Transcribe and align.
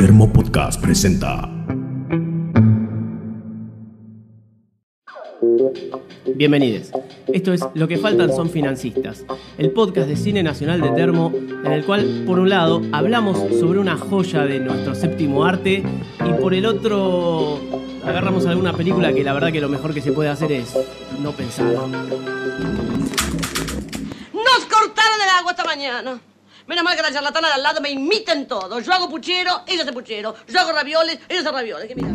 Termo 0.00 0.32
Podcast 0.32 0.80
presenta. 0.80 1.46
Bienvenidos. 6.36 6.90
Esto 7.26 7.52
es 7.52 7.60
Lo 7.74 7.86
que 7.86 7.98
faltan 7.98 8.32
son 8.34 8.48
financistas, 8.48 9.26
el 9.58 9.72
podcast 9.72 10.08
de 10.08 10.16
cine 10.16 10.42
nacional 10.42 10.80
de 10.80 10.88
Termo, 10.92 11.30
en 11.34 11.70
el 11.70 11.84
cual, 11.84 12.22
por 12.26 12.38
un 12.38 12.48
lado, 12.48 12.80
hablamos 12.92 13.36
sobre 13.58 13.78
una 13.78 13.98
joya 13.98 14.46
de 14.46 14.60
nuestro 14.60 14.94
séptimo 14.94 15.44
arte 15.44 15.82
y 16.26 16.32
por 16.40 16.54
el 16.54 16.64
otro, 16.64 17.60
agarramos 18.02 18.46
alguna 18.46 18.72
película 18.72 19.12
que 19.12 19.22
la 19.22 19.34
verdad 19.34 19.52
que 19.52 19.60
lo 19.60 19.68
mejor 19.68 19.92
que 19.92 20.00
se 20.00 20.12
puede 20.12 20.30
hacer 20.30 20.50
es 20.50 20.78
no 21.18 21.32
pensar. 21.32 21.74
Nos 21.74 21.90
cortaron 24.64 25.20
el 25.20 25.28
agua 25.28 25.50
esta 25.50 25.64
mañana. 25.66 26.18
Menos 26.66 26.84
mal 26.84 26.96
que 26.96 27.02
la 27.02 27.12
charlatana 27.12 27.48
de 27.48 27.54
al 27.54 27.62
lado 27.62 27.80
me 27.80 27.90
imiten 27.90 28.46
todo. 28.46 28.80
Yo 28.80 28.92
hago 28.92 29.08
puchero, 29.08 29.62
ella 29.66 29.82
hace 29.82 29.92
puchero. 29.92 30.34
Yo 30.48 30.60
hago 30.60 30.72
ravioles, 30.72 31.18
ella 31.28 31.40
hace 31.40 31.50
ravioles. 31.52 31.88
¿Qué 31.88 31.94
mira? 31.94 32.08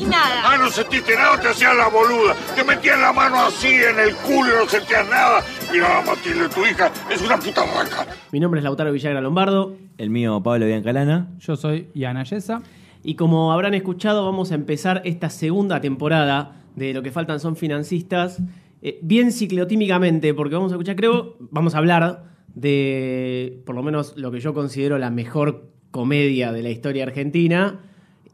Y 0.00 0.04
nada. 0.04 0.42
Ah, 0.44 0.56
no 0.56 0.70
sentiste 0.70 1.14
nada, 1.16 1.40
te 1.40 1.48
hacías 1.48 1.76
la 1.76 1.88
boluda. 1.88 2.34
Te 2.54 2.62
metías 2.62 2.98
la 3.00 3.12
mano 3.12 3.36
así 3.46 3.68
en 3.68 3.98
el 3.98 4.14
culo 4.16 4.48
y 4.54 4.64
no 4.64 4.68
sentías 4.70 5.08
nada. 5.08 5.42
Mira, 5.72 6.02
Matilde, 6.06 6.48
tu 6.48 6.64
hija 6.64 6.90
es 7.10 7.20
una 7.22 7.38
puta 7.38 7.62
vaca. 7.62 8.06
Mi 8.30 8.38
nombre 8.40 8.60
es 8.60 8.64
Lautaro 8.64 8.92
Villagra 8.92 9.20
Lombardo 9.20 9.74
El 9.98 10.10
mío, 10.10 10.40
Pablo 10.42 10.66
Biancalana. 10.66 11.28
Yo 11.40 11.56
soy 11.56 11.88
Yana 11.94 12.22
Yesa. 12.24 12.62
y 13.02 13.14
como 13.16 13.52
habrán 13.52 13.74
escuchado 13.74 14.24
vamos 14.24 14.52
a 14.52 14.54
empezar 14.54 15.02
esta 15.04 15.30
segunda 15.30 15.80
temporada 15.80 16.56
de 16.76 16.94
Lo 16.94 17.02
que 17.02 17.10
faltan 17.10 17.40
son 17.40 17.56
financistas, 17.56 18.38
eh, 18.82 19.00
bien 19.02 19.32
ciclotímicamente, 19.32 20.32
porque 20.32 20.54
vamos 20.54 20.70
a 20.70 20.76
escuchar, 20.76 20.94
creo, 20.94 21.36
vamos 21.40 21.74
a 21.74 21.78
hablar 21.78 22.22
de 22.60 23.60
por 23.64 23.74
lo 23.74 23.82
menos 23.82 24.16
lo 24.16 24.30
que 24.32 24.40
yo 24.40 24.52
considero 24.52 24.98
la 24.98 25.10
mejor 25.10 25.68
comedia 25.90 26.52
de 26.52 26.62
la 26.62 26.70
historia 26.70 27.04
argentina 27.04 27.80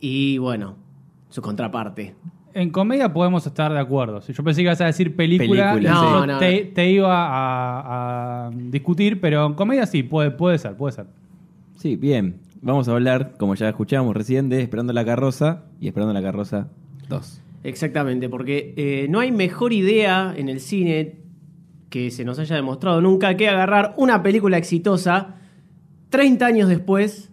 y 0.01 0.38
bueno, 0.38 0.77
su 1.29 1.43
contraparte. 1.43 2.15
En 2.54 2.71
comedia 2.71 3.13
podemos 3.13 3.46
estar 3.46 3.73
de 3.73 3.80
acuerdo. 3.80 4.21
Si 4.21 4.32
yo 4.32 4.43
pensé 4.45 4.60
que 4.60 4.66
ibas 4.66 4.80
a 4.80 4.87
decir 4.87 5.15
película, 5.16 5.74
Película, 5.74 5.95
sí. 5.95 6.07
No, 6.07 6.26
no, 6.26 6.38
te, 6.38 6.65
te 6.66 6.90
iba 6.90 7.26
a, 7.26 8.46
a 8.46 8.51
discutir, 8.51 9.21
pero 9.21 9.45
en 9.46 9.54
comedia 9.54 9.87
sí, 9.87 10.02
puede, 10.02 10.30
puede 10.30 10.59
ser, 10.59 10.76
puede 10.76 10.95
ser. 10.95 11.07
Sí, 11.76 11.96
bien. 11.96 12.37
Vamos 12.63 12.88
a 12.88 12.93
hablar, 12.93 13.35
como 13.37 13.54
ya 13.57 13.68
escuchamos 13.68 14.16
recién, 14.16 14.48
de 14.48 14.63
Esperando 14.63 14.93
la 14.93 15.04
carroza 15.04 15.65
y 15.80 15.88
Esperando 15.88 16.15
la 16.15 16.23
carroza 16.23 16.68
2. 17.09 17.43
Exactamente, 17.65 18.29
porque 18.29 18.73
eh, 18.76 19.07
no 19.10 19.20
hay 19.20 19.32
mejor 19.32 19.73
idea 19.73 20.32
en 20.37 20.48
el 20.48 20.60
cine 20.60 21.23
que 21.95 22.10
se 22.10 22.24
nos 22.24 22.40
haya 22.40 22.56
demostrado 22.56 23.00
nunca 23.00 23.37
que 23.37 23.48
agarrar 23.48 23.95
una 23.96 24.20
película 24.20 24.56
exitosa 24.59 25.37
30 26.10 26.45
años 26.45 26.68
después 26.68 27.30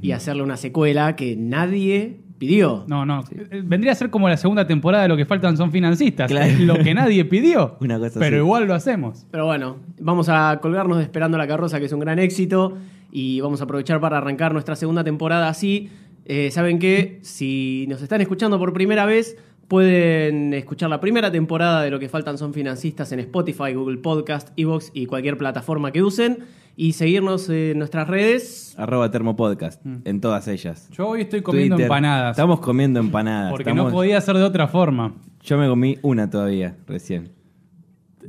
y 0.00 0.10
hacerle 0.10 0.42
una 0.42 0.56
secuela 0.56 1.14
que 1.14 1.36
nadie 1.36 2.18
pidió. 2.36 2.84
No, 2.88 3.06
no. 3.06 3.22
eh, 3.30 3.62
Vendría 3.64 3.92
a 3.92 3.94
ser 3.94 4.10
como 4.10 4.28
la 4.28 4.36
segunda 4.36 4.66
temporada 4.66 5.04
de 5.04 5.08
Lo 5.08 5.16
que 5.16 5.24
faltan 5.24 5.56
son 5.56 5.70
financistas. 5.70 6.28
Claro. 6.28 6.52
Lo 6.58 6.78
que 6.82 6.94
nadie 6.94 7.24
pidió. 7.26 7.76
Una 7.80 8.00
cosa 8.00 8.18
pero 8.18 8.38
así. 8.38 8.44
igual 8.44 8.66
lo 8.66 8.74
hacemos. 8.74 9.24
Pero 9.30 9.46
bueno, 9.46 9.76
vamos 10.00 10.28
a 10.28 10.58
colgarnos 10.60 10.96
de 10.98 11.04
Esperando 11.04 11.38
la 11.38 11.46
Carroza, 11.46 11.78
que 11.78 11.86
es 11.86 11.92
un 11.92 12.00
gran 12.00 12.18
éxito, 12.18 12.76
y 13.12 13.40
vamos 13.40 13.60
a 13.60 13.64
aprovechar 13.64 14.00
para 14.00 14.18
arrancar 14.18 14.52
nuestra 14.52 14.74
segunda 14.74 15.04
temporada 15.04 15.48
así. 15.48 15.90
Eh, 16.24 16.50
Saben 16.50 16.80
que 16.80 17.20
si 17.22 17.86
nos 17.88 18.02
están 18.02 18.20
escuchando 18.20 18.58
por 18.58 18.72
primera 18.72 19.06
vez, 19.06 19.36
pueden 19.72 20.52
escuchar 20.52 20.90
la 20.90 21.00
primera 21.00 21.32
temporada 21.32 21.80
de 21.82 21.90
Lo 21.90 21.98
que 21.98 22.10
faltan 22.10 22.36
son 22.36 22.52
financistas 22.52 23.10
en 23.12 23.20
Spotify, 23.20 23.72
Google 23.72 23.96
Podcast, 23.96 24.50
Evox 24.58 24.90
y 24.92 25.06
cualquier 25.06 25.38
plataforma 25.38 25.92
que 25.92 26.02
usen, 26.02 26.40
y 26.76 26.92
seguirnos 26.92 27.48
en 27.48 27.78
nuestras 27.78 28.06
redes. 28.06 28.74
Arroba 28.76 29.10
Termopodcast, 29.10 29.80
en 30.04 30.20
todas 30.20 30.46
ellas. 30.48 30.90
Yo 30.90 31.08
hoy 31.08 31.22
estoy 31.22 31.40
comiendo 31.40 31.76
Twitter. 31.76 31.86
empanadas. 31.86 32.36
Estamos 32.36 32.60
comiendo 32.60 33.00
empanadas. 33.00 33.50
porque 33.50 33.70
Estamos- 33.70 33.90
no 33.90 33.96
podía 33.96 34.20
ser 34.20 34.36
de 34.36 34.42
otra 34.42 34.68
forma. 34.68 35.14
Yo 35.42 35.56
me 35.56 35.66
comí 35.66 35.96
una 36.02 36.28
todavía, 36.28 36.76
recién. 36.86 37.30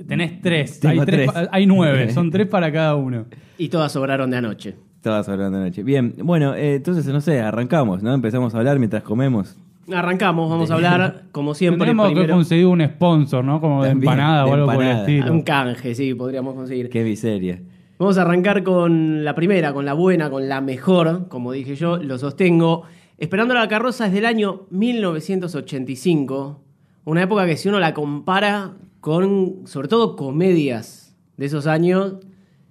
Tenés 0.07 0.39
tres. 0.39 0.79
Tengo 0.79 1.01
hay, 1.01 1.05
tres 1.05 1.29
hay 1.51 1.65
nueve. 1.65 2.09
Son 2.13 2.31
tres 2.31 2.47
para 2.47 2.71
cada 2.71 2.95
uno. 2.95 3.25
Y 3.57 3.67
todas 3.67 3.91
sobraron 3.91 4.31
de 4.31 4.37
anoche. 4.37 4.75
Todas 5.01 5.27
hablando 5.27 5.57
de 5.57 5.65
noche. 5.65 5.83
Bien, 5.83 6.15
bueno, 6.23 6.55
eh, 6.55 6.75
entonces, 6.75 7.05
no 7.07 7.19
sé, 7.19 7.41
arrancamos, 7.41 8.01
¿no? 8.01 8.13
Empezamos 8.13 8.55
a 8.55 8.59
hablar 8.59 8.79
mientras 8.79 9.03
comemos. 9.03 9.57
Arrancamos, 9.91 10.49
vamos 10.49 10.71
a 10.71 10.75
hablar, 10.75 11.23
como 11.33 11.53
siempre, 11.53 11.85
Tenemos 11.87 12.07
que 12.07 12.13
primero- 12.15 12.35
conseguir 12.35 12.65
un 12.67 12.81
sponsor, 12.85 13.43
¿no? 13.43 13.59
Como 13.59 13.83
de 13.83 13.89
También, 13.89 14.11
empanada 14.13 14.45
de 14.45 14.51
o 14.51 14.53
algo 14.53 14.65
por 14.73 14.83
el 14.83 14.97
estilo. 14.97 15.31
un 15.33 15.41
canje, 15.41 15.93
sí, 15.95 16.13
podríamos 16.13 16.53
conseguir. 16.55 16.89
Qué 16.89 17.03
miseria. 17.03 17.61
Vamos 17.99 18.17
a 18.17 18.21
arrancar 18.21 18.63
con 18.63 19.23
la 19.25 19.35
primera, 19.35 19.73
con 19.73 19.85
la 19.85 19.93
buena, 19.93 20.29
con 20.29 20.47
la 20.47 20.61
mejor, 20.61 21.27
como 21.27 21.51
dije 21.51 21.75
yo, 21.75 21.97
lo 21.97 22.17
sostengo. 22.17 22.83
Esperando 23.17 23.53
la 23.53 23.67
carroza 23.67 24.07
es 24.07 24.13
del 24.13 24.25
año 24.25 24.61
1985, 24.71 26.61
una 27.05 27.21
época 27.23 27.45
que 27.45 27.57
si 27.57 27.69
uno 27.69 27.79
la 27.79 27.93
compara 27.93 28.71
con, 29.01 29.65
sobre 29.67 29.87
todo, 29.89 30.15
comedias 30.15 31.15
de 31.37 31.45
esos 31.45 31.67
años, 31.67 32.15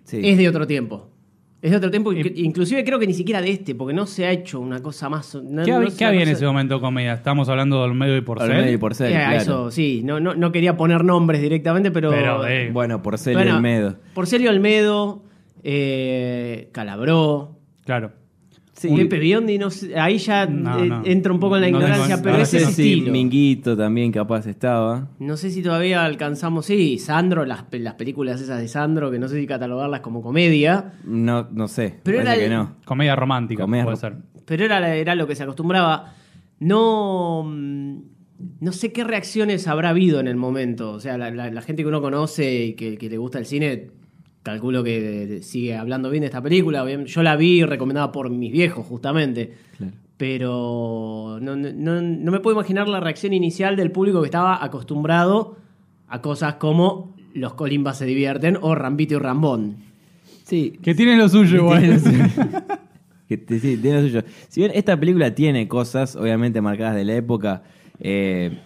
Sí. 0.05 0.21
es 0.25 0.39
de 0.39 0.49
otro 0.49 0.67
tiempo. 0.67 1.09
Es 1.63 1.71
de 1.71 1.77
otro 1.77 1.91
tiempo, 1.93 2.13
Y- 2.13 2.23
que- 2.23 2.33
inclusive 2.43 2.83
creo 2.85 2.99
que 2.99 3.07
ni 3.07 3.15
siquiera 3.15 3.41
de 3.41 3.51
este, 3.53 3.75
porque 3.77 3.95
no 3.95 4.05
se 4.07 4.27
ha 4.27 4.33
hecho 4.33 4.59
una 4.59 4.83
cosa 4.83 5.09
más... 5.09 5.33
no- 5.37 5.63
¿Qué, 5.63 5.71
no 5.71 5.77
había, 5.77 5.91
qué 5.97 6.23
en 6.23 6.29
ese 6.29 6.45
momento 6.45 6.81
comedia? 6.81 7.13
Estamos 7.15 7.49
hablando 7.49 7.77
de 7.79 7.85
Olmedo 7.85 8.17
y 8.17 8.21
Porcel. 8.21 8.51
Olmedo 8.51 8.73
y 8.73 8.77
Porcel, 8.79 9.13
Eh, 9.13 9.15
claro. 9.15 9.37
Eso, 9.37 9.71
sí, 9.71 10.03
no, 10.05 10.19
no, 10.19 10.35
no 10.35 10.51
quería 10.51 10.77
poner 10.77 11.05
nombres 11.05 11.41
directamente, 11.41 11.93
pero... 11.93 12.11
Pero 12.11 12.43
de- 12.43 12.71
Bueno, 12.73 13.01
Porcel 13.01 13.35
Bueno, 13.35 13.53
y 13.53 13.55
Olmedo. 13.55 13.97
Porcelio 14.13 14.51
Olmedo, 14.51 15.23
eh, 15.63 16.69
Calabró, 16.73 17.57
Claro. 17.85 18.13
Sí. 18.75 18.89
Pepe 18.97 19.19
Biondi, 19.19 19.59
no 19.59 19.71
sé, 19.71 19.97
ahí 19.99 20.17
ya 20.19 20.47
No, 20.47 20.79
eh, 20.83 20.89
no. 20.89 21.03
entra 21.05 21.31
un 21.33 21.39
poco 21.39 21.57
en 21.57 21.63
la 21.63 21.71
No 21.71 21.77
ignorancia, 21.79 22.23
pero 22.23 22.37
no 22.39 22.43
ese 22.43 22.61
sé 22.61 22.67
si 22.73 22.93
estilo. 22.95 23.13
Minguito 23.13 23.77
también 23.77 24.11
capaz 24.11 24.47
estaba. 24.47 25.09
No 25.19 25.37
sé 25.37 25.51
si 25.51 25.63
todavía 25.63 26.05
alcanzamos, 26.05 26.67
sí, 26.67 26.99
Sandro, 26.99 27.45
las, 27.45 27.65
pe- 27.65 27.79
las 27.81 27.95
películas 27.95 28.41
esas 28.41 28.61
de 28.61 28.69
Sandro, 28.69 29.11
que 29.11 29.19
no 29.19 29.29
sé 29.29 29.39
si 29.39 29.47
catalogarlas 29.47 30.01
como 30.01 30.23
comedia, 30.23 30.95
No, 31.05 31.49
no 31.53 31.69
sé. 31.69 32.01
Pero 32.03 32.21
era 32.23 32.35
que 32.37 32.49
no. 32.49 32.77
Comedia 32.87 33.15
romántica, 33.15 33.63
Comedia 33.65 33.85
puede 33.85 33.97
ro- 33.97 34.01
ser. 34.01 34.17
pero 34.47 34.65
era, 34.65 34.95
era 34.97 35.15
lo 35.15 35.27
que 35.27 35.37
se 35.37 35.43
acostumbraba. 35.43 36.15
No, 36.59 37.45
mm, 37.47 37.97
no 38.61 38.73
sé 38.73 38.91
qué 38.93 39.05
reacciones 39.05 39.69
habrá 39.69 39.91
habido 39.91 40.19
en 40.19 40.29
el 40.29 40.37
momento. 40.37 40.93
O 40.93 41.01
sea, 41.01 41.19
la, 41.19 41.31
la- 41.31 41.51
la 41.51 41.61
gente 41.63 41.83
que 41.83 41.89
uno 41.89 42.01
conoce 42.01 42.65
y 42.67 42.73
que, 42.75 42.97
que 42.97 43.11
le 43.11 43.19
gusta 43.19 43.39
el 43.39 43.45
cine, 43.47 43.91
calculo 44.43 44.83
que 44.83 45.41
sigue 45.43 45.77
hablando 45.77 46.11
bien 46.11 46.23
de 46.23 46.27
esta 46.27 46.43
película. 46.43 46.85
Yo 47.05 47.23
la 47.23 47.37
vi 47.37 47.65
recomendada 47.65 48.11
por 48.13 48.29
mis 48.31 48.53
viejos, 48.53 48.85
justamente. 48.87 49.55
Claro. 49.79 49.93
Pero 50.17 51.39
no, 51.41 51.57
no- 51.57 51.73
no- 51.73 52.01
no 52.03 52.33
me 52.33 52.41
puedo 52.41 52.57
imaginar 52.57 52.89
la 52.89 53.01
reacción 53.01 53.33
inicial 53.33 53.77
del 53.77 53.91
público 53.91 54.21
que 54.21 54.27
estaba 54.27 54.63
acostumbrado 54.65 55.57
a 56.09 56.21
cosas 56.21 56.55
como 56.55 57.15
Los 57.35 57.55
Colimbas 57.55 57.99
se 57.99 58.05
divierten 58.07 58.59
o 58.61 58.75
Rambito 58.75 59.15
y 59.15 59.19
Rambón. 59.19 59.77
Sí, 60.45 60.79
Que 60.83 60.95
tiene 60.95 61.17
lo 61.17 61.29
suyo, 61.29 61.57
igual. 61.57 62.01
Que 63.29 63.39
te- 63.39 63.59
sí, 63.61 63.77
tiene 63.79 64.03
lo 64.03 64.09
suyo. 64.09 64.23
Si 64.49 64.61
bien 64.61 64.73
esta 64.75 64.99
película 65.01 65.35
tiene 65.35 65.67
cosas, 65.67 66.17
obviamente 66.17 66.61
marcadas 66.61 66.95
de 66.97 67.05
la 67.05 67.15
época, 67.15 67.63
eh, 67.99 68.59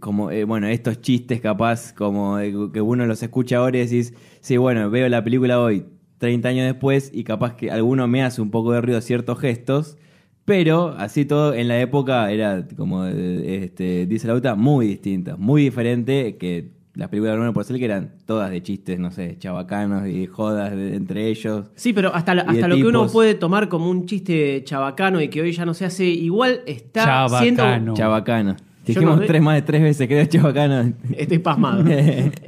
como, 0.00 0.30
eh, 0.30 0.44
bueno, 0.44 0.66
estos 0.66 1.00
chistes 1.00 1.40
capaz, 1.40 1.92
como 1.92 2.38
que 2.72 2.80
uno 2.80 3.06
los 3.06 3.22
escucha 3.22 3.58
ahora 3.58 3.78
y 3.78 3.80
decís, 3.82 4.14
sí, 4.40 4.56
bueno, 4.56 4.90
veo 4.90 5.08
la 5.08 5.22
película 5.22 5.60
hoy, 5.60 5.84
30 6.18 6.48
años 6.48 6.64
después, 6.66 7.10
y 7.14 7.24
capaz 7.24 7.54
que 7.56 7.70
alguno 7.70 8.08
me 8.08 8.22
hace 8.22 8.40
un 8.42 8.50
poco 8.50 8.72
de 8.72 8.80
ruido 8.80 9.00
ciertos 9.00 9.38
gestos, 9.38 9.96
pero 10.44 10.94
así 10.98 11.24
todo 11.24 11.54
en 11.54 11.68
la 11.68 11.80
época 11.80 12.30
era, 12.30 12.66
como 12.76 13.04
eh, 13.06 13.64
este, 13.64 14.06
dice 14.06 14.26
Lauta, 14.28 14.54
muy 14.54 14.86
distinta, 14.86 15.36
muy 15.36 15.62
diferente 15.62 16.36
que 16.36 16.70
las 16.94 17.08
películas 17.10 17.32
de 17.34 17.36
Bruno 17.38 17.52
Porcel 17.52 17.78
que 17.78 17.84
eran 17.84 18.14
todas 18.24 18.50
de 18.50 18.62
chistes, 18.62 18.98
no 18.98 19.10
sé, 19.10 19.36
chabacanos 19.38 20.08
y 20.08 20.26
jodas 20.26 20.74
de- 20.74 20.94
entre 20.96 21.26
ellos. 21.28 21.66
Sí, 21.74 21.92
pero 21.92 22.14
hasta, 22.14 22.34
de 22.34 22.40
hasta 22.40 22.68
lo 22.68 22.76
que 22.76 22.86
uno 22.86 23.00
puede 23.12 23.34
tomar 23.34 23.68
como 23.68 23.90
un 23.90 24.06
chiste 24.06 24.62
chabacano 24.64 25.20
y 25.20 25.28
que 25.28 25.42
hoy 25.42 25.52
ya 25.52 25.66
no 25.66 25.74
se 25.74 25.84
hace, 25.84 26.04
igual 26.06 26.60
está 26.66 27.04
siendo... 27.42 27.62
Chabacano. 27.94 28.56
Dijimos 28.86 29.18
no 29.20 29.26
tres 29.26 29.42
más 29.42 29.56
de 29.56 29.62
tres 29.62 29.82
veces 29.82 30.08
que 30.08 30.14
era 30.14 30.28
chabacano. 30.28 30.92
Estoy 31.16 31.38
pasmado. 31.38 31.84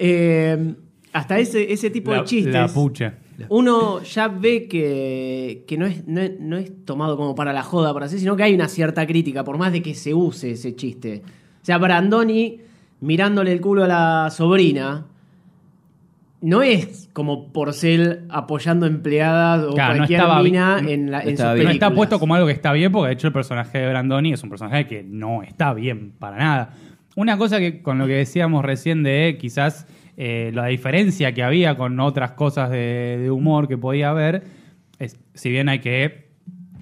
Eh, 0.00 0.75
hasta 1.12 1.38
ese, 1.38 1.73
ese 1.73 1.90
tipo 1.90 2.12
La, 2.12 2.19
de 2.19 2.25
chistes. 2.25 2.55
la 2.55 2.69
pucha. 2.69 3.14
Uno 3.49 4.02
ya 4.02 4.29
ve 4.29 4.67
que, 4.67 5.64
que 5.67 5.79
no, 5.79 5.87
es, 5.87 6.06
no, 6.06 6.20
es, 6.20 6.38
no 6.40 6.56
es 6.56 6.85
tomado 6.85 7.17
como 7.17 7.35
para 7.35 7.52
la 7.52 7.62
joda, 7.62 7.93
por 7.93 8.02
así, 8.02 8.19
sino 8.19 8.37
que 8.37 8.43
hay 8.43 8.55
una 8.55 8.69
cierta 8.69 9.06
crítica, 9.06 9.44
por 9.44 9.58
más 9.58 9.73
de 9.73 9.81
que 9.82 9.94
se 9.94 10.12
use 10.12 10.52
ese 10.52 10.75
chiste. 10.75 11.23
O 11.62 11.64
sea, 11.64 11.79
Brandoni 11.79 12.61
mirándole 13.00 13.52
el 13.52 13.61
culo 13.61 13.84
a 13.84 13.88
la 13.88 14.31
sobrina, 14.31 15.06
no 16.40 16.62
es 16.62 17.08
como 17.12 17.52
Porcel 17.52 18.26
apoyando 18.29 18.87
empleadas 18.87 19.64
o 19.64 19.73
Claro, 19.75 19.94
no 19.94 19.96
cualquier 20.06 20.20
mina 20.44 20.81
no 20.81 20.88
en, 20.88 21.11
la, 21.11 21.20
en 21.23 21.37
sus. 21.37 21.64
No 21.64 21.70
está 21.70 21.90
puesto 21.93 22.19
como 22.20 22.35
algo 22.35 22.46
que 22.46 22.52
está 22.52 22.73
bien, 22.73 22.93
porque 22.93 23.08
de 23.08 23.14
hecho 23.14 23.26
el 23.26 23.32
personaje 23.32 23.79
de 23.79 23.88
Brandoni 23.88 24.32
es 24.32 24.43
un 24.43 24.50
personaje 24.50 24.87
que 24.87 25.02
no 25.02 25.43
está 25.43 25.75
bien 25.75 26.12
para 26.19 26.37
nada. 26.37 26.70
Una 27.17 27.37
cosa 27.37 27.58
que 27.58 27.82
con 27.82 27.99
lo 27.99 28.06
que 28.06 28.12
decíamos 28.14 28.64
recién 28.64 29.02
de 29.02 29.37
quizás 29.40 29.87
eh, 30.17 30.50
la 30.55 30.67
diferencia 30.67 31.32
que 31.35 31.43
había 31.43 31.76
con 31.76 31.99
otras 31.99 32.32
cosas 32.32 32.70
de, 32.70 33.19
de 33.20 33.31
humor 33.31 33.67
que 33.67 33.76
podía 33.76 34.11
haber, 34.11 34.44
es, 35.00 35.19
si 35.34 35.50
bien 35.50 35.69
hay 35.69 35.81
que 35.81 36.29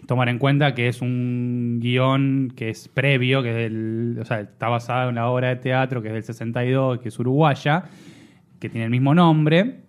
tomar 0.07 0.29
en 0.29 0.39
cuenta 0.39 0.75
que 0.75 0.89
es 0.89 1.01
un 1.03 1.79
guion 1.81 2.53
que 2.55 2.69
es 2.71 2.89
previo, 2.89 3.43
que 3.43 3.51
es 3.51 3.57
del- 3.57 4.19
o 4.21 4.25
sea, 4.25 4.41
está 4.41 4.69
basado 4.69 5.09
en 5.09 5.15
la 5.17 5.29
obra 5.29 5.49
de 5.49 5.57
teatro 5.57 6.01
que 6.03 6.09
es 6.09 6.15
del 6.15 6.23
62, 6.23 7.01
que 7.01 7.09
es 7.09 7.19
uruguaya, 7.19 7.85
que 8.61 8.69
tiene 8.69 8.85
el 8.85 8.91
mismo 8.91 9.15
nombre, 9.15 9.81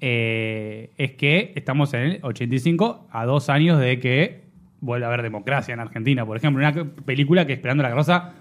eh, 0.00 0.90
es 0.96 1.12
que 1.12 1.52
estamos 1.56 1.92
en 1.94 2.00
el 2.02 2.18
85 2.22 3.08
a 3.10 3.24
dos 3.26 3.48
años 3.48 3.80
de 3.80 3.98
que 3.98 4.42
vuelva 4.80 5.06
a 5.06 5.08
haber 5.10 5.22
democracia 5.22 5.74
en 5.74 5.80
Argentina, 5.80 6.24
por 6.24 6.36
ejemplo, 6.36 6.64
una 6.66 6.84
película 7.04 7.46
que 7.46 7.52
Esperando 7.52 7.82
la 7.82 7.88
Carroza 7.90 8.32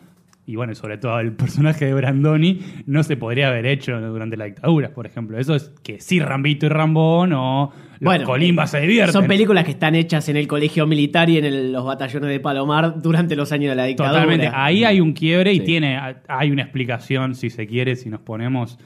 y 0.46 0.56
bueno, 0.56 0.74
sobre 0.76 0.98
todo 0.98 1.20
el 1.20 1.34
personaje 1.34 1.86
de 1.86 1.94
Brandoni 1.94 2.60
no 2.86 3.04
se 3.04 3.18
podría 3.18 3.50
haber 3.50 3.66
hecho 3.66 4.00
durante 4.00 4.38
la 4.38 4.46
dictadura, 4.46 4.90
por 4.94 5.06
ejemplo. 5.06 5.38
Eso 5.38 5.56
es 5.56 5.74
que 5.84 6.00
sí 6.00 6.20
Rambito 6.20 6.68
y 6.68 6.70
Rambón 6.70 7.34
o 7.34 7.74
los 8.00 8.00
Bueno, 8.00 8.24
Colimba 8.26 8.66
se 8.68 8.80
divierten. 8.80 9.12
Son 9.12 9.26
películas 9.28 9.66
que 9.66 9.72
están 9.72 9.96
hechas 9.96 10.30
en 10.30 10.38
el 10.38 10.48
colegio 10.48 10.86
militar 10.88 11.30
y 11.30 11.38
en 11.40 11.46
el- 11.46 11.74
los 11.74 11.84
batallones 11.84 12.30
de 12.30 12.40
Palomar 12.40 13.02
durante 13.02 13.36
los 13.36 13.52
años 13.52 13.72
de 13.72 13.76
la 13.76 13.86
dictadura. 13.86 14.22
Totalmente. 14.22 14.50
Ahí 14.54 14.86
hay 14.86 15.02
un 15.02 15.12
quiebre 15.14 15.52
y 15.54 15.60
Sí. 15.60 15.66
tiene, 15.66 16.00
hay 16.30 16.52
una 16.52 16.62
explicación, 16.62 17.34
si 17.36 17.50
se 17.50 17.66
quiere, 17.68 17.96
si 17.98 18.10
nos 18.10 18.22
ponemos 18.22 18.78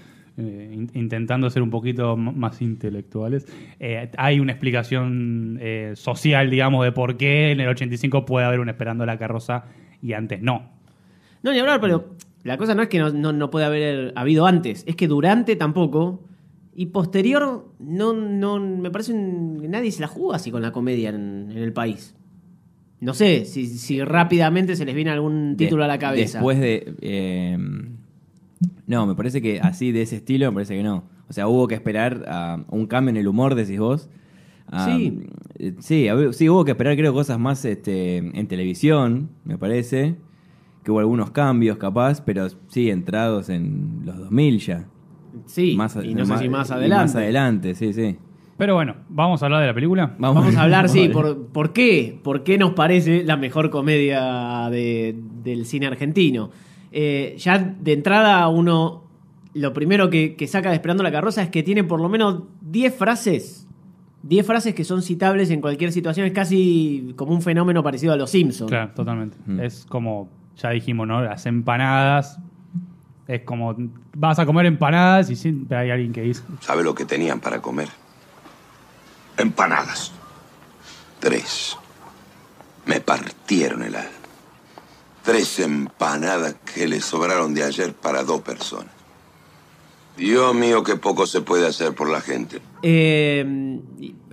eh, 0.41 0.69
in- 0.73 0.91
intentando 0.93 1.49
ser 1.49 1.61
un 1.61 1.69
poquito 1.69 2.17
más 2.17 2.61
intelectuales. 2.61 3.45
Eh, 3.79 4.09
hay 4.17 4.39
una 4.39 4.51
explicación 4.51 5.57
eh, 5.61 5.93
social, 5.95 6.49
digamos, 6.49 6.83
de 6.83 6.91
por 6.91 7.17
qué 7.17 7.51
en 7.51 7.59
el 7.59 7.67
85 7.69 8.25
puede 8.25 8.45
haber 8.45 8.59
un 8.59 8.69
Esperando 8.69 9.05
la 9.05 9.17
Carroza 9.17 9.65
y 10.01 10.13
antes 10.13 10.41
no. 10.41 10.69
No, 11.43 11.51
ni 11.51 11.59
hablar, 11.59 11.79
pero 11.81 12.15
la 12.43 12.57
cosa 12.57 12.75
no 12.75 12.81
es 12.83 12.87
que 12.89 12.99
no, 12.99 13.09
no, 13.11 13.33
no 13.33 13.49
puede 13.51 13.65
haber 13.65 14.13
habido 14.15 14.45
antes, 14.45 14.83
es 14.87 14.95
que 14.95 15.07
durante 15.07 15.55
tampoco. 15.55 16.25
Y 16.73 16.85
posterior, 16.85 17.67
no, 17.79 18.13
no, 18.13 18.57
me 18.59 18.89
parece 18.91 19.11
que 19.11 19.67
nadie 19.67 19.91
se 19.91 19.99
la 20.01 20.07
juega 20.07 20.37
así 20.37 20.51
con 20.51 20.61
la 20.61 20.71
comedia 20.71 21.09
en, 21.09 21.49
en 21.51 21.57
el 21.57 21.73
país. 21.73 22.15
No 23.01 23.13
sé 23.13 23.43
si, 23.45 23.65
si 23.65 24.01
rápidamente 24.01 24.75
se 24.77 24.85
les 24.85 24.95
viene 24.95 25.09
algún 25.11 25.55
título 25.57 25.81
De- 25.81 25.85
a 25.85 25.87
la 25.89 25.99
cabeza. 25.99 26.37
Después 26.37 26.59
de. 26.61 26.93
eh, 27.01 27.57
no, 28.91 29.07
me 29.07 29.15
parece 29.15 29.41
que 29.41 29.59
así 29.59 29.91
de 29.91 30.03
ese 30.03 30.17
estilo, 30.17 30.51
me 30.51 30.55
parece 30.55 30.75
que 30.77 30.83
no. 30.83 31.05
O 31.29 31.33
sea, 31.33 31.47
hubo 31.47 31.67
que 31.67 31.75
esperar 31.75 32.25
a 32.27 32.63
un 32.69 32.85
cambio 32.85 33.09
en 33.09 33.17
el 33.17 33.27
humor, 33.27 33.55
decís 33.55 33.79
vos. 33.79 34.09
A- 34.67 34.85
Sí. 34.85 35.23
eh, 35.57 35.73
sí, 35.79 36.07
hubo 36.49 36.63
que 36.65 36.71
esperar, 36.71 36.95
creo, 36.95 37.13
cosas 37.13 37.39
más 37.39 37.65
este, 37.65 38.17
en 38.17 38.47
televisión, 38.47 39.29
me 39.43 39.57
parece. 39.57 40.15
Que 40.83 40.91
hubo 40.91 40.99
algunos 40.99 41.31
cambios, 41.31 41.77
capaz, 41.77 42.21
pero 42.21 42.47
sí, 42.67 42.89
entrados 42.89 43.49
en 43.49 44.01
los 44.03 44.17
2000 44.17 44.59
ya. 44.59 44.85
sí, 45.45 45.75
Más 45.77 45.95
y 46.03 46.13
no 46.15 46.25
sé 46.25 46.37
si 46.39 46.49
más 46.49 46.71
adelante. 46.71 47.03
Más 47.05 47.15
adelante, 47.15 47.75
sí, 47.75 47.93
sí. 47.93 48.17
Pero 48.57 48.75
bueno, 48.75 48.95
vamos 49.09 49.41
a 49.41 49.45
hablar 49.45 49.61
de 49.61 49.67
la 49.67 49.73
película. 49.73 50.15
Vamos 50.19 50.55
a 50.55 50.63
hablar, 50.63 50.87
sí, 50.89 51.07
por, 51.09 51.47
por 51.47 51.71
qué. 51.73 52.19
¿Por 52.23 52.43
qué 52.43 52.57
nos 52.57 52.73
parece 52.73 53.23
la 53.23 53.35
mejor 53.37 53.69
comedia 53.71 54.69
de- 54.69 55.15
del 55.43 55.65
cine 55.65 55.87
argentino? 55.87 56.49
Eh, 56.91 57.35
ya 57.37 57.57
de 57.57 57.93
entrada 57.93 58.47
uno, 58.49 59.03
lo 59.53 59.73
primero 59.73 60.09
que, 60.09 60.35
que 60.35 60.47
saca 60.47 60.69
de 60.69 60.75
Esperando 60.75 61.03
la 61.03 61.11
Carroza 61.11 61.41
es 61.41 61.49
que 61.49 61.63
tiene 61.63 61.83
por 61.83 62.01
lo 62.01 62.09
menos 62.09 62.43
10 62.61 62.95
frases. 62.95 63.67
10 64.23 64.45
frases 64.45 64.75
que 64.75 64.83
son 64.83 65.01
citables 65.01 65.49
en 65.49 65.61
cualquier 65.61 65.91
situación. 65.91 66.27
Es 66.27 66.33
casi 66.33 67.13
como 67.15 67.33
un 67.33 67.41
fenómeno 67.41 67.83
parecido 67.83 68.13
a 68.13 68.17
Los 68.17 68.29
Simpsons. 68.31 68.69
Claro, 68.69 68.91
totalmente. 68.93 69.37
Mm. 69.45 69.59
Es 69.61 69.85
como, 69.87 70.29
ya 70.57 70.69
dijimos, 70.69 71.07
¿no? 71.07 71.21
Las 71.21 71.45
empanadas. 71.45 72.39
Es 73.27 73.41
como, 73.43 73.75
vas 74.15 74.39
a 74.39 74.45
comer 74.45 74.65
empanadas 74.65 75.29
y 75.29 75.35
siempre 75.35 75.77
hay 75.77 75.91
alguien 75.91 76.11
que 76.11 76.21
dice, 76.21 76.43
¿Sabe 76.59 76.83
lo 76.83 76.93
que 76.93 77.05
tenían 77.05 77.39
para 77.39 77.61
comer? 77.61 77.87
Empanadas. 79.37 80.11
Tres. 81.19 81.77
Me 82.85 82.99
partieron 82.99 83.83
el 83.83 83.95
alma. 83.95 84.20
Tres 85.23 85.59
empanadas 85.59 86.55
que 86.73 86.87
le 86.87 86.99
sobraron 86.99 87.53
de 87.53 87.63
ayer 87.63 87.93
para 87.93 88.23
dos 88.23 88.41
personas. 88.41 88.87
Dios 90.17 90.53
mío, 90.53 90.83
qué 90.83 90.97
poco 90.97 91.25
se 91.25 91.41
puede 91.41 91.65
hacer 91.65 91.93
por 91.95 92.09
la 92.09 92.21
gente. 92.21 92.59
Eh, 92.83 93.79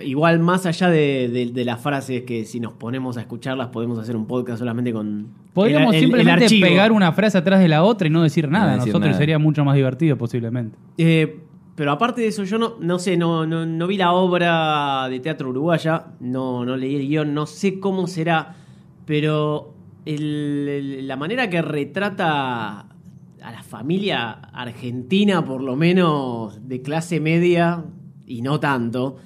igual 0.00 0.40
más 0.40 0.66
allá 0.66 0.88
de, 0.90 1.28
de- 1.28 1.46
de 1.52 1.64
las 1.64 1.80
frases 1.80 2.24
que 2.24 2.44
si 2.44 2.58
nos 2.60 2.72
ponemos 2.72 3.16
a 3.16 3.20
escucharlas 3.20 3.68
podemos 3.68 3.98
hacer 3.98 4.16
un 4.16 4.26
podcast 4.26 4.58
solamente 4.58 4.92
con... 4.92 5.28
Podríamos 5.54 5.94
el- 5.94 6.04
el- 6.04 6.10
el 6.10 6.16
simplemente 6.16 6.60
pegar 6.60 6.90
una 6.92 7.12
frase 7.12 7.38
atrás 7.38 7.60
de 7.60 7.68
la 7.68 7.84
otra 7.84 8.08
y 8.08 8.10
no 8.10 8.22
decir 8.22 8.48
nada. 8.50 8.72
decir 8.74 8.88
Nosotros 8.88 9.10
nada. 9.10 9.18
sería 9.18 9.38
mucho 9.38 9.64
más 9.64 9.76
divertido 9.76 10.16
posiblemente. 10.18 10.76
Eh, 10.98 11.40
pero 11.74 11.92
aparte 11.92 12.22
de 12.22 12.26
eso, 12.28 12.42
yo 12.44 12.58
no, 12.58 12.74
no 12.80 12.98
sé, 12.98 13.16
no, 13.16 13.46
no, 13.46 13.64
no 13.64 13.86
vi 13.86 13.96
la 13.96 14.12
obra 14.12 15.06
de 15.08 15.20
teatro 15.20 15.50
uruguaya, 15.50 16.06
no, 16.20 16.64
no 16.64 16.76
leí 16.76 16.96
el 16.96 17.06
guion, 17.08 17.32
no 17.34 17.46
sé 17.46 17.78
cómo 17.78 18.08
será, 18.08 18.56
pero 19.06 19.74
el- 20.04 20.68
el- 20.68 21.08
la 21.08 21.16
manera 21.16 21.48
que 21.50 21.60
retrata 21.62 22.80
a 22.80 23.52
la 23.52 23.62
familia 23.62 24.30
argentina, 24.30 25.44
por 25.44 25.62
lo 25.62 25.76
menos 25.76 26.66
de 26.68 26.82
clase 26.82 27.20
media, 27.20 27.84
y 28.26 28.42
no 28.42 28.58
tanto, 28.60 29.16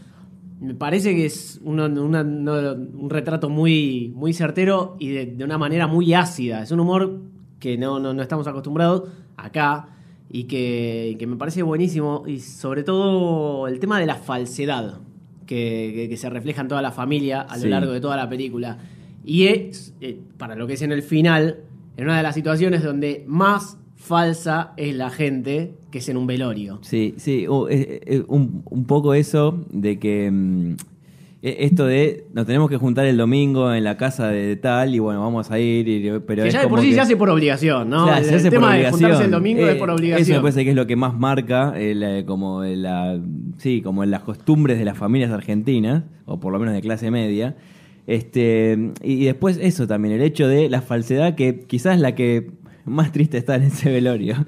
me 0.61 0.75
parece 0.75 1.15
que 1.17 1.27
es 1.27 1.61
una- 1.65 1.87
un 1.87 3.09
retrato 3.11 3.49
muy, 3.49 4.13
muy 4.15 4.33
certero 4.33 4.97
y 5.01 5.09
de, 5.09 5.27
de 5.27 5.45
una 5.45 5.59
manera 5.59 5.87
muy 5.87 6.15
ácida. 6.15 6.63
Es 6.63 6.71
un 6.71 6.81
humor 6.81 7.21
que 7.59 7.77
no, 7.79 7.99
no, 7.99 8.13
no 8.15 8.23
estamos 8.23 8.47
acostumbrados 8.47 9.05
acá 9.37 9.89
y 10.31 10.45
que, 10.45 11.17
que 11.19 11.27
me 11.27 11.37
parece 11.37 11.63
buenísimo. 11.63 12.23
Y 12.27 12.39
sobre 12.41 12.85
todo 12.85 13.67
el 13.67 13.81
tema 13.81 13.99
de 13.99 14.07
la 14.07 14.15
falsedad 14.17 15.01
que, 15.47 15.93
que- 15.97 16.09
que 16.09 16.17
se 16.17 16.31
refleja 16.31 16.63
en 16.63 16.69
toda 16.69 16.81
la 16.83 16.93
familia 16.93 17.41
a 17.43 17.57
lo 17.57 17.63
Sí. 17.65 17.69
largo 17.69 17.91
de 17.93 18.01
toda 18.01 18.17
la 18.17 18.29
película. 18.29 18.79
Y 19.25 19.47
es, 19.47 19.95
eh, 20.01 20.19
para 20.39 20.55
lo 20.57 20.67
que 20.67 20.75
es 20.75 20.83
en 20.83 20.93
el 20.93 21.03
final, 21.03 21.59
en 21.97 22.05
una 22.05 22.17
de 22.17 22.23
las 22.23 22.35
situaciones 22.35 22.83
donde 22.83 23.25
más 23.27 23.79
falsa 23.97 24.73
es 24.77 24.95
la 24.97 25.11
gente, 25.11 25.75
que 25.93 25.99
es 25.99 26.09
en 26.09 26.17
un 26.17 26.27
velorio. 26.27 26.79
Sí, 26.83 27.15
sí, 27.19 27.47
uh, 27.47 27.69
eh, 27.69 28.01
eh, 28.05 28.25
un, 28.27 28.63
un 28.69 28.85
poco 28.85 29.15
eso 29.15 29.65
de 29.71 29.99
que 30.01 30.29
mm, 30.29 30.73
eh, 31.43 31.57
esto 31.61 31.87
de 31.87 32.25
nos 32.35 32.47
tenemos 32.47 32.69
que 32.69 32.77
juntar 32.79 33.07
el 33.07 33.17
domingo 33.17 33.73
en 33.73 33.85
la 33.85 33.97
casa 33.97 34.29
de 34.29 34.57
tal 34.57 34.95
y 34.95 34.99
bueno, 34.99 35.21
vamos 35.21 35.53
a 35.53 35.59
ir, 35.61 35.87
y- 35.89 36.11
pero 36.27 36.43
que 36.43 36.49
es 36.49 36.55
ya 36.55 36.63
de 36.63 36.69
por 36.69 36.81
sí 36.81 36.89
que- 36.89 36.95
se 36.95 37.01
hace 37.01 37.17
por 37.17 37.31
obligación, 37.31 37.91
¿no? 37.91 38.05
Claro, 38.07 38.19
el 38.19 38.25
se 38.25 38.35
hace 38.35 38.49
el 38.49 38.55
por 38.55 38.63
tema 38.63 38.75
de 38.77 38.91
juntarse 38.91 39.25
el 39.25 39.31
domingo 39.31 39.67
es 39.69 39.77
por 39.77 39.91
Eh, 39.91 39.93
obligación. 39.93 40.23
Eso 40.23 40.35
me 40.35 40.41
parece 40.43 40.65
que 40.65 40.71
es 40.71 40.77
lo 40.77 40.87
que 40.89 40.97
más 40.97 41.15
marca 41.17 41.75
el, 41.77 42.03
eh, 42.03 42.25
como 42.27 42.65
la, 42.65 43.21
sí, 43.59 43.83
como 43.83 44.05
las 44.05 44.23
costumbres 44.23 44.79
de 44.81 44.85
las 44.85 44.99
familias 44.99 45.31
argentinas, 45.31 46.03
o 46.27 46.41
por 46.41 46.53
lo 46.53 46.59
menos 46.59 46.75
de 46.75 46.81
clase 46.81 47.11
media. 47.13 47.55
Este, 48.06 48.93
y, 49.02 49.25
después 49.25 49.58
eso 49.60 49.87
también, 49.87 50.14
el 50.14 50.23
hecho 50.23 50.49
de 50.49 50.68
la 50.68 50.82
falsedad 50.82 51.35
que 51.35 51.61
quizás 51.61 52.00
la 52.00 52.14
que 52.14 52.50
más 52.85 53.12
triste 53.12 53.38
está 53.38 53.56
en 53.56 53.62
ese 53.62 53.90
velorio. 53.90 54.47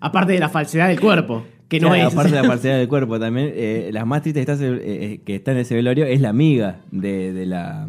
Aparte 0.00 0.32
de 0.32 0.38
la 0.38 0.48
falsedad 0.48 0.88
del 0.88 1.00
cuerpo, 1.00 1.44
que 1.68 1.80
no 1.80 1.88
Claro, 1.88 2.08
es. 2.08 2.14
Aparte 2.14 2.36
de 2.36 2.42
la 2.42 2.48
falsedad 2.48 2.78
del 2.78 2.88
cuerpo 2.88 3.18
también, 3.18 3.52
eh, 3.54 3.90
la 3.92 4.04
más 4.04 4.22
triste 4.22 4.44
que 4.44 4.52
está, 4.52 4.64
eh, 4.64 4.78
eh, 4.82 5.20
que 5.24 5.36
está 5.36 5.52
en 5.52 5.58
ese 5.58 5.74
velorio 5.74 6.04
es 6.04 6.20
la 6.20 6.28
amiga 6.28 6.80
de, 6.92 7.32
de 7.32 7.46
la... 7.46 7.88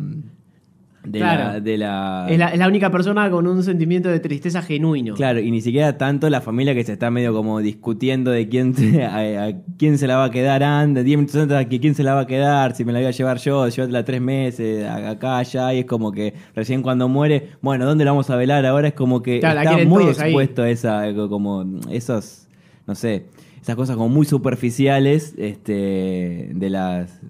De 1.03 1.19
Claro. 1.19 1.43
la, 1.53 1.59
de 1.61 1.77
la 1.77 2.27
Es 2.29 2.37
la, 2.37 2.47
es 2.49 2.59
la 2.59 2.67
única 2.67 2.91
persona 2.91 3.29
con 3.31 3.47
un 3.47 3.63
sentimiento 3.63 4.09
de 4.09 4.19
tristeza 4.19 4.61
genuino. 4.61 5.13
Claro, 5.13 5.39
y 5.39 5.49
ni 5.49 5.61
siquiera 5.61 5.97
tanto 5.97 6.29
la 6.29 6.41
familia 6.41 6.75
que 6.75 6.83
se 6.83 6.91
está 6.91 7.09
medio 7.09 7.33
como 7.33 7.59
discutiendo 7.61 8.31
de 8.31 8.49
quién 8.49 8.75
se- 8.75 9.03
a, 9.05 9.45
a 9.45 9.51
quién 9.77 9.97
se 9.97 10.07
la 10.07 10.17
va 10.17 10.25
a 10.25 10.29
quedar 10.31 10.61
antes, 10.61 11.05
10 11.05 11.17
minutos 11.17 11.37
antes, 11.37 11.67
que 11.67 11.79
quién 11.79 11.95
se 11.95 12.03
la 12.03 12.15
va 12.15 12.21
a 12.21 12.27
quedar, 12.27 12.75
si 12.75 12.83
me 12.83 12.91
la 12.91 12.99
voy 12.99 13.07
a 13.07 13.11
llevar 13.11 13.37
yo, 13.37 13.67
llévatela 13.69 14.03
tres 14.03 14.19
meses, 14.21 14.85
acá, 14.89 15.37
allá, 15.37 15.73
y 15.73 15.79
es 15.79 15.85
como 15.85 16.11
que 16.11 16.33
recién 16.53 16.81
cuando 16.81 17.07
muere, 17.07 17.51
bueno, 17.61 17.85
¿dónde 17.85 18.03
la 18.03 18.11
vamos 18.11 18.29
a 18.29 18.35
velar 18.35 18.65
ahora? 18.65 18.89
Es 18.89 18.93
como 18.93 19.21
que 19.23 19.39
Claro, 19.39 19.61
está 19.61 19.77
muy 19.85 20.03
ahí. 20.03 20.09
expuesto 20.09 20.63
a 20.63 20.69
esa, 20.69 21.03
como 21.29 21.65
esos, 21.89 22.47
no 22.85 22.93
sé, 22.95 23.25
esas 23.61 23.77
cosas 23.77 23.95
como 23.95 24.09
muy 24.09 24.25
superficiales 24.25 25.33
este, 25.37 26.51
de 26.53 26.69
las 26.69 27.21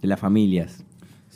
de 0.00 0.08
las 0.08 0.20
familias. 0.20 0.84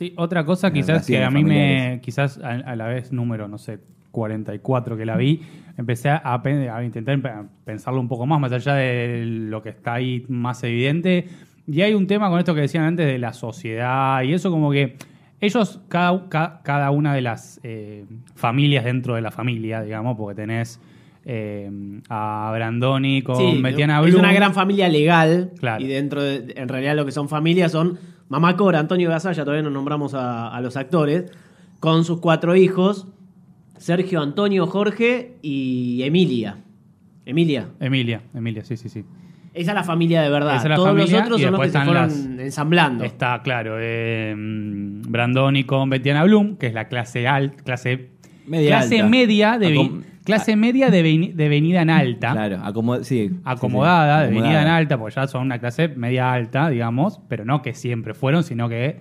Sí, 0.00 0.14
otra 0.16 0.46
cosa 0.46 0.72
quizás 0.72 1.06
que 1.06 1.22
a 1.22 1.30
mí 1.30 1.44
me, 1.44 2.00
quizás 2.02 2.38
a, 2.38 2.52
a 2.52 2.74
la 2.74 2.86
vez 2.86 3.12
número, 3.12 3.48
no 3.48 3.58
sé, 3.58 3.80
44 4.12 4.96
que 4.96 5.04
la 5.04 5.14
vi, 5.18 5.42
empecé 5.76 6.08
a, 6.08 6.40
intentar 6.82 7.20
pe- 7.20 7.30
pensarlo 7.66 8.00
un 8.00 8.08
poco 8.08 8.24
más, 8.24 8.40
más 8.40 8.50
allá 8.50 8.76
de 8.76 9.24
lo 9.26 9.62
que 9.62 9.68
está 9.68 9.92
ahí 9.92 10.24
más 10.30 10.64
evidente. 10.64 11.26
Y 11.66 11.82
hay 11.82 11.92
un 11.92 12.06
tema 12.06 12.30
con 12.30 12.38
esto 12.38 12.54
que 12.54 12.62
decían 12.62 12.84
antes 12.84 13.04
de 13.06 13.18
la 13.18 13.34
sociedad 13.34 14.22
y 14.22 14.32
eso 14.32 14.50
como 14.50 14.70
que 14.70 14.96
ellos, 15.38 15.82
cada, 15.88 16.30
ca- 16.30 16.60
cada 16.64 16.90
una 16.92 17.12
de 17.14 17.20
las 17.20 17.60
eh, 17.62 18.06
familias 18.34 18.86
dentro 18.86 19.16
de 19.16 19.20
la 19.20 19.30
familia, 19.30 19.82
digamos, 19.82 20.16
porque 20.16 20.34
tenés 20.34 20.80
eh, 21.26 21.70
a 22.08 22.50
Brandoni 22.54 23.20
con 23.20 23.36
Sí, 23.36 23.60
Betiana 23.62 24.00
es 24.00 24.06
Blum. 24.12 24.20
una 24.20 24.32
gran 24.32 24.54
familia 24.54 24.88
legal. 24.88 25.50
Claro. 25.60 25.84
Y 25.84 25.88
dentro 25.88 26.22
de, 26.22 26.54
en 26.56 26.68
realidad 26.70 26.96
lo 26.96 27.04
que 27.04 27.12
son 27.12 27.28
familias 27.28 27.72
son 27.72 27.98
Mamá 28.30 28.56
Cora, 28.56 28.78
Antonio 28.78 29.10
Gasalla, 29.10 29.44
todavía 29.44 29.62
no 29.64 29.70
nombramos 29.70 30.14
a, 30.14 30.48
a 30.48 30.60
los 30.62 30.76
actores, 30.78 31.24
con 31.80 32.04
sus 32.04 32.20
cuatro 32.20 32.56
hijos, 32.56 33.06
Sergio, 33.76 34.22
Antonio, 34.22 34.66
Jorge 34.66 35.34
y 35.42 36.02
Emilia. 36.04 36.58
Emilia. 37.26 37.68
Emilia, 37.80 38.22
Emilia, 38.34 38.64
sí, 38.64 38.76
sí, 38.76 38.88
sí. 38.88 39.04
Esa 39.52 39.72
es 39.72 39.74
la 39.74 39.82
familia 39.82 40.22
de 40.22 40.30
verdad. 40.30 40.54
Esa 40.54 40.62
es 40.62 40.68
la 40.70 40.76
Todos 40.76 40.88
familia, 40.90 41.12
los 41.18 41.22
otros 41.26 41.40
y 41.40 41.42
son 41.42 41.52
los 41.52 41.60
que 41.60 41.68
se 41.70 41.78
fueron 41.80 41.94
las- 41.94 42.16
ensamblando. 42.46 43.04
Está, 43.04 43.42
claro, 43.42 43.74
eh, 43.80 44.32
Brandoni 44.36 45.64
con 45.64 45.90
Betiana 45.90 46.22
Bloom, 46.24 46.56
que 46.56 46.68
es 46.68 46.74
la 46.74 46.86
clase 46.88 47.26
alta, 47.26 47.62
clase, 47.64 48.10
Media 48.46 48.68
clase 48.78 48.96
alta. 49.00 49.08
media 49.10 49.58
de 49.58 49.70
vi- 49.72 49.90
clase 50.24 50.56
media 50.56 50.90
de, 50.90 51.02
veni- 51.02 51.32
de 51.32 51.48
venida 51.48 51.82
en 51.82 51.90
alta. 51.90 52.32
Claro, 52.32 52.56
acomo- 52.64 53.02
sí, 53.04 53.28
sí, 53.28 53.40
acomodada, 53.44 54.26
sí, 54.28 54.34
de 54.34 54.40
venida 54.40 54.62
en 54.62 54.68
alta, 54.68 54.98
porque 54.98 55.14
ya 55.16 55.26
son 55.26 55.42
una 55.42 55.58
clase 55.58 55.88
media 55.88 56.32
alta, 56.32 56.68
digamos, 56.70 57.20
pero 57.28 57.44
no 57.44 57.62
que 57.62 57.74
siempre 57.74 58.14
fueron, 58.14 58.42
sino 58.44 58.68
que 58.68 59.00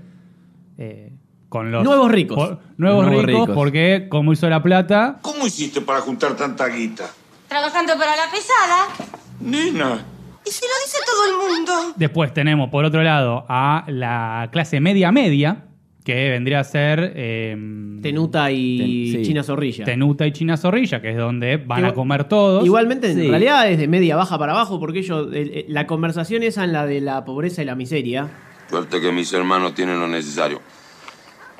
eh, 0.78 1.12
con 1.50 1.72
los... 1.72 1.84
Nuevos 1.84 2.12
ricos. 2.12 2.38
por- 2.38 2.60
nuevos, 2.78 3.06
Nuevos 3.06 3.26
ricos, 3.26 3.42
ricos. 3.42 3.56
porque 3.56 4.08
como 4.10 4.34
hizo 4.34 4.50
la 4.50 4.62
plata, 4.64 5.18
¿Cómo 5.22 5.46
hiciste 5.48 5.82
para 5.82 6.00
juntar 6.02 6.36
tanta 6.36 6.68
guita? 6.68 7.06
Trabajando 7.48 7.94
para 7.98 8.16
la 8.16 8.32
pesada. 8.32 9.10
Nina. 9.42 10.06
¿Y 10.46 10.52
si 10.52 10.62
lo 10.62 10.72
dice 10.86 10.98
todo 11.06 11.26
el 11.26 11.58
mundo? 11.58 11.94
después 11.98 12.34
tenemos 12.34 12.70
por 12.70 12.86
otro 12.86 13.04
lado 13.04 13.46
a 13.50 13.84
la 13.88 14.48
clase 14.52 14.80
media 14.80 15.12
media, 15.12 15.66
que 16.13 16.30
vendría 16.30 16.60
a 16.60 16.63
ser... 16.63 17.13
eh, 17.16 17.56
Tenuta 18.01 18.50
y 18.51 18.78
Ten- 19.12 19.22
sí. 19.22 19.28
China 19.28 19.44
Zorrilla. 19.44 19.86
Tenuta 19.86 20.25
y 20.25 20.32
China 20.32 20.58
Zorrilla, 20.58 21.01
que 21.01 21.12
es 21.12 21.18
donde 21.18 21.58
van 21.58 21.82
Que- 21.82 21.88
a 21.89 21.94
comer 21.94 22.24
todos. 22.25 22.66
Igualmente, 22.66 23.12
en 23.12 23.30
realidad 23.30 23.70
es 23.70 23.78
de 23.78 23.88
media 23.88 24.16
baja 24.16 24.38
para 24.39 24.54
abajo, 24.54 24.80
porque 24.80 25.00
ellos, 25.00 25.28
el- 25.34 25.51
el- 25.51 25.66
la 25.68 25.86
conversación 25.88 26.44
esa 26.44 26.63
en 26.63 26.74
la 26.74 26.86
de 26.86 27.01
la 27.01 27.24
pobreza 27.25 27.62
y 27.62 27.66
la 27.66 27.75
miseria. 27.75 28.28
Suerte 28.70 29.01
que 29.01 29.12
mis 29.12 29.32
hermanos 29.34 29.74
tienen 29.75 30.00
lo 30.00 30.08
necesario. 30.08 30.62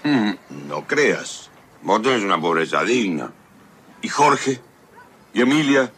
Mm, 0.04 0.32
No 0.70 0.88
creas. 0.88 1.50
Vos 1.84 2.02
tenés 2.02 2.24
una 2.24 2.40
pobreza 2.40 2.84
digna. 2.84 3.32
¿Y 4.02 4.08
Jorge? 4.08 4.60
¿Y 5.34 5.42
Emilia? 5.42 5.92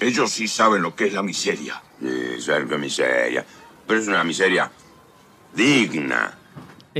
Ellos 0.00 0.30
sí 0.30 0.46
saben 0.48 0.82
lo 0.82 0.94
que 0.94 1.06
es 1.06 1.12
la 1.12 1.22
miseria. 1.22 1.82
Sí, 2.00 2.40
cerca 2.40 2.76
de 2.76 2.78
miseria. 2.78 3.44
Pero 3.86 4.00
es 4.00 4.06
una 4.06 4.22
miseria 4.22 4.70
digna. 5.54 6.37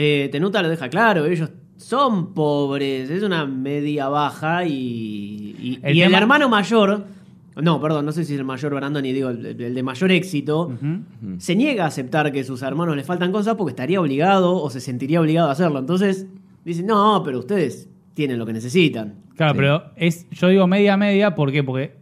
Eh, 0.00 0.28
Tenuta 0.30 0.62
lo 0.62 0.68
deja 0.68 0.88
claro, 0.88 1.24
ellos 1.26 1.50
son 1.76 2.32
pobres, 2.34 3.10
es 3.10 3.22
una 3.24 3.46
media 3.46 4.08
baja 4.08 4.64
y, 4.64 5.56
y, 5.58 5.78
El 5.82 5.96
y 5.96 6.02
el 6.02 6.06
tema- 6.08 6.18
hermano 6.18 6.48
mayor, 6.48 7.04
no, 7.56 7.80
perdón, 7.80 8.04
no 8.06 8.12
sé 8.12 8.24
si 8.24 8.34
es 8.34 8.38
el 8.38 8.44
mayor 8.44 8.74
Brandoni, 8.76 9.12
digo, 9.12 9.30
el, 9.30 9.44
el 9.60 9.74
de 9.74 9.82
mayor 9.82 10.12
éxito, 10.12 10.72
se 11.38 11.56
niega 11.56 11.82
a 11.82 11.86
aceptar 11.88 12.30
que 12.30 12.44
sus 12.44 12.62
hermanos 12.62 12.94
le 12.94 13.02
faltan 13.02 13.32
cosas 13.32 13.56
porque 13.56 13.70
estaría 13.72 14.00
obligado 14.00 14.62
o 14.62 14.70
se 14.70 14.80
sentiría 14.80 15.20
obligado 15.20 15.48
a 15.48 15.52
hacerlo. 15.52 15.80
Entonces, 15.80 16.28
dice, 16.64 16.84
no, 16.84 17.22
pero 17.24 17.40
ustedes 17.40 17.88
tienen 18.14 18.38
lo 18.38 18.46
que 18.46 18.52
necesitan. 18.52 19.14
Claro, 19.36 19.54
Sí. 19.54 19.58
pero 19.58 19.82
es, 19.96 20.30
yo 20.30 20.46
digo 20.48 20.66
media 20.68 20.96
media, 20.96 21.34
¿por 21.34 21.50
qué? 21.50 21.64
Porque 21.64 21.96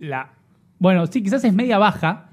la. 0.00 0.32
Bueno, 0.80 1.06
sí, 1.06 1.22
quizás 1.22 1.44
es 1.44 1.52
media 1.54 1.78
baja. 1.78 2.30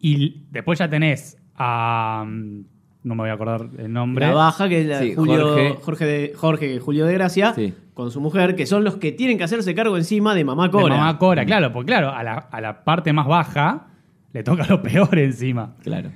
Y 0.00 0.44
después 0.52 0.78
ya 0.78 0.88
tenés 0.88 1.36
a. 1.56 2.24
mm, 2.24 2.60
No 3.08 3.14
me 3.14 3.22
voy 3.22 3.30
a 3.30 3.32
acordar 3.32 3.68
el 3.78 3.90
nombre. 3.90 4.26
La 4.26 4.34
baja, 4.34 4.68
que 4.68 4.82
es 4.82 4.86
la 4.86 4.98
Sí, 4.98 5.14
Julio, 5.14 5.48
Jorge. 5.48 5.74
Jorge, 5.82 6.04
de, 6.04 6.32
Jorge 6.36 6.78
Julio 6.78 7.06
de 7.06 7.14
Gracia, 7.14 7.54
Sí. 7.54 7.72
con 7.94 8.10
su 8.10 8.20
mujer, 8.20 8.54
que 8.54 8.66
son 8.66 8.84
los 8.84 8.96
que 8.96 9.12
tienen 9.12 9.38
que 9.38 9.44
hacerse 9.44 9.74
cargo 9.74 9.96
encima 9.96 10.34
de 10.34 10.44
mamá 10.44 10.64
de 10.64 10.70
Cora. 10.72 10.96
Mamá 10.96 11.18
Cora, 11.18 11.46
claro, 11.46 11.72
porque 11.72 11.86
claro, 11.86 12.10
a 12.10 12.22
la, 12.22 12.34
a 12.34 12.60
la 12.60 12.84
parte 12.84 13.12
más 13.14 13.26
baja 13.26 13.86
le 14.34 14.42
toca 14.42 14.66
lo 14.68 14.82
peor 14.82 15.18
encima. 15.18 15.74
Claro. 15.82 16.10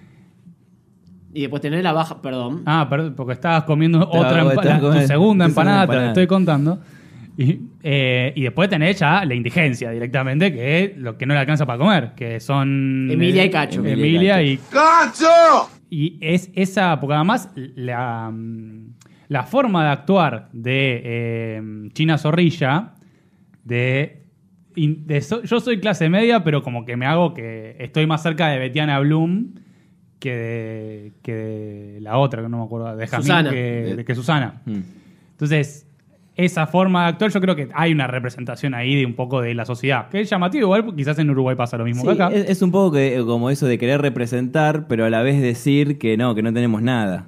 Y 1.35 1.41
después 1.41 1.63
tener 1.63 1.83
la 1.83 1.93
baja, 1.95 2.21
perdón. 2.21 2.63
Ah, 2.67 2.87
perdón, 2.91 3.15
porque 3.17 3.33
estabas 3.33 3.65
comiendo 3.65 4.01
otra 4.07 4.43
empanada, 4.43 4.51
tu 4.53 4.87
comiendo- 4.87 4.91
segunda 4.91 5.01
tu 5.01 5.07
segunda 5.09 5.45
empanada, 5.47 5.87
te 5.87 5.97
la 5.97 6.07
estoy 6.09 6.27
contando. 6.27 6.79
Y, 7.39 7.59
eh, 7.83 8.35
y 8.37 8.43
después 8.43 8.69
tenés 8.69 8.99
ya 8.99 9.25
la 9.25 9.35
indigencia 9.35 9.91
directamente, 9.91 10.53
que 10.53 10.85
es 10.85 10.99
lo 10.99 11.17
que 11.17 11.25
no 11.25 11.33
le 11.33 11.41
alcanza 11.41 11.65
para 11.65 11.79
comer, 11.79 12.13
que 12.15 12.39
son... 12.41 13.09
Emilia 13.11 13.47
y 13.47 13.51
Cacho. 13.51 13.83
Emilia 13.83 14.43
y 14.43 14.59
¡Cacho! 14.71 15.71
Y 15.95 16.17
es 16.23 16.51
esa, 16.55 16.99
porque 16.99 17.15
además 17.17 17.51
la, 17.55 18.31
mm, 18.33 18.95
la 19.29 19.43
forma 19.45 19.85
de 19.85 19.91
actuar 19.91 20.49
de 20.55 21.03
eh, 21.05 21.63
China 21.93 22.17
Zorrilla, 22.17 22.95
de, 23.63 24.23
in- 24.75 25.07
de 25.07 25.21
so- 25.21 25.43
yo 25.43 25.61
soy 25.61 25.81
clase 25.81 26.09
media, 26.09 26.43
pero 26.45 26.63
como 26.63 26.87
que 26.87 26.97
me 26.97 27.05
hago 27.05 27.35
que 27.35 27.77
estoy 27.79 28.07
más 28.07 28.23
cerca 28.23 28.49
de 28.49 28.59
Betiana 28.59 28.99
Bloom 29.01 29.55
que 30.19 30.35
de, 30.35 31.13
que 31.23 31.35
de 31.35 32.01
la 32.01 32.17
otra, 32.17 32.43
que 32.43 32.49
no 32.49 32.59
me 32.59 32.65
acuerdo, 32.65 32.97
de 32.97 33.07
Jazmín, 33.07 33.27
Susana. 33.27 33.51
que, 33.51 33.95
de 33.97 34.05
que 34.07 34.15
Susana. 34.15 34.63
Mm. 34.65 34.79
Entonces, 35.33 35.87
esa 36.37 36.67
forma 36.67 37.03
de 37.03 37.09
actuar, 37.11 37.31
yo 37.31 37.41
creo 37.41 37.55
que 37.57 37.69
hay 37.75 37.93
una 37.93 38.07
representación 38.07 38.73
ahí 38.75 38.95
de 38.97 39.05
un 39.07 39.15
poco 39.15 39.41
de 39.43 39.55
la 39.55 39.65
sociedad. 39.67 40.09
Que 40.09 40.21
es 40.21 40.31
llamativo, 40.31 40.62
igual, 40.65 40.95
quizás 40.97 41.19
en 41.19 41.29
Uruguay 41.31 41.57
pasa 41.57 41.77
lo 41.77 41.85
mismo 41.85 42.03
Sí, 42.03 42.07
que 42.09 42.12
acá. 42.23 42.29
es, 42.35 42.49
es 42.51 42.62
un 42.62 42.71
poco 42.71 42.93
que, 42.93 43.23
como 43.27 43.51
eso 43.51 43.67
de 43.67 43.77
querer 43.79 44.01
representar, 44.01 44.87
pero 44.89 45.05
a 45.05 45.11
la 45.11 45.23
vez 45.23 45.41
decir 45.43 45.99
que 45.99 46.17
no, 46.17 46.35
que 46.35 46.43
no 46.43 46.53
tenemos 46.53 46.81
nada. 46.83 47.27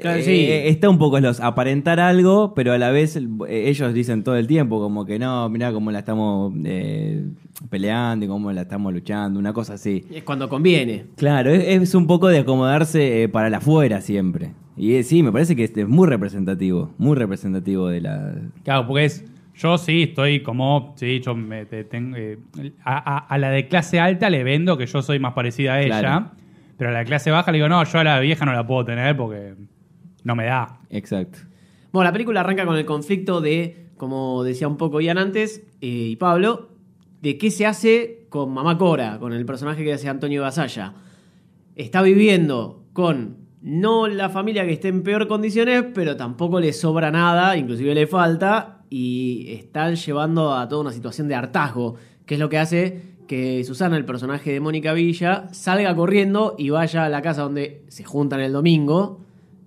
Claro, 0.00 0.18
Eh, 0.18 0.22
sí. 0.24 0.30
eh, 0.32 0.68
está 0.70 0.88
un 0.88 0.98
poco 0.98 1.20
los 1.20 1.38
aparentar 1.38 2.00
algo, 2.00 2.52
pero 2.54 2.72
a 2.72 2.78
la 2.78 2.90
vez 2.90 3.14
eh, 3.14 3.68
ellos 3.68 3.94
dicen 3.94 4.24
todo 4.24 4.36
el 4.36 4.48
tiempo 4.48 4.80
como 4.80 5.04
que 5.04 5.20
no, 5.20 5.48
mirá 5.50 5.70
cómo 5.72 5.92
la 5.92 6.00
estamos 6.00 6.52
eh, 6.64 7.24
peleando 7.70 8.24
y 8.24 8.28
cómo 8.28 8.50
la 8.50 8.62
estamos 8.62 8.92
luchando, 8.92 9.38
una 9.38 9.52
cosa 9.52 9.74
así. 9.74 10.04
Es 10.12 10.24
cuando 10.24 10.48
conviene. 10.48 11.04
Claro, 11.16 11.50
es, 11.50 11.62
es 11.82 11.94
un 11.94 12.08
poco 12.08 12.26
de 12.26 12.38
acomodarse 12.40 13.22
eh, 13.22 13.28
para 13.28 13.50
la 13.50 13.58
afuera 13.58 14.00
siempre. 14.00 14.50
Y 14.76 14.94
eh, 14.94 15.02
sí, 15.04 15.22
me 15.22 15.30
parece 15.32 15.54
que 15.54 15.64
este 15.64 15.82
es 15.82 15.88
muy 15.88 16.08
representativo, 16.08 16.92
muy 16.98 17.16
representativo 17.16 17.88
de 17.88 18.00
la... 18.00 18.34
Claro, 18.64 18.86
porque 18.86 19.04
es. 19.04 19.24
Yo 19.56 19.78
sí 19.78 20.02
estoy 20.02 20.42
como. 20.42 20.94
Sí, 20.96 21.20
yo 21.20 21.36
me 21.36 21.64
te- 21.64 21.84
tengo, 21.84 22.16
eh, 22.16 22.38
a, 22.82 22.98
a- 22.98 23.18
a 23.18 23.38
la 23.38 23.50
de 23.50 23.68
clase 23.68 24.00
alta 24.00 24.28
le 24.28 24.42
vendo 24.42 24.76
que 24.76 24.86
yo 24.86 25.00
soy 25.00 25.20
más 25.20 25.32
parecida 25.34 25.74
a 25.74 25.80
ella. 25.80 26.00
Claro. 26.00 26.30
Pero 26.76 26.90
a 26.90 26.92
la 26.92 26.98
de 27.00 27.04
clase 27.04 27.30
baja 27.30 27.52
le 27.52 27.58
digo, 27.58 27.68
no, 27.68 27.84
yo 27.84 27.98
a 28.00 28.02
la 28.04 28.18
vieja 28.18 28.44
no 28.44 28.52
la 28.52 28.66
puedo 28.66 28.84
tener 28.84 29.16
porque 29.16 29.54
no 30.24 30.34
me 30.34 30.46
da. 30.46 30.80
Exacto. 30.90 31.38
Bueno, 31.92 32.08
la 32.08 32.12
película 32.12 32.40
arranca 32.40 32.66
con 32.66 32.76
el 32.76 32.84
conflicto 32.84 33.40
de, 33.40 33.90
como 33.96 34.42
decía 34.42 34.66
un 34.66 34.76
poco 34.76 35.00
Ian 35.00 35.18
antes, 35.18 35.62
eh, 35.80 35.86
y 36.10 36.16
Pablo, 36.16 36.70
de 37.22 37.38
qué 37.38 37.52
se 37.52 37.64
hace 37.64 38.26
con 38.30 38.52
Mamá 38.52 38.76
Cora, 38.76 39.20
con 39.20 39.32
el 39.32 39.46
personaje 39.46 39.84
que 39.84 39.92
hace 39.92 40.08
Antonio 40.08 40.42
Gasalla. 40.42 40.94
Está 41.76 42.02
viviendo 42.02 42.82
con 42.92 43.36
no 43.64 44.06
la 44.08 44.28
familia 44.28 44.66
que 44.66 44.74
esté 44.74 44.88
en 44.88 45.02
peor 45.02 45.26
condiciones, 45.26 45.86
pero 45.94 46.16
tampoco 46.16 46.60
le 46.60 46.74
sobra 46.74 47.10
nada, 47.10 47.56
inclusive 47.56 47.94
le 47.94 48.06
falta, 48.06 48.82
y 48.90 49.46
están 49.48 49.96
llevando 49.96 50.54
a 50.54 50.68
toda 50.68 50.82
una 50.82 50.92
situación 50.92 51.28
de 51.28 51.34
hartazgo, 51.34 51.96
que 52.26 52.34
es 52.34 52.40
lo 52.40 52.50
que 52.50 52.58
hace 52.58 53.14
que 53.26 53.64
Susana, 53.64 53.96
el 53.96 54.04
personaje 54.04 54.52
de 54.52 54.60
Mónica 54.60 54.92
Villa, 54.92 55.48
salga 55.52 55.96
corriendo 55.96 56.56
y 56.58 56.68
vaya 56.68 57.06
a 57.06 57.08
la 57.08 57.22
casa 57.22 57.40
donde 57.40 57.82
se 57.88 58.04
juntan 58.04 58.40
el 58.40 58.52
domingo 58.52 59.20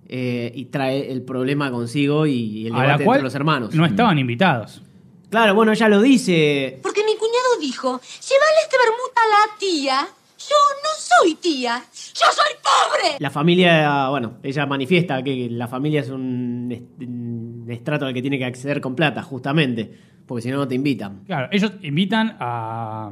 eh, 0.06 0.52
y 0.54 0.66
trae 0.66 1.10
el 1.10 1.22
problema 1.22 1.72
consigo 1.72 2.24
y 2.24 2.68
el 2.68 2.74
a 2.76 2.82
debate 2.82 2.98
la 3.00 3.04
cual 3.04 3.16
entre 3.16 3.24
los 3.24 3.34
hermanos. 3.34 3.74
no 3.74 3.84
estaban 3.84 4.16
invitados. 4.16 4.80
Claro, 5.28 5.56
bueno, 5.56 5.72
ella 5.72 5.88
lo 5.88 6.00
dice. 6.00 6.78
Porque 6.82 7.02
mi 7.04 7.16
cuñado 7.16 7.58
dijo, 7.60 8.00
llévale 8.00 8.58
este 8.62 8.76
vermut 8.78 9.12
a 9.16 9.28
la 9.28 9.58
tía. 9.58 10.08
Yo 10.48 10.56
no 10.82 10.88
soy 10.96 11.34
tía. 11.36 11.82
Yo 11.92 12.26
soy 12.32 12.54
pobre. 12.62 13.16
La 13.18 13.30
familia, 13.30 14.08
bueno, 14.08 14.34
ella 14.42 14.66
manifiesta 14.66 15.22
que 15.22 15.48
la 15.50 15.68
familia 15.68 16.00
es 16.00 16.10
un, 16.10 16.68
est- 16.70 17.02
un 17.02 17.66
estrato 17.68 18.06
al 18.06 18.14
que 18.14 18.22
tiene 18.22 18.38
que 18.38 18.44
acceder 18.44 18.80
con 18.80 18.94
plata, 18.94 19.22
justamente, 19.22 19.90
porque 20.26 20.42
si 20.42 20.50
no, 20.50 20.56
no 20.58 20.68
te 20.68 20.74
invitan. 20.74 21.24
Claro, 21.24 21.48
ellos 21.52 21.72
invitan 21.82 22.36
a, 22.40 23.10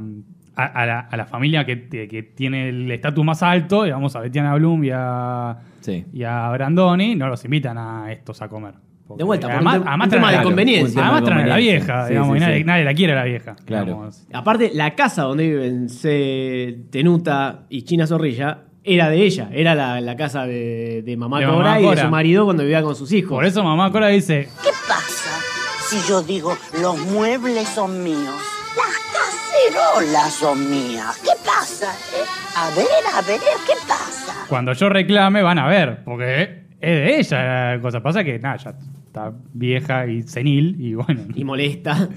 a, 0.56 0.64
a 0.64 0.86
la, 0.86 1.00
a 1.00 1.16
la 1.16 1.26
familia 1.26 1.64
que, 1.66 1.88
que 1.88 2.22
tiene 2.22 2.68
el 2.70 2.90
estatus 2.90 3.24
más 3.24 3.42
alto, 3.42 3.82
digamos, 3.84 4.14
a 4.16 4.20
Betiana 4.20 4.54
Bloom 4.54 4.84
y 4.84 4.90
a, 4.92 5.58
Sí. 5.80 6.04
y 6.12 6.22
a 6.24 6.48
Brandoni, 6.50 7.14
no 7.14 7.28
los 7.28 7.44
invitan 7.44 7.76
a 7.78 8.10
estos 8.12 8.40
a 8.42 8.48
comer. 8.48 8.74
Porque 9.06 9.20
De 9.20 9.24
vuelta, 9.24 9.46
por 9.46 9.54
además, 9.56 9.76
un 9.78 9.88
además 9.88 10.06
un 10.06 10.10
tema 10.10 10.30
de 10.30 10.36
la- 10.38 10.42
conveniencia. 10.42 11.02
Además 11.02 11.20
de 11.20 11.26
traen 11.26 11.44
a 11.44 11.46
la 11.48 11.56
vieja, 11.56 12.04
Sí, 12.06 12.10
digamos, 12.12 12.32
sí, 12.32 12.36
y 12.36 12.40
nadie, 12.46 12.58
sí. 12.58 12.64
nadie 12.64 12.84
la 12.84 12.94
quiere 12.94 13.12
a 13.12 13.16
la 13.16 13.24
vieja. 13.24 13.56
Claro. 13.64 13.84
digamos. 13.86 14.26
Aparte, 14.32 14.70
la 14.74 14.94
casa 14.96 15.22
donde 15.22 15.44
viven 15.48 15.88
se, 15.88 16.78
Tenuta 16.90 17.60
y 17.68 17.82
China 17.82 18.06
Zorrilla 18.06 18.58
era 18.82 19.08
de 19.08 19.22
ella, 19.22 19.48
era 19.52 19.74
la, 19.74 20.00
la 20.00 20.16
casa 20.16 20.46
de, 20.46 21.02
de 21.04 21.16
Mamá 21.16 21.40
De 21.40 21.46
Cora 21.46 21.56
Mamá 21.56 21.80
y 21.80 21.90
de 21.96 22.02
su 22.02 22.08
marido 22.08 22.44
cuando 22.44 22.62
vivía 22.62 22.82
con 22.82 22.94
sus 22.96 23.12
hijos. 23.12 23.30
Por 23.30 23.44
eso 23.44 23.62
mamá 23.64 23.90
Cora 23.92 24.08
dice, 24.08 24.48
¿Qué 24.62 24.70
pasa 24.88 25.40
si 25.88 25.98
yo 26.08 26.22
digo 26.22 26.56
los 26.80 26.98
muebles 27.12 27.68
son 27.68 28.02
míos? 28.04 28.34
Las 28.76 28.96
cacerolas 29.12 30.32
son 30.32 30.70
mías. 30.70 31.16
¿Qué 31.22 31.30
pasa? 31.44 31.92
eh? 32.14 32.24
A 32.56 32.68
ver, 32.76 32.86
a 33.14 33.22
ver, 33.22 33.40
¿qué 33.66 33.72
pasa? 33.88 34.34
cuando 34.48 34.72
yo 34.72 34.88
reclame 34.88 35.42
van 35.42 35.58
a 35.58 35.66
ver, 35.66 36.04
porque 36.04 36.66
es 36.80 36.80
de 36.80 37.18
ella 37.18 37.74
la 37.74 37.80
cosa. 37.82 38.00
Pasa 38.02 38.22
que, 38.22 38.38
nada, 38.38 38.56
ya 38.58 38.74
está 39.16 39.32
vieja 39.54 40.06
y 40.06 40.22
senil 40.22 40.76
y 40.78 40.94
bueno, 40.94 41.22
Y 41.34 41.44
molesta. 41.44 42.08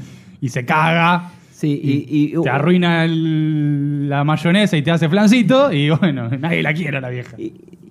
y 0.41 0.49
se 0.49 0.65
caga. 0.65 1.31
Sí, 1.51 1.79
y, 1.83 2.33
y- 2.37 2.41
te 2.41 2.49
arruina 2.49 3.03
el- 3.03 4.07
la 4.09 4.23
mayonesa 4.23 4.77
y 4.77 4.81
te 4.81 4.91
hace 4.91 5.09
flancito 5.09 5.71
y 5.73 5.89
bueno, 5.89 6.29
nadie 6.39 6.61
la 6.63 6.73
quiere 6.73 6.97
a 6.97 7.01
la 7.01 7.09
vieja. 7.09 7.35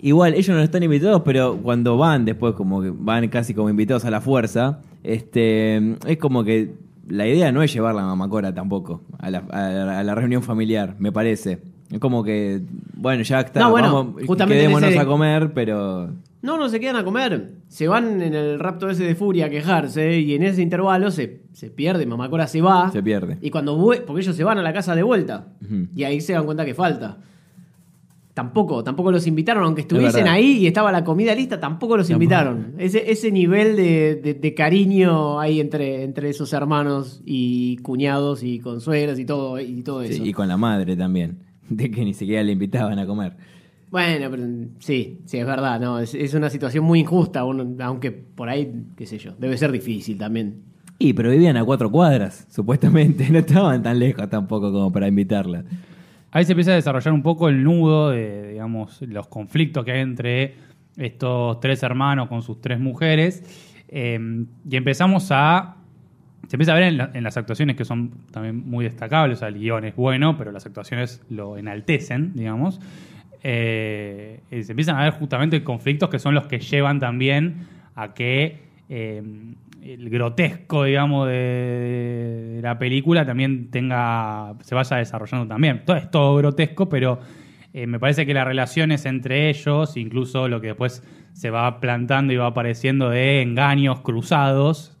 Igual, 0.01 0.33
ellos 0.33 0.55
no 0.55 0.61
están 0.63 0.81
invitados, 0.83 1.21
pero 1.25 1.57
cuando 1.57 1.97
van 1.97 2.25
después, 2.25 2.53
como 2.55 2.81
que 2.81 2.91
van 2.95 3.27
casi 3.27 3.53
como 3.53 3.69
invitados 3.69 4.05
a 4.05 4.11
la 4.11 4.21
fuerza, 4.21 4.79
este 5.03 5.77
es 6.07 6.17
como 6.19 6.43
que 6.43 6.73
la 7.07 7.27
idea 7.27 7.51
no 7.51 7.61
es 7.63 7.73
llevarla 7.73 8.01
a 8.03 8.05
Mamacora 8.05 8.53
tampoco, 8.53 9.01
a 9.19 9.29
la, 9.29 9.39
a 9.51 9.61
la- 9.69 9.99
a 9.99 10.03
la 10.03 10.15
reunión 10.15 10.41
familiar, 10.41 10.95
me 10.99 11.11
parece. 11.11 11.59
Es 11.91 11.99
como 11.99 12.23
que, 12.23 12.61
bueno, 12.95 13.23
ya 13.23 13.41
está, 13.41 13.59
No, 13.61 13.71
bueno, 13.71 13.93
vamos, 13.93 14.23
justamente 14.25 14.61
en 14.63 14.67
quedémonos 14.67 14.89
ese- 14.91 14.99
a 14.99 15.05
comer, 15.05 15.51
pero... 15.53 16.09
No, 16.41 16.57
no 16.57 16.69
se 16.69 16.79
quedan 16.79 16.95
a 16.95 17.03
comer. 17.03 17.51
Se 17.69 17.87
van 17.87 18.21
en 18.21 18.33
el 18.33 18.59
rapto 18.59 18.89
ese 18.89 19.03
de 19.05 19.13
furia 19.15 19.45
a 19.45 19.49
quejarse 19.49 20.19
y 20.19 20.33
en 20.33 20.43
ese 20.43 20.61
intervalo 20.61 21.11
se, 21.11 21.43
se 21.53 21.69
pierde. 21.69 22.05
Mamacora 22.05 22.47
se 22.47 22.61
va. 22.61 22.91
Se 22.91 23.01
pierde. 23.01 23.37
Y 23.41 23.51
cuando 23.51 23.77
porque 24.05 24.21
ellos 24.23 24.35
se 24.35 24.43
van 24.43 24.57
a 24.57 24.61
la 24.63 24.73
casa 24.73 24.95
de 24.95 25.03
vuelta. 25.03 25.53
Y 25.95 26.03
ahí 26.03 26.19
se 26.19 26.33
dan 26.33 26.45
cuenta 26.45 26.65
que 26.65 26.73
falta. 26.73 27.19
Tampoco, 28.33 28.83
tampoco 28.85 29.11
los 29.11 29.27
invitaron, 29.27 29.63
aunque 29.65 29.81
estuviesen 29.81 30.27
ahí 30.27 30.59
y 30.59 30.67
estaba 30.67 30.91
la 30.93 31.03
comida 31.03 31.35
lista, 31.35 31.59
tampoco 31.59 31.97
los 31.97 32.07
Tampoco. 32.07 32.23
invitaron. 32.23 32.73
Ese, 32.77 33.11
ese 33.11 33.31
nivel 33.31 33.75
de, 33.75 34.15
de- 34.15 34.33
de 34.35 34.53
cariño 34.53 35.39
hay 35.41 35.59
entre, 35.59 36.03
entre 36.03 36.29
esos 36.29 36.53
hermanos 36.53 37.21
y 37.25 37.77
cuñados 37.77 38.41
y 38.43 38.59
consuegras 38.59 39.19
y 39.19 39.25
todo, 39.25 39.59
y 39.59 39.81
todo 39.83 40.03
Sí, 40.05 40.13
eso. 40.13 40.25
y 40.25 40.31
con 40.31 40.47
la 40.47 40.55
madre 40.55 40.95
también, 40.95 41.39
de 41.69 41.91
que 41.91 42.05
ni 42.05 42.13
siquiera 42.13 42.41
le 42.43 42.53
invitaban 42.53 42.97
a 42.97 43.05
comer. 43.05 43.35
Bueno, 43.91 44.29
pero 44.29 44.43
sí, 44.79 45.21
sí, 45.25 45.37
es 45.39 45.45
verdad, 45.45 45.79
no, 45.79 45.99
es, 45.99 46.13
es 46.13 46.33
una 46.35 46.49
situación 46.49 46.83
muy 46.85 46.99
injusta, 46.99 47.43
uno- 47.43 47.75
aunque 47.83 48.11
por 48.11 48.47
ahí, 48.49 48.71
qué 48.95 49.05
sé 49.07 49.17
yo, 49.17 49.33
debe 49.39 49.57
ser 49.57 49.71
difícil 49.71 50.17
también. 50.17 50.61
Y, 50.99 51.13
pero 51.13 51.31
vivían 51.31 51.57
a 51.57 51.63
cuatro 51.65 51.89
cuadras, 51.89 52.45
supuestamente, 52.51 53.27
no 53.31 53.39
estaban 53.39 53.81
tan 53.81 53.97
lejos 53.97 54.29
tampoco 54.29 54.71
como 54.71 54.91
para 54.91 55.07
invitarla. 55.07 55.63
Ahí 56.31 56.45
se 56.45 56.51
empieza 56.51 56.71
a 56.71 56.75
desarrollar 56.75 57.13
un 57.13 57.23
poco 57.23 57.49
el 57.49 57.63
nudo 57.63 58.11
de, 58.11 58.49
digamos, 58.51 59.01
los 59.01 59.27
conflictos 59.27 59.83
que 59.83 59.91
hay 59.93 60.01
entre 60.01 60.53
estos 60.95 61.59
tres 61.59 61.81
hermanos 61.81 62.27
con 62.29 62.43
sus 62.43 62.61
tres 62.61 62.79
mujeres. 62.79 63.43
eh, 63.87 64.19
y 64.69 64.75
empezamos 64.75 65.29
a. 65.31 65.77
Se 66.47 66.55
empieza 66.55 66.73
a 66.73 66.75
ver 66.75 66.83
en, 66.83 66.97
la- 66.97 67.11
en 67.15 67.23
las 67.23 67.37
actuaciones 67.37 67.75
que 67.75 67.85
son 67.85 68.11
también 68.31 68.69
muy 68.69 68.85
destacables. 68.85 69.37
O 69.37 69.39
sea, 69.39 69.47
el 69.47 69.55
guion 69.57 69.85
es 69.85 69.95
bueno, 69.95 70.37
pero 70.37 70.51
las 70.51 70.65
actuaciones 70.67 71.21
lo 71.29 71.57
enaltecen, 71.57 72.33
digamos. 72.35 72.79
Eh, 73.41 74.41
se 74.49 74.71
empiezan 74.71 74.97
a 74.97 75.03
ver 75.03 75.13
justamente 75.13 75.63
conflictos 75.63 76.09
que 76.09 76.19
son 76.19 76.35
los 76.35 76.47
que 76.47 76.59
llevan 76.59 76.99
también 76.99 77.67
a 77.95 78.13
que 78.13 78.59
eh, 78.89 79.23
el 79.83 80.09
grotesco, 80.09 80.83
digamos, 80.83 81.27
de, 81.27 82.59
la 82.61 82.77
película 82.77 83.25
también 83.25 83.71
tenga 83.71 84.55
se 84.61 84.75
vaya 84.75 84.97
desarrollando 84.97 85.47
también. 85.47 85.83
Todo 85.85 85.95
es 85.95 86.11
todo 86.11 86.35
grotesco, 86.35 86.89
pero 86.89 87.19
eh, 87.73 87.87
me 87.87 87.99
parece 87.99 88.25
que 88.25 88.33
las 88.33 88.45
relaciones 88.45 89.05
entre 89.05 89.49
ellos, 89.49 89.95
incluso 89.95 90.49
lo 90.49 90.59
que 90.59 90.67
después 90.67 91.03
se 91.33 91.49
va 91.49 91.79
plantando 91.79 92.33
y 92.33 92.35
va 92.35 92.47
apareciendo 92.47 93.09
de 93.09 93.41
engaños 93.41 94.01
cruzados, 94.01 94.97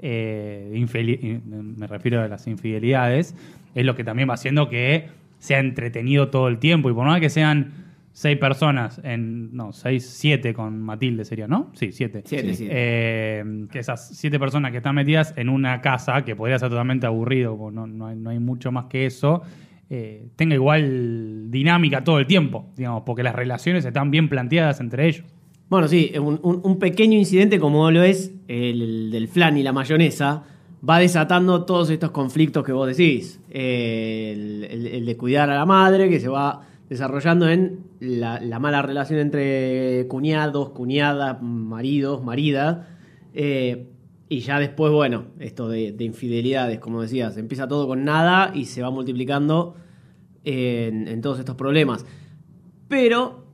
me 0.00 1.86
refiero 1.88 2.22
a 2.22 2.28
las 2.28 2.46
infidelidades, 2.46 3.34
es 3.74 3.84
lo 3.84 3.96
que 3.96 4.04
también 4.04 4.28
va 4.28 4.34
haciendo 4.34 4.68
que 4.68 5.08
sea 5.38 5.58
entretenido 5.60 6.28
todo 6.28 6.48
el 6.48 6.58
tiempo. 6.58 6.90
Y 6.90 6.94
por 6.94 7.06
más 7.06 7.20
que 7.20 7.30
sean 7.30 7.72
seis 8.12 8.36
personas, 8.38 9.00
en 9.04 9.54
no, 9.54 9.72
seis, 9.72 10.04
siete 10.08 10.52
con 10.52 10.80
Matilde 10.82 11.24
sería, 11.24 11.46
¿no? 11.46 11.70
Sí, 11.74 11.92
siete. 11.92 12.22
Siete, 12.24 12.54
siete. 12.54 12.72
Eh, 12.74 13.66
que 13.70 13.78
esas 13.78 14.08
siete 14.16 14.38
personas 14.40 14.72
que 14.72 14.78
están 14.78 14.94
metidas 14.96 15.32
en 15.36 15.48
una 15.48 15.80
casa, 15.80 16.24
que 16.24 16.34
podría 16.34 16.58
ser 16.58 16.68
totalmente 16.70 17.06
aburrido, 17.06 17.56
no, 17.70 17.86
no 17.86 18.06
hay, 18.08 18.16
no 18.16 18.30
hay 18.30 18.40
mucho 18.40 18.72
más 18.72 18.86
que 18.86 19.06
eso, 19.06 19.42
eh, 19.90 20.26
tenga 20.36 20.54
igual 20.54 21.50
dinámica 21.50 22.02
todo 22.04 22.18
el 22.18 22.26
tiempo, 22.26 22.66
digamos, 22.76 23.04
porque 23.06 23.22
las 23.22 23.34
relaciones 23.34 23.84
están 23.84 24.10
bien 24.10 24.28
planteadas 24.28 24.80
entre 24.80 25.06
ellos. 25.06 25.24
Bueno, 25.70 25.86
sí, 25.86 26.12
un, 26.18 26.40
un- 26.42 26.60
un 26.64 26.78
pequeño 26.78 27.16
incidente 27.18 27.58
como 27.60 27.90
lo 27.90 28.02
es 28.02 28.34
el, 28.48 29.10
del 29.12 29.28
flan 29.28 29.56
y 29.58 29.62
la 29.62 29.72
mayonesa 29.72 30.42
va 30.86 30.98
desatando 30.98 31.64
todos 31.64 31.90
estos 31.90 32.10
conflictos 32.10 32.64
que 32.64 32.72
vos 32.72 32.86
decís. 32.88 33.40
El, 33.50 35.04
de 35.06 35.16
cuidar 35.16 35.50
a 35.50 35.54
la 35.56 35.66
madre, 35.66 36.08
que 36.08 36.20
se 36.20 36.28
va 36.28 36.62
desarrollando 36.88 37.48
en 37.48 37.80
la, 38.00 38.40
la 38.40 38.58
mala 38.58 38.82
relación 38.82 39.20
entre 39.20 40.06
cuñados, 40.08 40.70
cuñadas, 40.70 41.40
maridos, 41.42 42.22
maridas. 42.22 42.86
Eh, 43.34 43.88
y 44.28 44.40
ya 44.40 44.58
después, 44.58 44.92
bueno, 44.92 45.26
esto 45.38 45.68
de, 45.68 45.92
de 45.92 46.04
infidelidades, 46.04 46.78
como 46.80 47.02
decías, 47.02 47.36
empieza 47.38 47.66
todo 47.66 47.86
con 47.86 48.04
nada 48.04 48.52
y 48.54 48.66
se 48.66 48.82
va 48.82 48.90
multiplicando 48.90 49.74
en, 50.44 51.08
en 51.08 51.20
todos 51.22 51.38
estos 51.38 51.54
problemas. 51.56 52.04
Pero 52.88 53.46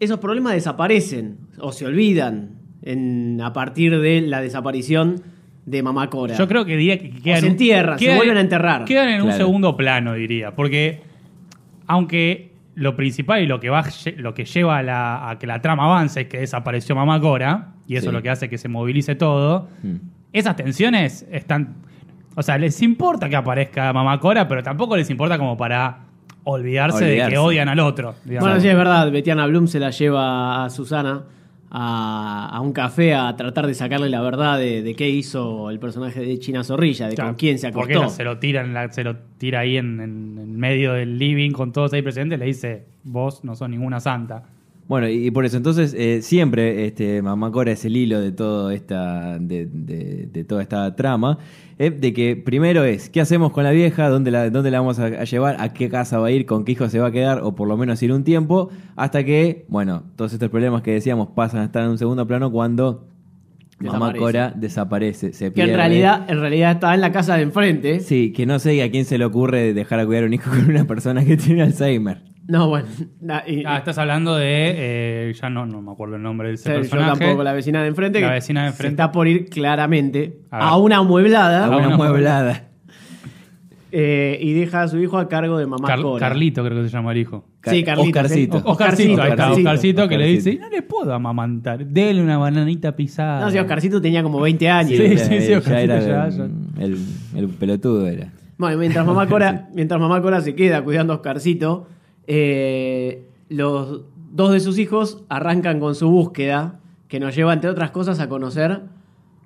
esos 0.00 0.18
problemas 0.18 0.54
desaparecen 0.54 1.38
o 1.58 1.72
se 1.72 1.86
olvidan 1.86 2.58
en- 2.82 3.40
a 3.40 3.52
partir 3.52 3.98
de 4.00 4.20
la 4.22 4.40
desaparición 4.40 5.22
de 5.64 5.82
Mamá 5.82 6.08
Cora. 6.10 6.34
Yo 6.36 6.48
creo 6.48 6.64
que 6.64 6.76
diría 6.76 6.98
que 6.98 7.10
quedan, 7.10 7.40
se 7.40 7.46
entierran, 7.46 7.98
se 7.98 8.14
vuelven 8.16 8.36
a 8.36 8.40
enterrar. 8.40 8.84
Quedan 8.84 9.08
en 9.10 9.22
un 9.22 9.32
segundo 9.32 9.76
plano, 9.76 10.14
diría. 10.14 10.54
Porque, 10.54 11.00
aunque 11.86 12.52
lo 12.74 12.96
principal 12.96 13.42
y 13.42 13.46
lo 13.46 13.60
que 13.60 13.68
va 13.70 13.84
lo 14.16 14.34
que 14.34 14.44
lleva 14.44 14.78
a, 14.78 14.82
la- 14.82 15.30
a 15.30 15.38
que 15.38 15.46
la 15.46 15.60
trama 15.60 15.84
avance 15.84 16.22
es 16.22 16.26
que 16.28 16.38
desapareció 16.38 16.94
Mamá 16.96 17.20
Cora, 17.20 17.74
y 17.86 17.96
eso 17.96 18.04
Sí. 18.04 18.08
es 18.08 18.12
lo 18.14 18.22
que 18.22 18.30
hace 18.30 18.48
que 18.48 18.58
se 18.58 18.68
movilice 18.68 19.14
todo, 19.14 19.68
Mm. 19.82 19.96
esas 20.32 20.56
tensiones 20.56 21.26
están. 21.30 21.74
O 22.34 22.42
sea, 22.42 22.56
les 22.56 22.80
importa 22.80 23.28
que 23.28 23.36
aparezca 23.36 23.92
Mamá 23.92 24.18
Cora, 24.20 24.48
pero 24.48 24.62
tampoco 24.62 24.96
les 24.96 25.10
importa 25.10 25.36
como 25.38 25.56
para 25.56 25.98
olvidarse, 26.44 27.04
de 27.04 27.28
que 27.28 27.36
odian 27.38 27.68
al 27.68 27.78
otro. 27.80 28.14
digamos. 28.24 28.48
Bueno, 28.48 28.60
sí, 28.60 28.68
es 28.68 28.76
verdad. 28.76 29.10
Betiana 29.12 29.46
Bloom 29.46 29.66
se 29.68 29.78
la 29.78 29.90
lleva 29.90 30.64
a 30.64 30.70
Susana 30.70 31.22
a, 31.74 32.50
a 32.52 32.60
un 32.60 32.72
café 32.74 33.14
a 33.14 33.34
tratar 33.34 33.66
de 33.66 33.72
sacarle 33.72 34.10
la 34.10 34.20
verdad 34.20 34.58
de, 34.58 34.82
de 34.82 34.94
qué 34.94 35.08
hizo 35.08 35.70
el 35.70 35.78
personaje 35.78 36.20
de 36.20 36.38
China 36.38 36.62
Zorrilla, 36.64 37.08
de 37.08 37.14
Claro, 37.14 37.30
con 37.30 37.36
quién 37.36 37.58
se 37.58 37.72
Porque 37.72 37.94
acostó. 37.94 38.10
se 38.16 38.24
lo 38.24 38.38
tira, 38.38 38.60
en 38.62 38.74
la- 38.74 38.92
se 38.92 39.02
lo 39.02 39.16
tira 39.38 39.60
ahí 39.60 39.78
en, 39.78 39.98
en- 40.00 40.38
en 40.38 40.56
medio 40.58 40.92
del 40.92 41.18
living 41.18 41.50
con 41.52 41.72
todos 41.72 41.92
ahí 41.94 42.02
presentes. 42.02 42.38
Le 42.38 42.44
dice: 42.44 42.84
Vos 43.04 43.42
no 43.42 43.56
sos 43.56 43.70
ninguna 43.70 44.00
santa. 44.00 44.42
Bueno, 44.86 45.08
y, 45.08 45.28
y 45.28 45.30
por 45.30 45.46
eso, 45.46 45.56
entonces, 45.56 45.94
eh, 45.96 46.20
siempre 46.20 46.84
este, 46.86 47.22
Mamá 47.22 47.50
Cora 47.50 47.70
es 47.72 47.84
el 47.86 47.96
hilo 47.96 48.20
de, 48.20 48.32
todo 48.32 48.70
esta, 48.70 49.38
de, 49.38 49.66
de- 49.66 50.28
de 50.30 50.44
toda 50.44 50.60
esta 50.60 50.94
trama. 50.94 51.38
Eh, 51.84 51.90
de 51.90 52.12
que 52.12 52.36
primero 52.36 52.84
es, 52.84 53.10
¿qué 53.10 53.20
hacemos 53.20 53.52
con 53.52 53.64
la 53.64 53.70
vieja? 53.70 54.08
¿Dónde 54.08 54.30
la, 54.30 54.50
dónde 54.50 54.70
la 54.70 54.80
vamos 54.80 54.98
a, 54.98 55.06
a 55.06 55.24
llevar? 55.24 55.56
¿A 55.58 55.72
qué 55.72 55.88
casa 55.88 56.18
va 56.18 56.28
a 56.28 56.30
ir? 56.30 56.46
¿Con 56.46 56.64
qué 56.64 56.72
hijo 56.72 56.88
se 56.88 56.98
va 56.98 57.08
a 57.08 57.12
quedar? 57.12 57.40
O 57.42 57.54
por 57.54 57.66
lo 57.68 57.76
menos 57.76 58.02
ir 58.02 58.12
un 58.12 58.24
tiempo. 58.24 58.70
Hasta 58.96 59.24
que, 59.24 59.64
bueno, 59.68 60.04
todos 60.16 60.32
estos 60.32 60.48
problemas 60.50 60.82
que 60.82 60.92
decíamos 60.92 61.28
pasan 61.34 61.60
a 61.60 61.64
estar 61.64 61.82
en 61.84 61.90
un 61.90 61.98
segundo 61.98 62.26
plano 62.26 62.50
cuando 62.52 63.08
Mamá. 63.80 64.12
Cora 64.14 64.52
desaparece, 64.56 65.32
se 65.32 65.46
Que 65.46 65.50
pierde. 65.50 65.72
en 65.72 65.76
realidad, 65.76 66.24
en 66.30 66.40
realidad 66.40 66.72
está 66.72 66.94
en 66.94 67.00
la 67.00 67.10
casa 67.10 67.36
de 67.36 67.42
enfrente. 67.42 68.00
Sí, 68.00 68.32
que 68.32 68.46
no 68.46 68.58
sé 68.60 68.80
a 68.82 68.90
quién 68.90 69.04
se 69.04 69.18
le 69.18 69.24
ocurre 69.24 69.74
dejar 69.74 69.98
a 69.98 70.06
cuidar 70.06 70.22
a 70.22 70.26
un 70.26 70.34
hijo 70.34 70.50
con 70.50 70.70
una 70.70 70.84
persona 70.86 71.24
que 71.24 71.36
tiene 71.36 71.62
Alzheimer. 71.62 72.22
No, 72.48 72.68
bueno. 72.68 72.88
na- 73.20 73.44
y- 73.46 73.62
Ah, 73.64 73.78
estás 73.78 73.98
hablando 73.98 74.34
de. 74.36 74.46
eh, 74.76 75.32
ya 75.40 75.48
no, 75.48 75.64
no 75.64 75.80
me 75.80 75.92
acuerdo 75.92 76.16
el 76.16 76.22
nombre 76.22 76.48
de 76.48 76.54
ese 76.54 76.64
Sí, 76.64 76.70
yo 76.70 76.80
personaje. 76.80 77.18
tampoco, 77.20 77.44
la 77.44 77.52
vecina 77.52 77.82
de 77.82 77.88
enfrente. 77.88 78.20
La 78.20 78.28
que 78.28 78.34
vecina 78.34 78.62
de 78.62 78.68
Se 78.68 78.72
enfrente. 78.74 78.92
está 79.02 79.12
por 79.12 79.28
ir 79.28 79.48
claramente 79.48 80.40
A 80.50 80.76
una 80.76 80.96
amueblada 80.98 81.66
A 81.66 81.68
una 81.76 81.86
una 81.88 81.96
mueblada. 81.96 82.64
eh, 83.92 84.38
y 84.40 84.52
deja 84.54 84.82
a 84.82 84.88
su 84.88 84.98
hijo 84.98 85.18
a 85.18 85.28
cargo 85.28 85.58
de 85.58 85.66
mamá 85.66 85.86
Car- 85.86 86.00
Cora. 86.02 86.28
Carlito, 86.28 86.64
creo 86.64 86.82
que 86.82 86.88
se 86.88 86.92
llama 86.96 87.12
el 87.12 87.18
hijo. 87.18 87.44
Sí, 87.64 87.84
Carlito. 87.84 88.08
Oscarcito. 88.08 88.56
sí. 88.58 88.62
Oscarcito, 88.66 89.22
ahí 89.22 89.30
está, 89.30 89.42
Oscarcito. 89.44 89.68
Oscarcito, 89.70 90.08
que 90.08 90.18
le 90.18 90.26
dice: 90.26 90.58
No 90.60 90.68
le 90.68 90.82
puedo 90.82 91.14
amamantar, 91.14 91.86
dele 91.86 92.22
una 92.22 92.38
bananita 92.38 92.96
pisada. 92.96 93.40
No, 93.40 93.50
sí, 93.50 93.58
Oscarcito 93.58 94.00
tenía 94.02 94.22
como 94.22 94.40
20 94.40 94.68
años. 94.68 94.98
Sí, 94.98 95.16
sí, 95.18 95.40
sí, 95.40 95.48
ya 95.48 95.58
Oscarcito 95.58 95.92
era 95.94 96.00
ya- 96.00 96.24
el, 96.26 96.36
ya- 96.36 96.84
el- 96.84 96.98
el 97.36 97.48
pelotudo 97.50 98.08
era. 98.08 98.32
Bueno, 98.58 98.78
mientras 98.78 99.06
mamá 99.06 99.28
Cora, 99.28 99.68
mientras 99.74 100.00
mamá 100.00 100.20
Cora 100.22 100.40
se 100.40 100.54
queda 100.56 100.82
cuidando 100.82 101.12
a 101.12 101.16
Oscarcito, 101.16 101.86
eh, 102.34 103.24
los 103.50 104.02
dos 104.32 104.52
de 104.52 104.60
sus 104.60 104.78
hijos 104.78 105.22
arrancan 105.28 105.78
con 105.80 105.94
su 105.94 106.08
búsqueda, 106.10 106.80
que 107.08 107.20
nos 107.20 107.34
lleva, 107.36 107.52
entre 107.52 107.68
otras 107.68 107.90
cosas, 107.90 108.20
a 108.20 108.28
conocer 108.28 108.80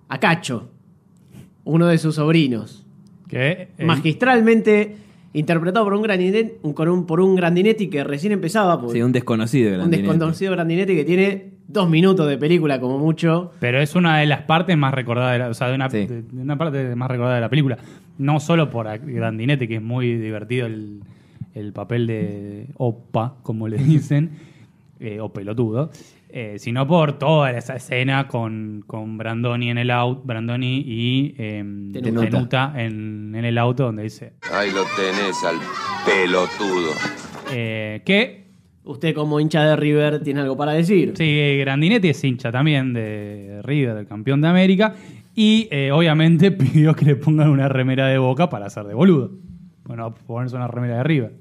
a 0.09 0.21
Cacho, 0.21 0.69
uno 1.65 1.87
de 1.89 1.99
sus 1.99 2.15
sobrinos. 2.15 2.87
Que, 3.29 3.71
eh, 3.77 3.85
Magistralmente 3.85 4.97
interpretado 5.33 5.85
por 5.85 5.95
un 5.95 6.03
grandinetti, 6.03 6.53
un- 6.63 6.73
con 6.73 6.89
un- 6.89 7.07
por 7.07 7.21
un 7.21 7.35
grandinetti 7.35 7.89
que 7.89 8.05
recién 8.05 8.33
empezaba, 8.33 8.81
Sí, 8.89 9.03
un 9.03 9.11
desconocido. 9.13 9.71
un 9.73 9.77
Grandinetti. 9.79 10.09
desconocido 10.09 10.53
grandinetti 10.53 10.95
que 10.95 11.05
tiene 11.05 11.51
dos 11.67 11.91
minutos 11.91 12.29
de 12.29 12.39
película 12.39 12.81
como 12.81 12.99
mucho. 12.99 13.51
Pero 13.59 13.81
es 13.81 13.97
una 13.97 14.19
de 14.19 14.27
las 14.27 14.43
partes 14.43 14.79
más 14.79 14.95
recordadas, 14.95 15.33
de 15.33 15.39
la- 15.41 15.49
o 15.49 15.55
sea, 15.55 15.69
de 15.69 15.75
una, 15.75 15.91
Sí. 15.91 16.07
de- 16.07 16.23
de 16.23 16.41
una 16.43 16.57
parte 16.57 16.95
más 16.95 17.11
recordada 17.11 17.35
de 17.35 17.41
la 17.41 17.51
película. 17.51 17.77
No 18.19 18.39
solo 18.39 18.71
por 18.71 18.87
Grandinetti, 18.87 19.67
que 19.67 19.75
es 19.77 19.83
muy 19.83 20.15
divertido 20.17 20.67
el, 20.69 21.01
el 21.57 21.73
papel 21.73 22.07
de 22.07 22.67
Opa, 22.77 23.37
como 23.43 23.69
le 23.69 23.77
dicen, 23.83 24.31
eh, 25.01 25.21
o 25.21 25.33
pelotudo, 25.33 25.91
eh, 26.29 26.57
sino 26.59 26.87
por 26.87 27.19
toda 27.19 27.51
esa 27.53 27.77
escena 27.77 28.29
con, 28.29 28.83
con 28.87 29.17
Brandoni 29.19 29.71
en 29.71 29.79
el 29.79 29.91
auto, 29.91 30.23
Brandoni 30.25 30.83
y 30.87 31.35
eh, 31.39 31.65
Tenuta. 31.93 32.29
Tenuta 32.31 32.73
en, 32.77 33.35
en 33.35 33.45
el 33.45 33.59
auto, 33.59 33.85
donde 33.85 34.03
dice 34.05 34.33
Ahí 34.53 34.71
lo 34.71 34.85
tenés 34.97 35.43
al 35.45 35.57
pelotudo. 36.05 36.91
eh, 37.53 38.03
que 38.05 38.47
Usted 38.85 39.17
como 39.17 39.41
hincha 39.41 39.65
de 39.65 39.75
River 39.75 40.23
tiene 40.23 40.43
algo 40.43 40.57
para 40.57 40.71
decir. 40.73 41.15
Sí, 41.17 41.57
Grandinetti 41.59 42.09
es 42.11 42.23
hincha 42.23 42.53
también 42.53 42.93
de 42.93 43.61
River, 43.65 43.97
del 43.97 44.07
campeón 44.07 44.41
de 44.41 44.47
América. 44.47 44.95
Y 45.35 45.67
eh, 45.73 45.91
obviamente 45.91 46.51
pidió 46.53 46.95
que 46.95 47.05
le 47.05 47.17
pongan 47.17 47.51
una 47.51 47.69
remera 47.69 48.07
de 48.07 48.19
boca 48.19 48.49
para 48.49 48.67
hacer 48.67 48.85
de 48.85 48.95
boludo. 48.95 49.33
Bueno, 49.85 50.15
ponerse 50.15 50.55
una 50.55 50.69
remera 50.69 50.99
de 50.99 51.03
River. 51.03 51.33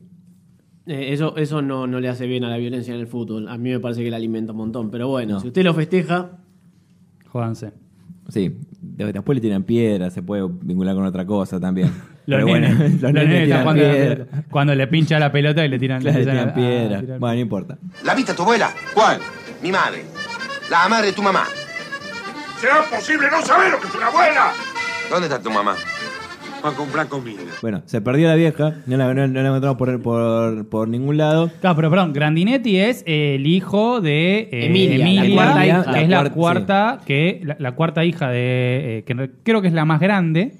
Eh, 0.88 1.14
eso 1.14 1.36
eso 1.38 1.62
no, 1.62 1.88
no 1.88 2.00
le 2.00 2.10
hace 2.10 2.28
bien 2.28 2.44
a 2.44 2.50
la 2.50 2.58
violencia 2.58 2.94
en 2.94 3.00
el 3.00 3.08
fútbol. 3.08 3.48
A 3.50 3.58
mí 3.58 3.72
me 3.72 3.80
parece 3.80 4.04
que 4.04 4.10
la 4.12 4.18
alimenta 4.18 4.52
un 4.52 4.60
montón. 4.60 4.92
Pero 4.92 5.08
bueno, 5.08 5.34
No. 5.36 5.40
si 5.40 5.48
usted 5.48 5.64
lo 5.64 5.74
festeja, 5.74 6.32
Jódanse. 7.28 7.74
Sí, 8.30 8.56
de- 8.82 9.12
después 9.14 9.36
le 9.36 9.42
tiran 9.42 9.64
piedras, 9.64 10.14
se 10.14 10.24
puede 10.24 10.48
vincular 10.62 10.96
con 10.96 11.06
otra 11.06 11.26
cosa 11.26 11.60
también. 11.60 11.88
Los 12.28 12.38
Pero 12.44 12.48
bueno, 12.48 12.68
los 12.80 13.02
los 13.02 13.14
nenes 13.14 13.28
nenes 13.30 13.46
tiran 13.46 13.74
piedra. 13.76 14.26
Cuando 14.50 14.74
le 14.74 14.88
pincha 14.88 15.20
la 15.20 15.32
pelota 15.32 15.64
y 15.64 15.70
le 15.70 15.78
tiran, 15.78 16.02
Claro, 16.02 16.18
le 16.18 16.24
empiezan 16.24 16.34
tiran 16.34 16.48
a- 16.48 16.52
a 16.52 16.56
piedra. 16.56 17.00
tirar- 17.02 17.20
Bueno, 17.20 17.36
no 17.36 17.42
importa. 17.42 17.78
¿La 18.04 18.16
viste 18.16 18.32
a 18.32 18.36
tu 18.36 18.42
abuela? 18.42 18.72
¿Cuál? 18.96 19.20
Mi 19.62 19.72
madre. 19.72 20.06
La 20.72 20.88
madre 20.90 21.08
de 21.08 21.14
tu 21.14 21.22
mamá. 21.22 21.44
¿Será 22.60 22.84
posible 22.90 23.28
no 23.30 23.42
saber 23.46 23.72
lo 23.74 23.80
que 23.80 23.88
es 23.88 23.96
una 23.96 24.08
abuela? 24.08 24.52
¿Dónde 25.12 25.28
está 25.28 25.40
tu 25.42 25.52
mamá? 25.52 25.76
Va 26.66 26.70
a 26.72 26.74
comprar 26.74 27.08
comida. 27.08 27.38
Bueno, 27.62 27.84
se 27.86 28.02
perdió 28.02 28.28
la 28.28 28.34
vieja, 28.34 28.78
no 28.88 28.98
la, 28.98 29.14
no, 29.14 29.28
no 29.28 29.42
la 29.42 29.48
encontramos 29.50 29.78
por, 29.78 30.02
por, 30.02 30.68
por 30.68 30.88
ningún 30.88 31.16
lado. 31.18 31.52
Claro, 31.62 31.76
pero 31.76 31.90
perdón, 31.92 32.12
Grandinetti 32.14 32.78
es 32.78 33.04
eh, 33.06 33.36
el 33.36 33.46
hijo 33.46 34.02
de 34.02 34.50
eh, 34.52 34.66
Emilia, 34.66 35.24
la 35.26 35.34
cuarta 35.36 35.66
hija. 35.68 35.94
que 35.94 36.02
es 36.02 36.10
La 36.10 36.30
cuarta- 36.32 37.00
que 37.06 37.42
la, 37.44 37.56
la 37.60 37.76
cuarta 37.76 38.04
hija 38.04 38.30
de, 38.30 38.98
eh, 39.00 39.04
que 39.04 39.30
creo 39.44 39.62
que 39.62 39.68
es 39.68 39.74
la 39.76 39.86
más 39.86 40.00
grande. 40.00 40.54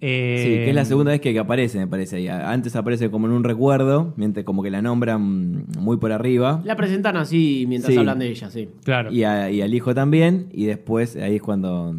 Eh, 0.00 0.42
Sí, 0.42 0.48
que 0.64 0.68
es 0.70 0.74
la 0.74 0.84
segunda 0.84 1.10
vez 1.12 1.20
que, 1.20 1.32
que 1.32 1.38
aparece, 1.38 1.78
me 1.78 1.86
parece. 1.86 2.16
ahí. 2.16 2.28
Antes 2.28 2.74
aparece 2.76 3.10
como 3.10 3.26
en 3.26 3.32
un 3.32 3.44
recuerdo, 3.44 4.12
mientras 4.16 4.44
como 4.44 4.62
que 4.62 4.70
la 4.70 4.80
nombran 4.82 5.64
muy 5.78 5.96
por 5.98 6.12
arriba. 6.12 6.60
la 6.64 6.76
presentan 6.76 7.16
así 7.16 7.64
mientras 7.68 7.92
Sí. 7.92 7.98
hablan 7.98 8.18
de 8.18 8.28
ella, 8.28 8.50
sí. 8.50 8.68
Claro. 8.84 9.10
Y, 9.12 9.24
a- 9.24 9.50
y 9.50 9.60
al 9.62 9.74
hijo 9.74 9.94
también. 9.94 10.48
Y 10.52 10.64
después 10.66 11.16
ahí 11.16 11.36
es 11.36 11.42
cuando. 11.42 11.94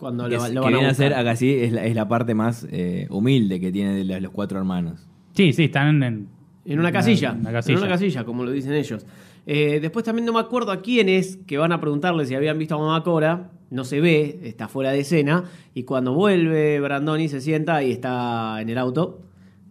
Cuando 0.00 0.24
que 0.28 0.36
lo, 0.36 0.44
es- 0.46 0.52
lo 0.54 0.60
que 0.62 0.64
van 0.64 0.74
a 0.74 0.92
viene 0.92 1.14
a 1.14 1.18
acá 1.20 1.36
sí, 1.36 1.54
es 1.54 1.72
la, 1.72 1.84
es 1.84 1.94
la 1.94 2.08
parte 2.08 2.34
más 2.34 2.66
eh, 2.72 3.06
humilde 3.10 3.60
que 3.60 3.70
tiene 3.70 3.94
de 3.94 4.04
los, 4.04 4.20
los 4.20 4.32
cuatro 4.32 4.58
hermanos. 4.58 5.06
Sí, 5.34 5.52
sí, 5.52 5.64
están 5.64 6.02
en, 6.02 6.26
En 6.64 6.78
una 6.80 6.90
casilla. 6.90 7.32
una 7.38 7.52
casilla. 7.52 7.74
En 7.78 7.82
una 7.84 7.88
casilla, 7.92 8.24
como 8.24 8.42
lo 8.44 8.50
dicen 8.50 8.72
ellos. 8.72 9.06
Eh, 9.46 9.78
después 9.80 10.04
también 10.04 10.26
no 10.26 10.32
me 10.32 10.40
acuerdo 10.40 10.72
a 10.72 10.80
quiénes 10.82 11.36
que 11.46 11.56
van 11.58 11.72
a 11.72 11.80
preguntarle 11.80 12.26
si 12.26 12.34
habían 12.34 12.58
visto 12.58 12.74
a 12.74 12.78
Mamá 12.78 13.02
Cora. 13.04 13.50
No 13.70 13.84
se 13.84 14.00
ve, 14.00 14.40
está 14.42 14.66
fuera 14.68 14.90
de 14.90 15.00
escena. 15.00 15.44
Y 15.74 15.84
cuando 15.84 16.12
vuelve 16.12 16.80
Brandoni 16.80 17.28
se 17.28 17.40
sienta 17.40 17.82
y 17.84 17.92
está 17.92 18.60
en 18.60 18.68
el 18.68 18.78
auto. 18.78 19.20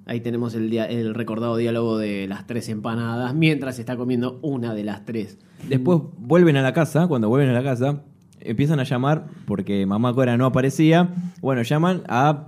Ahí 0.06 0.22
tenemos 0.22 0.56
el, 0.56 0.70
dia- 0.72 0.86
el 0.86 1.14
recordado 1.14 1.56
diálogo 1.58 1.98
de 2.00 2.28
las 2.28 2.48
tres 2.48 2.68
empanadas 2.70 3.36
mientras 3.36 3.78
está 3.78 3.96
comiendo 3.96 4.40
una 4.42 4.74
de 4.74 4.84
las 4.84 5.06
tres. 5.06 5.38
Después 5.68 6.00
vuelven 6.18 6.56
a 6.58 6.62
la 6.64 6.74
casa, 6.74 7.08
cuando 7.08 7.30
vuelven 7.30 7.50
a 7.50 7.54
la 7.54 7.62
casa, 7.64 8.02
empiezan 8.42 8.80
a 8.80 8.84
llamar, 8.84 9.26
porque 9.46 9.86
mamá 9.86 10.14
Cora 10.14 10.38
no 10.38 10.46
aparecía. 10.46 11.10
Bueno, 11.42 11.62
llaman 11.64 12.04
a 12.08 12.48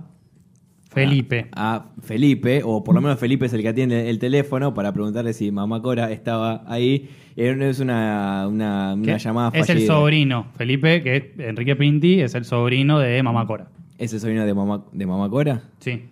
Felipe. 0.90 1.48
a 1.52 1.86
Felipe, 2.02 2.62
o 2.64 2.84
por 2.84 2.94
lo 2.94 3.00
menos 3.00 3.18
Felipe 3.18 3.46
es 3.46 3.52
el 3.54 3.62
que 3.62 3.68
atiende 3.68 4.10
el 4.10 4.18
teléfono 4.18 4.74
para 4.74 4.92
preguntarle 4.92 5.32
si 5.32 5.50
mamá 5.50 5.80
Cora 5.80 6.10
estaba 6.12 6.64
ahí. 6.66 7.08
Eh, 7.36 7.56
Es 7.60 7.80
una, 7.80 8.46
una, 8.48 8.92
una 8.94 9.16
llamada 9.16 9.50
es 9.54 9.70
el 9.70 9.86
sobrino. 9.86 10.46
Felipe, 10.56 11.02
que 11.02 11.16
es 11.16 11.24
Enrique 11.38 11.76
Pinti, 11.76 12.20
es 12.20 12.34
el 12.34 12.44
sobrino 12.44 12.98
de 12.98 13.22
Mamá 13.22 13.46
Cora. 13.46 13.68
¿Es 13.98 14.12
el 14.12 14.20
sobrino 14.20 14.44
de 14.44 14.52
mamá, 14.52 14.84
de 14.92 15.06
mamá 15.06 15.30
Cora? 15.30 15.62
Sí. 15.78 16.02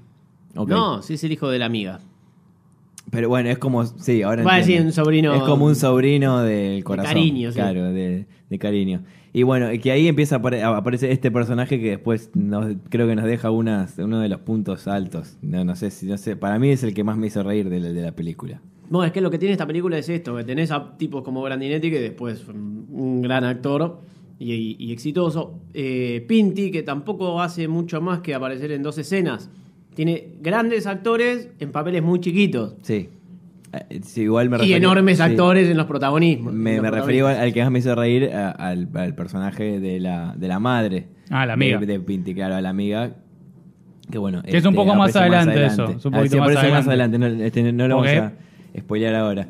No, 0.55 1.03
sí 1.03 1.15
es 1.15 1.25
el 1.25 1.33
hijo 1.33 1.51
de 1.51 1.59
la 1.59 1.67
amiga. 1.67 2.01
Pero 3.11 3.29
bueno, 3.29 3.51
es 3.51 3.59
como, 3.59 3.85
sí, 3.85 4.23
ahora 4.23 4.45
Va 4.45 4.55
a 4.55 4.59
entiendo. 4.61 4.85
decir 4.87 5.01
un 5.01 5.05
sobrino- 5.05 5.35
Es 5.35 5.43
como 5.43 5.67
un 5.67 5.75
sobrino 5.75 6.41
del 6.43 6.83
corazón. 6.85 7.13
cariño, 7.15 7.51
sí. 7.51 7.57
Claro, 7.57 7.93
de, 7.93 8.25
de 8.49 8.59
cariño. 8.59 9.03
Y 9.33 9.45
bueno, 9.45 9.69
que 9.81 9.93
ahí 9.93 10.09
empieza 10.09 10.37
a 10.37 10.43
apare- 10.43 10.63
aparece 10.63 11.13
este 11.13 11.31
personaje 11.31 11.81
que 11.81 11.91
después 11.91 12.31
nos, 12.35 12.75
creo 12.89 13.07
que 13.07 13.15
nos 13.15 13.25
deja 13.27 13.51
unas, 13.51 13.97
uno 13.99 14.19
de 14.21 14.29
los 14.29 14.41
puntos 14.41 14.89
altos. 14.89 15.37
No, 15.43 15.65
no 15.65 15.77
sé 15.77 15.91
si, 15.91 16.07
no 16.07 16.19
sé, 16.19 16.35
para 16.37 16.59
mí 16.59 16.71
es 16.71 16.83
el 16.83 16.95
que 16.95 17.05
más 17.05 17.17
me 17.17 17.29
hizo 17.29 17.43
reír 17.43 17.69
de 17.71 17.79
la, 17.81 17.93
de 17.93 18.03
la 18.03 18.13
película. 18.13 18.61
No, 18.91 19.05
es 19.05 19.13
que 19.13 19.21
lo 19.21 19.31
que 19.31 19.39
tiene 19.39 19.53
esta 19.53 19.69
película 19.69 19.97
es 19.99 20.09
esto, 20.09 20.37
que 20.37 20.43
tenés 20.43 20.73
a 20.73 20.97
tipos 20.97 21.23
como 21.23 21.43
Grandinetti, 21.43 21.91
que 21.91 22.01
después 22.01 22.47
un 22.49 22.81
un 22.91 23.23
gran 23.23 23.45
actor 23.45 24.01
y, 24.41 24.53
y- 24.53 24.77
y 24.81 24.93
exitoso. 24.93 25.61
Eh, 25.75 26.25
Pinti, 26.27 26.73
que 26.73 26.83
tampoco 26.83 27.41
hace 27.41 27.69
mucho 27.69 28.01
más 28.01 28.19
que 28.21 28.35
aparecer 28.35 28.73
en 28.73 28.83
dos 28.83 28.99
escenas. 28.99 29.49
Tiene 29.95 30.35
grandes 30.41 30.87
actores 30.89 31.51
en 31.61 31.71
papeles 31.71 32.03
muy 32.03 32.19
chiquitos. 32.21 32.75
Sí. 32.83 33.09
Eh, 33.73 34.01
sí, 34.03 34.23
igual 34.23 34.51
me 34.51 34.65
y 34.67 34.73
enormes 34.73 35.19
sí. 35.19 35.23
actores 35.23 35.69
en 35.71 35.77
los 35.77 35.87
protagonismos. 35.87 36.53
Me, 36.53 36.75
los 36.75 36.83
me 36.83 36.91
refería 36.91 37.41
al 37.41 37.53
que 37.53 37.63
más 37.63 37.71
me 37.71 37.79
hizo 37.79 37.95
reír 37.95 38.31
a- 38.35 38.51
al, 38.51 38.89
al 38.95 39.15
personaje 39.15 39.79
de 39.79 40.01
la, 40.01 40.35
de 40.37 40.49
la 40.49 40.59
madre. 40.59 41.07
Ah, 41.31 41.47
la 41.47 41.53
amiga. 41.53 41.79
De, 41.79 41.87
de 41.87 42.01
Pinti, 42.01 42.35
claro, 42.35 42.57
a 42.57 42.61
la 42.61 42.71
amiga. 42.71 43.13
Que 44.11 44.19
bueno. 44.19 44.43
Que 44.43 44.57
es 44.57 44.65
un 44.65 44.75
poco 44.75 44.95
más 44.97 45.15
adelante 45.15 45.65
eso, 45.67 45.85
es 45.89 46.05
un 46.05 46.15
Ah, 46.15 46.19
poquito 46.19 46.35
sí, 46.49 46.71
más 46.71 46.87
adelante. 46.89 47.19
No, 47.19 47.27
este, 47.27 47.73
no 47.73 47.87
lo 47.87 47.99
Ok. 48.01 48.07
vamos 48.07 48.21
a 48.23 48.33
spoilear 48.81 49.15
ahora. 49.15 49.47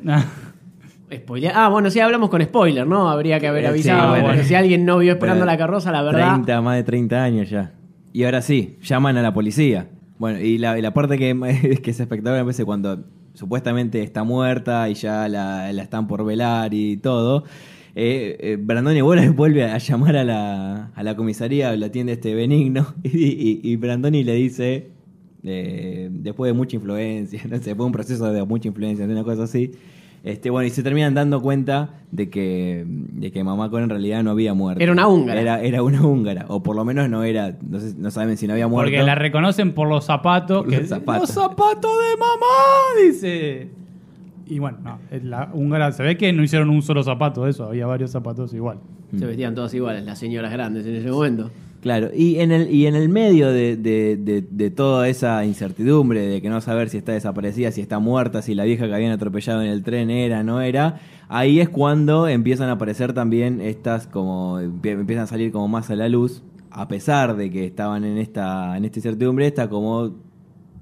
Spoiler- 1.13 1.53
Ah, 1.55 1.69
bueno, 1.69 1.91
sí, 1.91 1.99
hablamos 1.99 2.31
con 2.31 2.41
spoiler, 2.43 2.87
¿no? 2.87 3.09
Habría 3.11 3.41
que 3.41 3.49
haber 3.49 3.65
Eh, 3.65 3.67
sí, 3.69 3.73
avisado. 3.89 4.11
bueno. 4.11 4.27
porque 4.27 4.45
si 4.45 4.55
alguien 4.55 4.85
no 4.85 4.99
vio 4.99 5.13
esperando 5.13 5.41
Pero 5.45 5.53
la 5.53 5.59
carroza, 5.59 5.91
la 5.91 6.03
verdad. 6.03 6.35
30, 6.35 6.61
más 6.61 6.77
de 6.77 6.85
30 6.85 7.23
años 7.25 7.51
ya. 7.51 7.73
Y 8.13 8.25
ahora 8.25 8.43
sí, 8.43 8.77
llaman 8.83 9.17
a 9.17 9.23
la 9.23 9.33
policía. 9.35 9.89
Bueno, 10.19 10.39
y 10.41 10.59
la, 10.59 10.79
y 10.79 10.83
la 10.83 10.93
parte 10.93 11.17
que, 11.19 11.35
que 11.83 11.91
es 11.91 11.99
espectacular 12.01 12.39
a 12.41 12.43
veces 12.45 12.65
cuando 12.65 13.05
supuestamente 13.41 14.03
está 14.03 14.23
muerta 14.23 14.91
y 14.91 14.95
ya 14.95 15.27
la, 15.27 15.73
la 15.73 15.83
están 15.83 16.07
por 16.07 16.27
velar 16.27 16.75
y 16.75 16.99
todo. 16.99 17.45
Eh, 17.95 18.37
eh, 18.39 18.57
Brandoni 18.61 19.01
vuelve, 19.01 19.65
a 19.73 19.79
llamar 19.79 20.17
a 20.17 20.25
la, 20.25 20.93
a 20.95 21.03
la 21.03 21.17
comisaría, 21.17 21.75
lo 21.75 21.87
atiende 21.87 22.13
este 22.13 22.35
benigno, 22.35 22.95
y, 23.03 23.75
Brandoni 23.77 24.25
le 24.25 24.35
dice, 24.35 24.91
eh, 25.43 26.11
después 26.13 26.51
de 26.51 26.53
mucha 26.53 26.77
influencia, 26.77 27.41
no 27.49 27.57
sé, 27.57 27.71
después 27.71 27.79
de 27.79 27.85
un 27.85 27.93
proceso 27.93 28.31
de 28.31 28.45
mucha 28.45 28.69
influencia, 28.69 29.07
de 29.07 29.13
una 29.13 29.25
cosa 29.25 29.45
así, 29.45 29.73
este, 30.25 30.51
bueno, 30.51 30.67
y 30.67 30.71
se 30.71 30.83
terminan 30.83 31.15
dando 31.15 31.41
cuenta 31.41 31.91
de 32.11 32.29
que, 32.29 32.85
de 32.87 33.31
que 33.33 33.43
Mamá 33.45 33.71
Cora 33.71 33.85
en 33.85 33.91
realidad 33.91 34.23
no 34.23 34.31
había 34.33 34.53
muerto. 34.55 34.83
Era 34.83 34.93
una 34.93 35.07
húngara. 35.09 35.41
Era, 35.41 35.61
era 35.63 35.83
una 35.83 36.03
húngara, 36.07 36.45
o 36.49 36.63
por 36.63 36.77
lo 36.77 36.85
menos 36.85 37.09
no 37.09 37.23
era, 37.25 37.57
no, 37.67 37.81
sé- 37.81 37.95
no 37.97 38.11
saben 38.11 38.37
si 38.37 38.47
no 38.47 38.53
había 38.53 38.69
muerto. 38.69 38.91
Porque 38.91 39.03
la 39.03 39.15
reconocen 39.15 39.73
por 39.73 39.89
los 39.89 40.05
zapatos. 40.05 40.67
Los 40.67 40.75
que- 40.81 40.87
zapatos. 40.87 41.23
Los 41.23 41.31
zapatos 41.31 41.91
de 41.91 42.17
mamá, 42.19 43.07
dice. 43.07 43.69
Y 44.47 44.59
bueno, 44.59 44.79
no, 44.83 44.99
es 45.11 45.23
la 45.25 45.49
húngara 45.55 45.93
se 45.93 46.03
ve 46.03 46.17
que 46.17 46.33
no 46.33 46.43
hicieron 46.43 46.71
un 46.71 46.83
solo 46.83 47.03
zapato 47.05 47.45
de 47.45 47.51
eso, 47.53 47.65
había 47.67 47.87
varios 47.87 48.11
zapatos 48.11 48.53
igual. 48.53 48.79
Se 49.17 49.25
vestían 49.27 49.55
todas 49.55 49.73
iguales, 49.75 50.05
las 50.05 50.19
señoras 50.19 50.53
grandes 50.53 50.87
en 50.87 50.95
ese 50.97 51.11
momento. 51.11 51.51
Claro, 51.81 52.11
y 52.15 52.41
en 52.41 52.53
el, 52.53 52.71
y 52.75 52.87
en 52.87 52.95
el 52.95 53.09
medio 53.09 53.51
de, 53.51 53.75
de- 53.75 54.19
de- 54.51 54.71
toda 54.71 55.09
esa 55.09 55.43
incertidumbre 55.47 56.21
de 56.27 56.43
que 56.43 56.51
no 56.51 56.61
saber 56.61 56.91
si 56.91 56.99
está 56.99 57.13
desaparecida, 57.13 57.73
si 57.73 57.81
está 57.81 57.99
muerta, 57.99 58.43
si 58.43 58.55
la 58.55 58.65
vieja 58.65 58.87
que 58.87 58.95
habían 58.95 59.13
atropellado 59.13 59.63
en 59.63 59.69
el 59.69 59.83
tren 59.83 60.11
era, 60.11 60.43
no 60.43 60.61
era, 60.61 61.01
ahí 61.29 61.59
es 61.59 61.71
cuando 61.71 62.29
empiezan 62.29 62.69
a 62.69 62.73
aparecer 62.73 63.15
también 63.15 63.63
estas 63.63 64.07
como, 64.07 64.61
empie- 64.61 64.91
empiezan 65.01 65.25
a 65.25 65.27
salir 65.27 65.53
como 65.53 65.69
más 65.69 65.89
a 65.91 65.97
la 65.97 66.11
luz, 66.11 66.43
a 66.71 66.87
pesar 66.87 67.35
de 67.37 67.51
que 67.51 67.65
estaban 67.65 68.05
en 68.05 68.19
esta, 68.19 68.77
en 68.77 68.85
esta 68.85 68.99
incertidumbre, 68.99 69.47
esta 69.47 69.71
como 69.71 70.17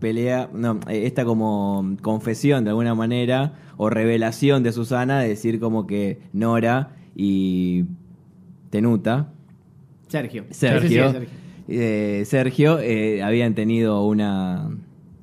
pelea, 0.00 0.50
no, 0.52 0.80
eh, 0.88 1.06
esta 1.06 1.24
como 1.24 1.96
confesión 2.02 2.64
de 2.64 2.70
alguna 2.70 2.96
manera, 2.96 3.52
o 3.76 3.88
revelación 3.88 4.64
de 4.64 4.72
Susana, 4.72 5.20
de 5.20 5.28
decir 5.28 5.60
como 5.60 5.86
que 5.86 6.18
Nora 6.32 6.96
y 7.14 7.84
Tenuta, 8.70 9.32
Sergio. 10.08 10.44
Sergio, 10.50 11.10
Sí, 11.12 11.16
sí, 11.20 11.26
sí, 11.26 11.32
eh, 11.68 12.22
Sergio 12.26 12.78
eh, 12.80 13.22
habían 13.22 13.54
tenido 13.54 14.04
una 14.06 14.68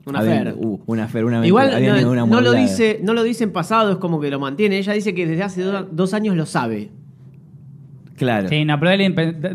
Una 0.06 0.20
habían- 0.20 0.48
affair. 0.50 0.56
uh, 0.66 0.80
una 0.86 1.04
affair, 1.06 1.26
una 1.26 1.46
Igual 1.46 1.68
aventura, 1.74 1.88
no, 1.90 1.94
tenido 1.96 2.12
una 2.12 2.26
no 2.26 2.42
lo 2.42 2.52
dice, 2.54 3.00
no 3.04 3.14
lo 3.14 3.24
dice 3.24 3.44
en 3.46 3.52
pasado, 3.52 3.92
es 3.92 3.98
como 3.98 4.20
que 4.22 4.30
lo 4.30 4.40
mantiene. 4.40 4.78
Ella 4.78 4.94
dice 4.94 5.14
que 5.16 5.26
desde 5.26 5.44
hace 5.44 5.62
do- 5.64 5.84
dos 5.92 6.14
años 6.14 6.36
lo 6.36 6.46
sabe. 6.46 6.90
Claro. 8.18 8.48
Sí. 8.48 8.56
Sí, 8.60 8.66
no, 8.66 8.80
pero 8.80 8.92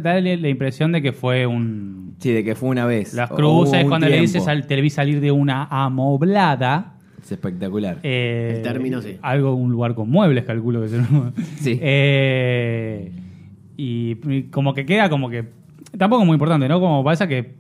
da 0.01 0.21
la, 0.21 0.49
impresión 0.49 0.93
de 0.93 1.01
que 1.01 1.13
fue 1.13 1.47
un. 1.47 2.15
de 2.23 2.45
que 2.45 2.55
fue 2.55 2.69
una 2.69 2.85
vez. 2.85 3.15
Las 3.15 3.31
cruces, 3.31 3.85
cuando 3.87 4.09
le 4.09 4.21
dices 4.21 4.47
al, 4.49 4.67
te 4.67 4.79
vi 4.81 4.91
salir 4.91 5.21
de 5.21 5.31
una 5.31 5.65
amoblada. 5.71 6.95
Es 7.23 7.33
espectacular. 7.33 7.99
eh, 8.03 8.55
El 8.57 8.63
término, 8.63 9.01
sí. 9.01 9.17
Algo, 9.23 9.55
un 9.55 9.71
lugar 9.71 9.95
con 9.95 10.11
muebles, 10.11 10.45
calculo 10.45 10.81
que 10.81 10.87
es. 10.87 10.93
Sí. 11.61 11.79
Eh, 11.81 13.10
y, 13.81 14.43
como 14.51 14.75
que 14.75 14.85
queda 14.85 15.09
como 15.09 15.31
que. 15.31 15.49
Tampoco 15.97 16.23
es 16.23 16.27
muy 16.27 16.35
importante, 16.35 16.69
¿no? 16.69 16.81
Como 16.81 17.03
pasa 17.03 17.27
que 17.27 17.55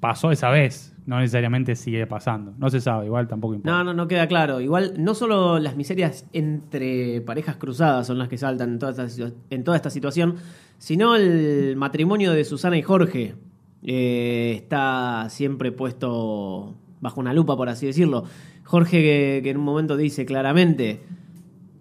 pasó 0.00 0.30
esa 0.30 0.50
vez. 0.50 0.92
No 1.06 1.20
necesariamente 1.20 1.76
sigue 1.76 2.06
pasando. 2.06 2.52
No 2.58 2.68
se 2.68 2.80
sabe, 2.80 3.06
igual 3.06 3.28
tampoco 3.28 3.54
importa. 3.54 3.78
No, 3.78 3.84
no, 3.84 3.94
no 3.94 4.08
queda 4.08 4.26
claro. 4.26 4.60
Igual, 4.60 4.94
no 4.98 5.14
solo 5.14 5.60
las 5.60 5.76
miserias 5.76 6.26
entre 6.32 7.20
parejas 7.20 7.56
cruzadas 7.56 8.08
son 8.08 8.18
las 8.18 8.28
que 8.28 8.36
saltan 8.36 8.72
en 8.72 8.78
toda 8.80 9.04
esta, 9.04 9.30
en 9.50 9.64
toda 9.64 9.76
esta 9.76 9.88
situación, 9.88 10.34
sino 10.78 11.14
el 11.14 11.76
matrimonio 11.76 12.32
de 12.32 12.44
Susana 12.44 12.76
y 12.76 12.82
Jorge. 12.82 13.36
eh, 13.84 14.54
está 14.56 15.28
siempre 15.30 15.70
puesto 15.70 16.74
bajo 17.00 17.20
una 17.20 17.32
lupa, 17.32 17.56
por 17.56 17.68
así 17.68 17.86
decirlo. 17.86 18.24
Jorge, 18.64 19.00
que, 19.00 19.40
que 19.44 19.50
en 19.50 19.58
un 19.58 19.64
momento 19.64 19.96
dice 19.96 20.26
claramente 20.26 21.00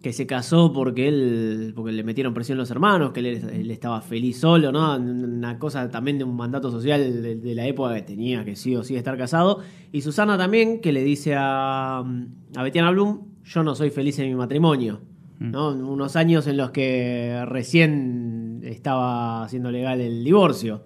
que 0.06 0.14
se 0.14 0.28
casó 0.28 0.72
porque 0.72 1.08
él 1.08 1.74
porque 1.76 1.92
le 1.92 2.04
metieron 2.04 2.32
presión 2.36 2.60
los 2.60 2.70
hermanos, 2.70 3.12
que 3.12 3.22
él, 3.22 3.26
él 3.52 3.72
estaba 3.72 4.02
feliz 4.02 4.38
solo, 4.40 4.72
¿no? 4.72 4.96
Una 4.98 5.58
cosa 5.58 5.90
también 5.90 6.20
de 6.20 6.24
un 6.24 6.36
mandato 6.36 6.70
social 6.70 7.24
de, 7.24 7.36
de 7.38 7.56
la 7.56 7.66
época 7.66 7.96
que 7.96 8.04
tenía 8.04 8.46
que 8.46 8.56
sí 8.56 8.76
o 8.76 8.84
sí 8.84 8.96
estar 8.96 9.18
casado. 9.18 9.62
Y 9.92 10.02
Susana 10.02 10.38
también, 10.38 10.80
que 10.80 10.92
le 10.92 11.04
dice 11.04 11.34
a, 11.36 12.02
a 12.02 12.64
Betiana 12.64 12.92
Blum, 12.92 13.22
yo 13.46 13.64
no 13.64 13.74
soy 13.74 13.90
feliz 13.90 14.20
en 14.20 14.30
mi 14.30 14.36
matrimonio. 14.36 15.02
¿no? 15.40 15.70
Unos 15.72 16.16
años 16.16 16.46
en 16.46 16.58
los 16.58 16.70
que 16.70 17.44
recién 17.48 18.62
estaba 18.64 19.44
haciendo 19.44 19.72
legal 19.72 20.02
el 20.02 20.24
divorcio. 20.24 20.84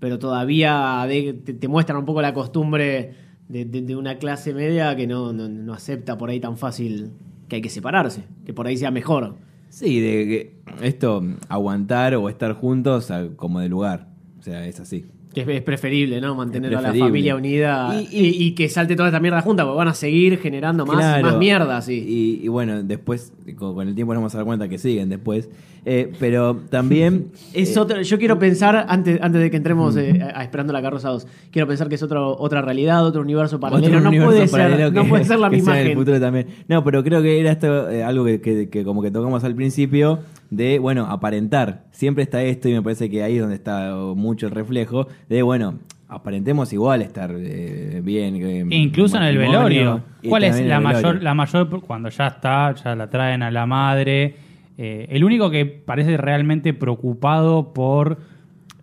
Pero 0.00 0.18
todavía 0.18 1.04
de- 1.06 1.34
te, 1.44 1.54
te 1.54 1.68
muestran 1.68 2.00
un 2.00 2.04
poco 2.06 2.20
la 2.20 2.34
costumbre 2.34 3.14
de, 3.48 3.64
de- 3.66 3.82
de 3.82 3.94
una 3.94 4.18
clase 4.18 4.52
media 4.52 4.96
que 4.96 5.06
no, 5.06 5.32
no- 5.32 5.48
no 5.48 5.72
acepta 5.74 6.18
por 6.18 6.28
ahí 6.30 6.40
tan 6.40 6.56
fácil 6.56 7.12
que 7.52 7.56
hay 7.56 7.62
que 7.62 7.68
separarse, 7.68 8.24
que 8.46 8.54
por 8.54 8.66
ahí 8.66 8.78
sea 8.78 8.90
mejor. 8.90 9.36
Sí, 9.68 10.00
de 10.00 10.10
que 10.26 10.56
esto, 10.80 11.22
aguantar 11.50 12.14
o 12.14 12.30
estar 12.30 12.54
juntos 12.54 13.12
como 13.36 13.60
de 13.60 13.68
lugar. 13.68 14.08
O 14.38 14.42
sea, 14.42 14.66
es 14.66 14.80
así. 14.80 15.04
Que 15.34 15.40
es, 15.42 15.48
es 15.48 15.62
preferible, 15.62 16.20
¿no? 16.20 16.34
Mantener 16.34 16.76
a 16.76 16.80
la 16.82 16.92
familia 16.94 17.34
unida 17.36 17.94
Y- 18.10 18.18
y, 18.20 18.44
y 18.46 18.52
que 18.54 18.68
salte 18.68 18.96
toda 18.96 19.08
esta 19.08 19.18
mierda 19.20 19.40
junta, 19.40 19.64
porque 19.64 19.78
van 19.78 19.88
a 19.88 19.94
seguir 19.94 20.38
generando 20.38 20.84
más, 20.84 20.96
Claro. 20.98 21.22
más 21.28 21.38
mierda, 21.38 21.80
sí. 21.80 22.04
Y, 22.40 22.44
y 22.44 22.48
bueno, 22.48 22.82
después, 22.82 23.32
con, 23.56 23.88
el 23.88 23.94
tiempo 23.94 24.12
nos 24.12 24.20
vamos 24.20 24.34
a 24.34 24.38
dar 24.38 24.44
cuenta 24.46 24.68
que 24.68 24.76
siguen 24.78 25.08
después. 25.08 25.48
Eh, 25.84 26.12
pero 26.20 26.60
también. 26.70 27.28
Es 27.54 27.74
eh, 27.76 27.80
otro, 27.80 28.02
yo 28.02 28.18
quiero 28.18 28.38
pensar, 28.38 28.84
antes, 28.88 29.18
antes 29.22 29.40
de 29.40 29.50
que 29.50 29.56
entremos 29.56 29.96
eh, 29.96 30.20
a 30.34 30.44
Esperando 30.44 30.72
la 30.72 30.80
Carroza 30.82 31.08
2, 31.08 31.26
quiero 31.50 31.66
pensar 31.66 31.88
que 31.88 31.94
es 31.96 32.02
otro, 32.02 32.36
otra 32.38 32.60
realidad, 32.62 33.04
otro 33.04 33.22
universo 33.22 33.58
paralelo. 33.58 33.86
otro 33.88 34.00
no, 34.00 34.08
universo 34.10 34.32
puede 34.36 34.48
paralelo 34.48 34.76
ser, 34.88 34.92
no 34.92 35.02
que- 35.02 35.08
puede 35.08 35.24
ser 35.24 35.38
la 35.40 35.50
que 35.50 35.56
misma 35.56 35.72
sea 35.72 35.80
en 35.80 35.86
el 35.86 35.88
gente. 35.92 36.00
futuro 36.04 36.20
también. 36.20 36.46
No, 36.68 36.84
pero 36.84 37.02
creo 37.02 37.22
que 37.22 37.40
era 37.40 37.52
esto 37.52 37.90
eh, 37.90 38.04
algo 38.04 38.24
que, 38.24 38.40
que- 38.40 38.68
que 38.68 38.84
como 38.84 39.02
que 39.02 39.10
tocamos 39.10 39.42
al 39.44 39.54
principio 39.56 40.20
de, 40.54 40.78
bueno, 40.78 41.06
aparentar. 41.06 41.84
Siempre 41.92 42.22
está 42.22 42.42
esto 42.42 42.68
y 42.68 42.74
me 42.74 42.82
parece 42.82 43.08
que 43.08 43.22
ahí 43.22 43.36
es 43.36 43.40
donde 43.40 43.54
está 43.56 43.94
mucho 44.14 44.46
el 44.46 44.52
reflejo 44.52 45.08
de, 45.28 45.40
bueno, 45.42 45.78
aparentemos 46.08 46.72
igual 46.74 47.00
estar 47.00 47.34
eh, 47.34 48.02
bien. 48.04 48.34
que- 48.38 48.66
Incluso 48.76 49.16
en 49.16 49.22
el 49.22 49.38
velorio. 49.38 50.02
¿Cuál 50.28 50.44
es 50.44 50.60
la 50.60 50.78
mayor, 50.78 51.02
velorio. 51.02 51.22
la 51.22 51.34
mayor, 51.34 51.80
cuando 51.80 52.10
ya 52.10 52.26
está, 52.26 52.74
ya 52.74 52.94
la 52.94 53.08
traen 53.08 53.42
a 53.42 53.50
la 53.50 53.64
madre? 53.66 54.34
eh, 54.78 55.06
el 55.10 55.22
único 55.24 55.50
que 55.50 55.64
parece 55.66 56.16
realmente 56.16 56.72
preocupado 56.74 57.72
por 57.74 58.18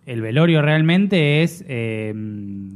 el 0.06 0.20
velorio 0.22 0.62
realmente 0.62 1.42
es 1.42 1.64
eh, 1.68 2.12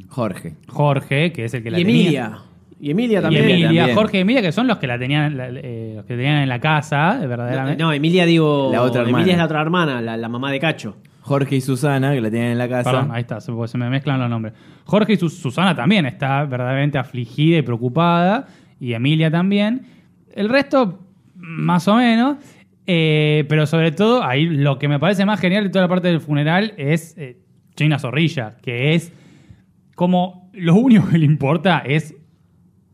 Jorge. 0.08 0.54
Jorge, 0.68 1.32
que 1.32 1.44
es 1.46 1.54
el 1.54 1.62
que 1.62 1.70
la 1.70 1.80
Y 1.80 1.84
tenía. 1.84 2.00
Emilia. 2.02 2.38
Y 2.80 2.90
Emilia 2.90 3.20
Y 3.20 3.22
también. 3.22 3.44
Emilia, 3.44 3.66
también. 3.66 3.96
Jorge 3.96 4.18
y 4.18 4.20
Emilia, 4.20 4.42
que 4.42 4.52
son 4.52 4.66
los 4.66 4.78
que 4.78 4.86
la 4.86 4.98
tenían, 4.98 5.36
la- 5.36 5.48
eh, 5.48 5.92
los 5.96 6.04
que 6.04 6.16
tenían 6.16 6.38
en 6.42 6.48
la 6.48 6.60
casa, 6.60 7.18
No, 7.22 7.28
verdaderamente. 7.28 7.82
no, 7.82 7.92
Emilia 7.92 8.26
digo. 8.26 8.70
La 8.72 8.82
otra 8.82 9.02
hermana. 9.02 9.18
Emilia 9.18 9.32
es 9.34 9.38
la 9.38 9.44
otra 9.44 9.60
hermana, 9.62 10.00
la, 10.02 10.16
la 10.16 10.28
mamá 10.28 10.50
de 10.50 10.60
Cacho. 10.60 10.96
Jorge 11.20 11.56
y 11.56 11.60
Susana, 11.62 12.12
que 12.12 12.20
la 12.20 12.30
tienen 12.30 12.52
en 12.52 12.58
la 12.58 12.68
casa. 12.68 12.90
Perdón, 12.90 13.10
ahí 13.12 13.22
está, 13.22 13.40
se, 13.40 13.50
porque 13.52 13.68
se 13.68 13.78
me 13.78 13.88
mezclan 13.88 14.20
los 14.20 14.28
nombres. 14.28 14.52
Jorge 14.84 15.14
y 15.14 15.16
Sus- 15.16 15.38
Susana 15.38 15.74
también 15.74 16.04
está 16.04 16.44
verdaderamente 16.44 16.98
afligida 16.98 17.56
y 17.58 17.62
preocupada, 17.62 18.46
y 18.78 18.92
Emilia 18.92 19.30
también. 19.30 19.86
El 20.34 20.48
resto, 20.50 20.98
más 21.36 21.88
o 21.88 21.94
menos. 21.96 22.36
Eh, 22.86 23.46
pero 23.48 23.64
sobre 23.66 23.92
todo, 23.92 24.22
ahí 24.22 24.44
lo 24.44 24.78
que 24.78 24.88
me 24.88 24.98
parece 24.98 25.24
más 25.24 25.40
genial 25.40 25.64
de 25.64 25.70
toda 25.70 25.84
la 25.86 25.88
parte 25.88 26.08
del 26.08 26.20
funeral 26.20 26.74
es 26.76 27.16
eh, 27.16 27.38
China 27.76 27.98
Zorrilla, 27.98 28.56
que 28.60 28.94
es 28.94 29.10
como 29.94 30.50
lo 30.52 30.74
único 30.74 31.08
que 31.08 31.16
le 31.16 31.24
importa 31.24 31.78
es 31.78 32.14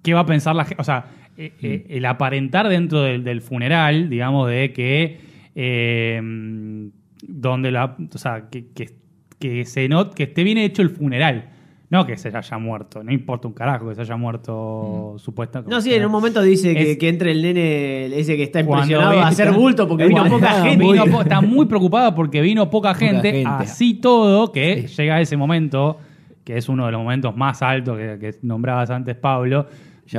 qué 0.03 0.15
va 0.15 0.21
a 0.21 0.27
pensar 0.27 0.55
la 0.57 0.65
gente. 0.65 0.81
O 0.81 0.85
sea, 0.85 1.07
eh, 1.37 1.53
eh, 1.63 1.87
el 1.91 2.05
aparentar 2.07 2.69
dentro 2.69 3.03
del, 3.03 3.25
del 3.25 3.41
funeral, 3.43 4.09
digamos, 4.11 4.49
de 4.49 4.73
que. 4.73 5.21
eh, 5.55 6.21
donde 7.23 7.71
la. 7.71 7.97
O 8.15 8.19
sea, 8.19 8.49
que, 8.51 8.69
que, 8.73 8.91
que 9.39 9.65
se 9.65 9.89
not, 9.89 10.15
que 10.15 10.25
esté 10.25 10.43
bien 10.45 10.59
hecho 10.59 10.83
el 10.83 10.91
funeral. 10.91 11.51
No 11.91 12.07
que 12.07 12.17
se 12.17 12.29
haya 12.35 12.57
muerto. 12.59 13.03
No 13.03 13.11
importa 13.13 13.49
un 13.49 13.55
carajo 13.55 13.89
que 13.89 13.97
se 13.97 14.03
haya 14.03 14.17
muerto 14.17 15.17
supuesta. 15.19 15.61
No, 15.67 15.81
sí, 15.81 15.93
en 15.93 16.05
un 16.07 16.13
momento 16.13 16.41
dice 16.41 16.73
que, 16.73 16.93
Es- 16.93 16.99
que 16.99 17.09
entre 17.09 17.33
el 17.33 17.43
nene 17.43 18.07
ese 18.17 18.37
que 18.37 18.45
está 18.45 18.61
impresionado 18.61 19.19
a 19.19 19.27
hacer 19.27 19.51
bulto 19.53 19.89
porque 19.89 20.07
vino 20.07 20.25
poca 20.29 20.63
gente. 20.63 20.85
Vino 20.85 21.05
po- 21.07 21.23
está 21.23 21.41
muy 21.41 21.67
preocupada 21.67 22.15
porque 22.15 22.41
vino 22.43 22.71
poca 22.71 22.95
gente, 22.95 23.33
gente. 23.33 23.49
así 23.49 23.95
todo, 23.95 24.53
que 24.53 24.87
llega 24.87 25.21
ese 25.21 25.37
momento, 25.37 25.99
que 26.45 26.57
es 26.59 26.69
uno 26.69 26.87
de 26.87 26.93
los 26.93 27.01
momentos 27.01 27.37
más 27.37 27.61
altos 27.61 27.99
que, 27.99 28.19
que 28.21 28.35
nombrabas 28.43 28.89
antes, 28.91 29.17
Pablo, 29.17 29.67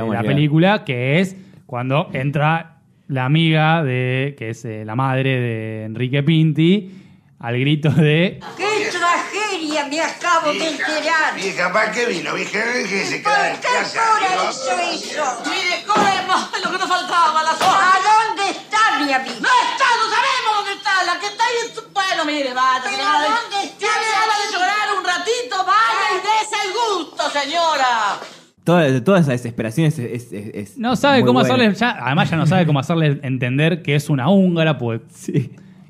la 0.00 0.18
a 0.18 0.22
llegar. 0.22 0.34
película, 0.36 0.84
que 0.84 1.20
es 1.20 1.36
cuando 1.66 2.08
entra 2.12 2.76
la 3.08 3.24
amiga 3.26 3.82
de, 3.82 4.34
que 4.38 4.50
es 4.50 4.64
eh, 4.64 4.84
la 4.84 4.94
madre 4.94 5.38
de 5.40 5.84
Enrique 5.84 6.22
Pinti, 6.22 6.90
al 7.38 7.58
grito 7.58 7.90
de 7.90 8.40
¡Qué 8.56 8.88
tragedia 8.90 9.86
me 9.88 10.00
acabo 10.00 10.52
de 10.52 10.68
enterar! 10.68 11.34
Vieja, 11.34 11.72
¿para 11.72 11.90
qué 11.92 12.06
vino? 12.06 12.32
Vieja, 12.34 12.60
que 12.88 13.04
se 13.04 13.18
¿Por 13.18 13.32
en 13.32 13.56
qué 13.56 13.68
casa. 13.68 14.00
Cora 14.00 14.36
¿no? 14.36 14.50
hizo 14.50 14.78
eso? 14.94 15.42
Mire, 15.50 15.82
corremos, 15.86 16.50
es 16.56 16.64
lo 16.64 16.70
que 16.70 16.78
nos 16.78 16.88
faltaba, 16.88 17.42
la 17.42 17.50
¿A 17.50 17.56
soja. 17.58 17.98
dónde 18.00 18.50
está 18.50 18.78
mi 19.04 19.12
amiga? 19.12 19.34
No 19.40 19.48
está, 19.48 19.88
no 19.98 20.06
sabemos 20.08 20.50
dónde 20.56 20.72
está, 20.72 21.04
la 21.04 21.18
que 21.20 21.26
está 21.26 21.44
ahí 21.44 21.68
en 21.68 21.74
su... 21.74 21.82
Bueno, 21.92 22.24
mire, 22.24 22.54
vaya. 22.54 22.84
¿Pero 22.84 23.04
dónde 23.04 23.58
está 23.66 23.78
Tiene 23.78 24.06
ganas 24.08 24.38
de 24.40 24.52
llorar 24.54 24.86
un 24.96 25.04
ratito, 25.04 25.56
vaya 25.66 26.06
y 26.14 26.18
dése 26.22 26.56
el 26.64 26.72
gusto, 26.72 27.30
señora. 27.30 28.20
Toda, 28.64 29.02
toda 29.02 29.18
esa 29.20 29.32
desesperación 29.32 29.86
es. 29.88 29.98
es- 29.98 30.32
es- 30.32 30.50
es 30.54 30.78
No 30.78 30.94
sabe 30.96 31.18
muy 31.18 31.26
cómo 31.26 31.40
buena. 31.40 31.54
hacerle. 31.54 31.74
ya- 31.74 31.96
además, 32.06 32.30
ya 32.30 32.36
no 32.36 32.46
sabe 32.46 32.64
cómo 32.66 32.78
hacerle 32.78 33.18
entender 33.22 33.82
que 33.82 33.94
es 33.96 34.08
una 34.08 34.28
húngara, 34.30 34.78
pues. 34.78 35.00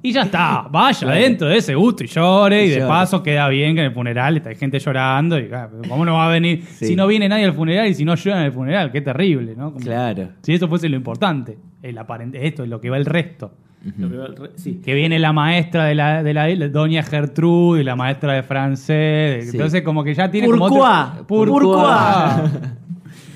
Y 0.04 0.10
ya 0.12 0.22
está. 0.22 0.62
Vaya 0.70 1.06
dentro 1.10 1.48
de 1.48 1.58
ese 1.58 1.74
gusto 1.74 2.02
y 2.02 2.06
llore. 2.06 2.64
Y, 2.64 2.66
Y 2.66 2.70
de 2.70 2.76
llore. 2.78 2.88
paso 2.88 3.22
queda 3.22 3.46
bien 3.48 3.74
que 3.74 3.82
en 3.82 3.86
el 3.88 3.92
funeral 3.92 4.36
está 4.38 4.54
gente 4.54 4.78
llorando. 4.78 5.38
Y 5.38 5.48
claro, 5.48 5.82
¿cómo 5.88 6.04
no 6.04 6.14
va 6.14 6.26
a 6.26 6.30
venir? 6.30 6.64
Sí. 6.66 6.86
Si 6.86 6.96
no 6.96 7.06
viene 7.06 7.28
nadie 7.28 7.44
al 7.44 7.52
funeral 7.52 7.86
y 7.88 7.94
si 7.94 8.04
no 8.04 8.14
llora 8.14 8.40
en 8.40 8.46
el 8.46 8.52
funeral, 8.52 8.90
qué 8.90 9.00
terrible, 9.02 9.54
¿no? 9.54 9.72
Como- 9.72 9.84
Claro. 9.84 10.30
Si 10.42 10.54
eso 10.54 10.66
fuese 10.66 10.88
lo 10.88 10.96
importante. 10.96 11.58
El 11.82 11.98
aparente, 11.98 12.46
esto 12.46 12.62
es 12.64 12.68
lo 12.70 12.80
que 12.80 12.88
va 12.90 12.96
el 12.96 13.04
resto. 13.04 13.52
Lo 13.98 14.08
que 14.08 14.50
Sí. 14.56 14.80
Viene 14.84 15.18
la 15.18 15.32
maestra 15.32 15.86
de 15.86 15.94
la, 15.94 16.22
de 16.22 16.34
la, 16.34 16.48
la 16.48 16.68
doña 16.68 17.02
Gertrude 17.02 17.80
y 17.80 17.84
la 17.84 17.96
maestra 17.96 18.34
de 18.34 18.42
francés. 18.42 19.46
Sí. 19.46 19.56
Entonces, 19.56 19.82
como 19.82 20.04
que 20.04 20.14
ya 20.14 20.30
tiene 20.30 20.46
Pourquoi? 20.46 20.68
como 20.68 20.82
otro. 20.82 21.26
Pourquoi? 21.26 21.82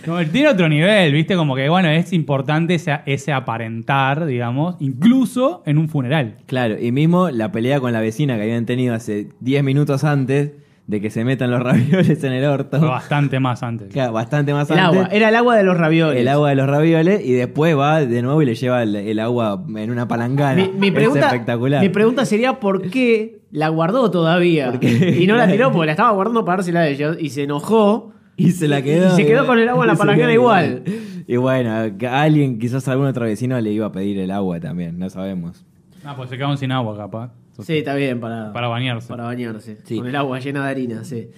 Como 0.06 0.18
que 0.18 0.26
tiene 0.26 0.50
otro 0.50 0.68
nivel, 0.68 1.12
¿viste? 1.12 1.34
Como 1.34 1.56
que, 1.56 1.68
bueno, 1.68 1.88
es 1.88 2.12
importante 2.12 2.76
ese, 2.76 3.00
ese 3.06 3.32
aparentar, 3.32 4.24
digamos, 4.24 4.76
incluso 4.78 5.64
en 5.66 5.78
un 5.78 5.88
funeral. 5.88 6.36
Claro, 6.46 6.76
y 6.80 6.92
mismo 6.92 7.28
la 7.30 7.50
pelea 7.50 7.80
con 7.80 7.92
la 7.92 8.00
vecina 8.00 8.36
que 8.36 8.42
habían 8.42 8.66
tenido 8.66 8.94
hace 8.94 9.30
10 9.40 9.64
minutos 9.64 10.04
antes 10.04 10.52
de 10.86 11.00
que 11.00 11.10
se 11.10 11.24
metan 11.24 11.50
los 11.50 11.60
ravioles 11.64 12.22
en 12.24 12.32
el 12.32 12.44
orto. 12.44 12.80
Bastante 12.80 13.40
más 13.40 13.62
antes. 13.62 13.92
Claro, 13.92 14.12
bastante 14.12 14.52
más 14.54 14.70
El 14.70 14.78
antes. 14.78 15.00
agua, 15.00 15.08
era 15.12 15.28
el 15.30 15.34
agua 15.36 15.56
de 15.56 15.62
los 15.64 15.76
ravioles. 15.76 16.20
El 16.20 16.28
agua 16.28 16.50
de 16.50 16.54
los 16.56 16.66
ravioles 16.68 17.24
y 17.24 17.32
después 17.32 17.76
va 17.76 18.04
de 18.04 18.22
nuevo 18.22 18.40
y 18.42 18.46
le 18.46 18.54
lleva 18.54 18.82
el, 18.82 18.94
el 18.94 19.18
agua 19.18 19.64
en 19.76 19.90
una 19.90 20.06
palangana. 20.06 20.54
Mi, 20.62 20.70
mi 20.78 20.88
Es 20.88 20.94
pregunta, 20.94 21.26
espectacular. 21.26 21.82
mi 21.82 21.88
pregunta 21.88 22.24
sería 22.24 22.60
por 22.60 22.82
qué 22.90 23.40
la 23.50 23.68
guardó 23.68 24.10
todavía 24.10 24.70
¿Por 24.72 24.80
qué? 24.80 25.16
y 25.20 25.26
no 25.26 25.36
la 25.36 25.46
tiró 25.50 25.72
porque 25.72 25.86
la 25.86 25.92
estaba 25.92 26.10
guardando 26.12 26.44
para 26.44 26.58
dársela 26.58 26.80
a 26.80 26.88
ellos 26.88 27.16
y 27.20 27.30
se 27.30 27.44
enojó 27.44 28.12
y 28.36 28.50
se 28.52 28.68
la 28.68 28.82
quedó. 28.82 29.12
y 29.14 29.16
se 29.16 29.26
quedó 29.26 29.46
con 29.46 29.58
el 29.58 29.68
agua 29.68 29.84
en 29.84 29.88
la 29.92 29.96
palangana 29.98 30.32
igual. 30.32 30.82
Y 31.26 31.36
bueno, 31.36 31.70
a 31.72 32.22
alguien, 32.22 32.58
quizás 32.60 32.86
algún 32.86 33.06
otro 33.06 33.24
vecino 33.24 33.58
le 33.60 33.72
iba 33.72 33.86
a 33.86 33.92
pedir 33.92 34.18
el 34.20 34.30
agua 34.30 34.60
también, 34.60 34.98
no 34.98 35.10
sabemos. 35.10 35.64
Ah, 36.04 36.14
pues 36.16 36.28
se 36.30 36.36
quedaron 36.36 36.56
sin 36.58 36.70
agua, 36.70 36.96
capaz. 36.96 37.32
Sí, 37.62 37.78
está 37.78 37.94
bien 37.94 38.20
para, 38.20 38.52
Para 38.52 38.68
bañarse. 38.68 39.08
para 39.08 39.24
bañarse. 39.24 39.78
Sí. 39.84 39.96
Con 39.98 40.06
el 40.06 40.16
agua 40.16 40.38
llena 40.40 40.64
de 40.64 40.70
harina, 40.70 41.04
sí. 41.04 41.28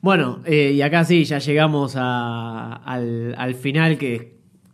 Bueno, 0.00 0.40
eh, 0.44 0.72
y 0.74 0.82
acá 0.82 1.04
sí, 1.04 1.24
ya 1.24 1.38
llegamos 1.38 1.94
a- 1.96 2.74
al, 2.74 3.34
al 3.36 3.54
final 3.54 3.98
que 3.98 4.14
es 4.14 4.22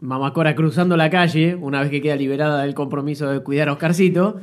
Mamacora 0.00 0.54
cruzando 0.54 0.96
la 0.98 1.08
calle, 1.08 1.54
una 1.54 1.80
vez 1.80 1.88
que 1.90 2.02
queda 2.02 2.16
liberada 2.16 2.62
del 2.62 2.74
compromiso 2.74 3.30
de 3.30 3.40
cuidar 3.40 3.68
a 3.70 3.72
Oscarcito, 3.72 4.38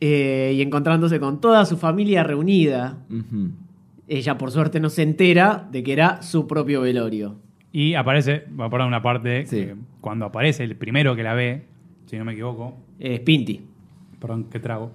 eh, 0.00 0.52
y 0.54 0.60
encontrándose 0.60 1.18
con 1.20 1.40
toda 1.40 1.64
su 1.64 1.78
familia 1.78 2.22
reunida. 2.22 2.98
Ella, 4.08 4.36
por 4.36 4.50
suerte, 4.50 4.78
no 4.80 4.90
se 4.90 5.02
entera 5.02 5.68
de 5.70 5.82
que 5.82 5.92
era 5.92 6.20
su 6.22 6.46
propio 6.46 6.82
velorio. 6.82 7.36
Y 7.72 7.94
aparece, 7.94 8.44
voy 8.50 8.66
a 8.66 8.70
poner 8.70 8.86
una 8.86 9.00
parte, 9.00 9.46
Sí. 9.46 9.56
que 9.56 9.74
cuando 10.00 10.26
aparece 10.26 10.64
el 10.64 10.76
primero 10.76 11.14
que 11.16 11.22
la 11.22 11.34
ve, 11.34 11.62
si 12.06 12.18
no 12.18 12.24
me 12.24 12.32
equivoco, 12.32 12.76
Es 12.98 13.20
Pinti. 13.20 13.62
perdón, 14.20 14.48
¿qué 14.50 14.58
trago? 14.60 14.90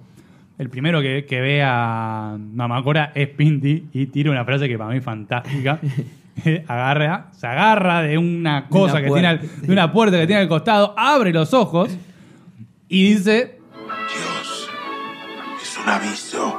El 0.58 0.70
primero 0.70 1.02
que, 1.02 1.26
que 1.26 1.40
ve 1.40 1.62
a 1.62 2.36
Mamacora 2.38 3.12
es 3.14 3.28
Pinti 3.28 3.86
y 3.92 4.06
tira 4.06 4.30
una 4.30 4.44
frase 4.44 4.68
que 4.68 4.78
para 4.78 4.90
mí 4.90 4.98
es 4.98 5.04
fantástica. 5.04 5.78
agarra, 6.68 7.28
se 7.32 7.46
agarra 7.46 8.02
de 8.02 8.16
una 8.18 8.68
cosa 8.68 9.00
que 9.02 9.10
tiene, 9.10 9.26
al- 9.26 9.38
puerta. 9.40 9.66
de 9.66 9.72
una 9.72 9.92
puerta 9.92 10.18
que 10.18 10.26
tiene 10.26 10.42
al 10.42 10.48
costado, 10.48 10.94
abre 10.96 11.32
los 11.32 11.52
ojos 11.54 11.94
y 12.88 13.02
dice, 13.14 13.58
Dios, 14.14 14.70
es 15.62 15.78
un 15.82 15.88
aviso. 15.90 16.58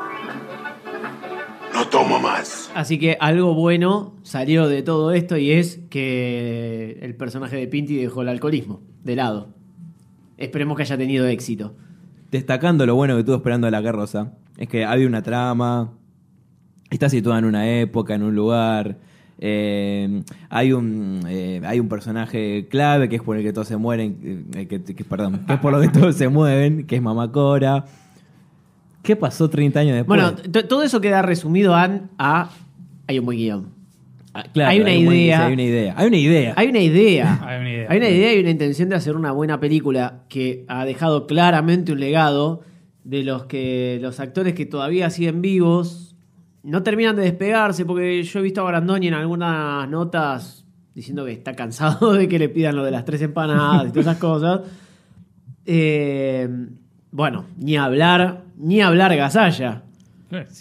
No 1.73 1.87
tomo 1.87 2.19
más. 2.19 2.71
Así 2.75 2.97
que 2.99 3.17
algo 3.19 3.53
bueno 3.53 4.15
salió 4.23 4.67
de 4.67 4.81
todo 4.83 5.11
esto 5.13 5.37
y 5.37 5.51
es 5.51 5.79
que 5.89 6.97
el 7.01 7.15
personaje 7.15 7.55
de 7.55 7.67
Pinti 7.67 7.95
dejó 7.95 8.21
el 8.23 8.29
alcoholismo 8.29 8.81
de 9.03 9.15
lado. 9.15 9.55
esperemos 10.37 10.75
que 10.77 10.83
haya 10.83 10.97
tenido 10.97 11.27
éxito. 11.27 11.75
Destacando 12.31 12.85
lo 12.85 12.95
bueno 12.95 13.13
que 13.15 13.19
estuvo 13.21 13.35
esperando 13.37 13.69
la 13.69 13.81
carroza, 13.81 14.31
es 14.57 14.67
que 14.67 14.83
había 14.85 15.07
una 15.07 15.21
trama, 15.21 15.91
está 16.89 17.09
situada 17.09 17.39
en 17.39 17.45
una 17.45 17.69
época, 17.69 18.15
en 18.15 18.23
un 18.23 18.35
lugar. 18.35 18.97
eh, 19.39 20.23
hay 20.49 20.73
un 20.73 21.21
eh, 21.27 21.61
hay 21.63 21.79
un 21.79 21.87
personaje 21.87 22.67
clave 22.69 23.07
que 23.07 23.17
es 23.17 23.21
por 23.21 23.37
el 23.37 23.43
que 23.43 23.53
todos 23.53 23.67
se 23.67 23.77
mueren, 23.77 24.47
eh, 24.55 24.65
que, 24.67 24.79
perdón, 25.05 25.43
que 25.45 25.53
es 25.53 25.59
por 25.59 25.71
lo 25.71 25.79
que 25.79 25.89
todos 25.89 26.15
se 26.15 26.27
mueven, 26.27 26.85
que 26.87 26.95
es 26.95 27.01
Mamá 27.01 27.31
Cora. 27.31 27.85
¿Qué 29.03 29.15
pasó 29.15 29.49
30 29.49 29.79
años 29.79 29.95
después? 29.95 30.19
Bueno, 30.21 30.35
todo 30.67 30.83
eso 30.83 30.99
queda 30.99 31.21
resumido 31.21 31.75
a, 31.75 32.01
a 32.17 32.49
hay 33.07 33.19
un 33.19 33.25
buen 33.25 33.37
guion. 33.37 33.76
Ah, 34.37 34.43
claro, 34.53 34.69
hay 34.69 34.81
una 34.81 34.93
idea. 34.93 35.47
hay 35.47 35.53
una 35.53 35.63
idea. 35.63 35.93
Hay 35.97 36.07
una 36.07 36.17
idea. 36.17 36.53
Hay 36.55 36.67
una 36.67 36.79
idea. 36.79 37.39
Hay 37.41 37.59
una 37.59 37.69
idea. 37.71 37.87
Hay 37.89 37.97
una 37.97 38.09
idea 38.09 38.33
y 38.35 38.39
una 38.39 38.51
intención 38.51 38.87
de 38.89 38.95
hacer 38.95 39.15
una 39.15 39.31
buena 39.31 39.59
película 39.59 40.25
que 40.29 40.63
ha 40.67 40.85
dejado 40.85 41.25
claramente 41.25 41.91
un 41.91 41.99
legado 41.99 42.61
de 43.03 43.23
los 43.23 43.45
que 43.45 43.97
los 43.99 44.19
actores 44.19 44.53
que 44.53 44.67
todavía 44.67 45.09
siguen 45.09 45.41
vivos 45.41 46.15
no 46.61 46.83
terminan 46.83 47.15
de 47.15 47.23
despegarse 47.23 47.83
porque 47.83 48.21
yo 48.21 48.39
he 48.39 48.41
visto 48.43 48.61
a 48.61 48.65
Brandoni 48.65 49.07
en 49.07 49.15
algunas 49.15 49.89
notas 49.89 50.67
diciendo 50.93 51.25
que 51.25 51.31
está 51.31 51.53
cansado 51.53 52.13
de 52.13 52.27
que 52.27 52.37
le 52.37 52.49
pidan 52.49 52.75
lo 52.75 52.83
de 52.83 52.91
las 52.91 53.05
tres 53.05 53.23
empanadas 53.23 53.87
y 53.87 53.89
todas 53.89 54.05
esas 54.05 54.17
cosas. 54.17 54.61
Eh, 55.65 56.47
bueno, 57.09 57.45
ni 57.57 57.75
hablar, 57.75 58.43
ni 58.55 58.81
hablar 58.81 59.15
Gasalla. 59.15 59.81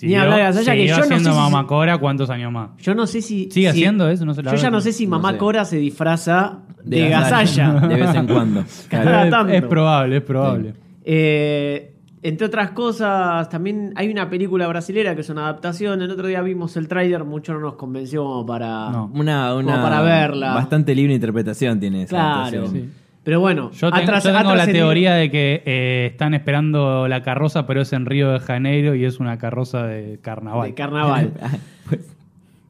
Ni 0.03 0.15
hablar 0.15 0.37
de 0.39 0.43
Gasalla, 0.45 0.73
que 0.75 0.87
yo 0.87 0.97
no 0.97 1.03
sé 1.03 1.15
haciendo 1.15 1.33
si- 1.33 1.37
Mamá 1.39 1.67
Cora 1.67 1.99
cuántos 1.99 2.31
años 2.31 2.53
más. 2.53 2.71
Yo 2.79 2.95
no 2.95 3.07
sé 3.07 3.21
si. 3.23 3.51
¿Sigue 3.51 3.53
si- 3.53 3.67
haciendo 3.67 4.09
eso? 4.09 4.25
No 4.25 4.33
sé, 4.35 4.43
la 4.43 4.53
yo 4.53 4.57
ya 4.57 4.71
no 4.71 4.81
sé 4.81 4.93
si 4.93 5.07
no 5.07 5.11
Mamá 5.19 5.33
sé. 5.33 5.39
Cora 5.39 5.65
se 5.65 5.77
disfraza 5.79 6.59
de, 6.85 7.01
De 7.03 7.09
Gasalla. 7.09 7.73
De 7.81 7.97
vez 7.97 8.15
en 8.15 8.27
cuando. 8.27 8.65
Cada 8.89 9.25
es, 9.25 9.31
tanto. 9.31 9.53
es 9.53 9.63
probable, 9.63 10.17
es 10.19 10.23
probable. 10.23 10.75
Eh, 11.05 11.93
entre 12.23 12.47
otras 12.47 12.71
cosas, 12.71 13.49
también 13.49 13.93
hay 13.95 14.09
una 14.11 14.29
película 14.29 14.67
brasilera 14.67 15.15
que 15.15 15.21
es 15.21 15.29
una 15.31 15.43
adaptación. 15.43 16.03
El 16.03 16.11
otro 16.11 16.27
día 16.27 16.43
vimos 16.43 16.77
el 16.77 16.89
tráiler, 16.89 17.25
mucho 17.25 17.53
no 17.53 17.61
nos 17.61 17.75
convenció 17.75 18.25
como 18.25 18.47
para. 18.47 18.91
No. 18.91 19.11
Una, 19.15 19.55
una 19.55 19.73
Como 19.73 19.83
para 19.85 20.01
verla. 20.03 20.55
Bastante 20.55 20.95
libre 20.95 21.15
interpretación 21.15 21.79
tiene 21.79 22.03
esa 22.03 22.11
Claro. 22.17 22.35
adaptación. 22.35 22.71
Sí. 22.73 22.91
Pero 23.27 23.41
bueno, 23.41 23.73
Yo 23.73 23.91
tengo, 23.91 24.07
tras- 24.07 24.23
yo 24.23 24.31
ha 24.31 24.39
tengo 24.39 24.55
la 24.55 24.67
teoría 24.69 25.15
de 25.15 25.33
que 25.33 25.61
eh, 25.67 26.09
están 26.13 26.33
esperando 26.33 27.09
la 27.09 27.25
carroza, 27.25 27.67
pero 27.67 27.81
es 27.81 27.93
en 27.93 28.07
Río 28.07 28.31
de 28.31 28.39
Janeiro 28.39 28.95
y 28.95 29.05
es 29.05 29.19
una 29.19 29.37
carroza 29.37 29.85
de 29.85 30.21
carnaval. 30.23 30.69
de 30.69 30.75
carnaval. 30.75 31.33
Pues, 31.89 32.01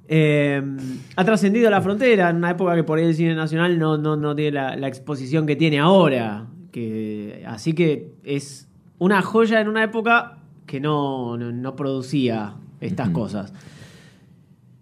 Eh, 0.09 0.63
ha 1.17 1.25
trascendido 1.25 1.69
la 1.69 1.83
frontera 1.83 2.31
en 2.31 2.37
una 2.37 2.53
época 2.53 2.75
que 2.75 2.85
por 2.85 2.99
ahí 2.99 3.05
el 3.05 3.15
cine 3.15 3.35
nacional 3.35 3.79
no, 3.79 3.99
no, 3.99 4.17
no 4.17 4.35
tiene 4.35 4.53
la, 4.53 4.77
la 4.77 4.89
exposición 4.89 5.47
que 5.47 5.57
tiene 5.57 5.79
ahora. 5.79 6.47
Que, 6.73 7.45
así 7.47 7.75
que 7.75 8.13
es 8.25 8.67
una 8.99 9.21
joya 9.21 9.61
en 9.61 9.69
una 9.69 9.85
época 9.85 10.39
que 10.65 10.81
no, 10.81 11.37
no, 11.37 11.53
no 11.53 11.77
producía 11.77 12.55
estas 12.81 13.11
cosas. 13.11 13.53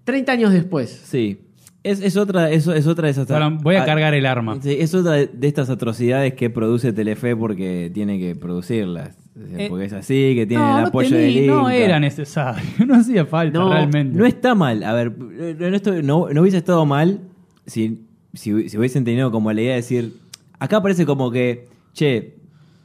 30 0.05 0.31
años 0.33 0.53
después. 0.53 0.91
Sí. 1.05 1.41
Es, 1.85 2.01
es 2.01 2.17
otra, 2.17 2.51
es, 2.51 2.67
es 2.67 2.87
otra 2.87 3.07
de 3.07 3.11
esas. 3.13 3.29
Voy 3.63 3.77
a 3.77 3.85
cargar 3.85 4.15
el 4.15 4.25
arma. 4.27 4.59
Sí, 4.63 4.75
es 4.81 4.95
otra 4.95 5.13
de 5.13 5.27
de 5.27 5.47
estas 5.49 5.69
atrocidades 5.71 6.33
que 6.35 6.49
produce 6.51 6.93
Telefe 6.93 7.37
porque 7.37 7.91
tiene 7.95 8.19
que 8.19 8.35
producirlas. 8.35 9.17
Eh, 9.57 9.67
porque 9.69 9.85
es 9.87 9.93
así, 9.93 10.35
que 10.35 10.47
tiene 10.47 10.63
no, 10.63 10.77
el 10.79 10.83
no 10.85 10.89
apoyo 10.89 11.11
tení- 11.11 11.35
del 11.35 11.47
no 11.49 11.61
Inca. 11.63 11.75
era 11.77 12.01
necesario, 12.01 12.63
no 12.87 12.95
hacía 12.95 13.27
falta 13.27 13.59
No, 13.59 13.69
realmente. 13.71 14.17
No 14.17 14.25
está 14.27 14.55
mal. 14.55 14.83
A 14.83 14.93
ver, 14.95 15.13
no, 15.19 15.71
no 15.71 16.03
no- 16.03 16.29
no 16.33 16.41
hubiese 16.41 16.57
estado 16.59 16.87
mal 16.87 17.21
si, 17.67 18.07
si, 18.33 18.69
si 18.69 18.79
hubiesen 18.79 19.05
tenido 19.05 19.31
como 19.31 19.53
la 19.53 19.61
idea 19.61 19.71
de 19.73 19.77
decir. 19.77 20.15
Acá 20.61 20.81
parece 20.81 21.05
como 21.05 21.31
que, 21.31 21.67
che, 21.93 22.34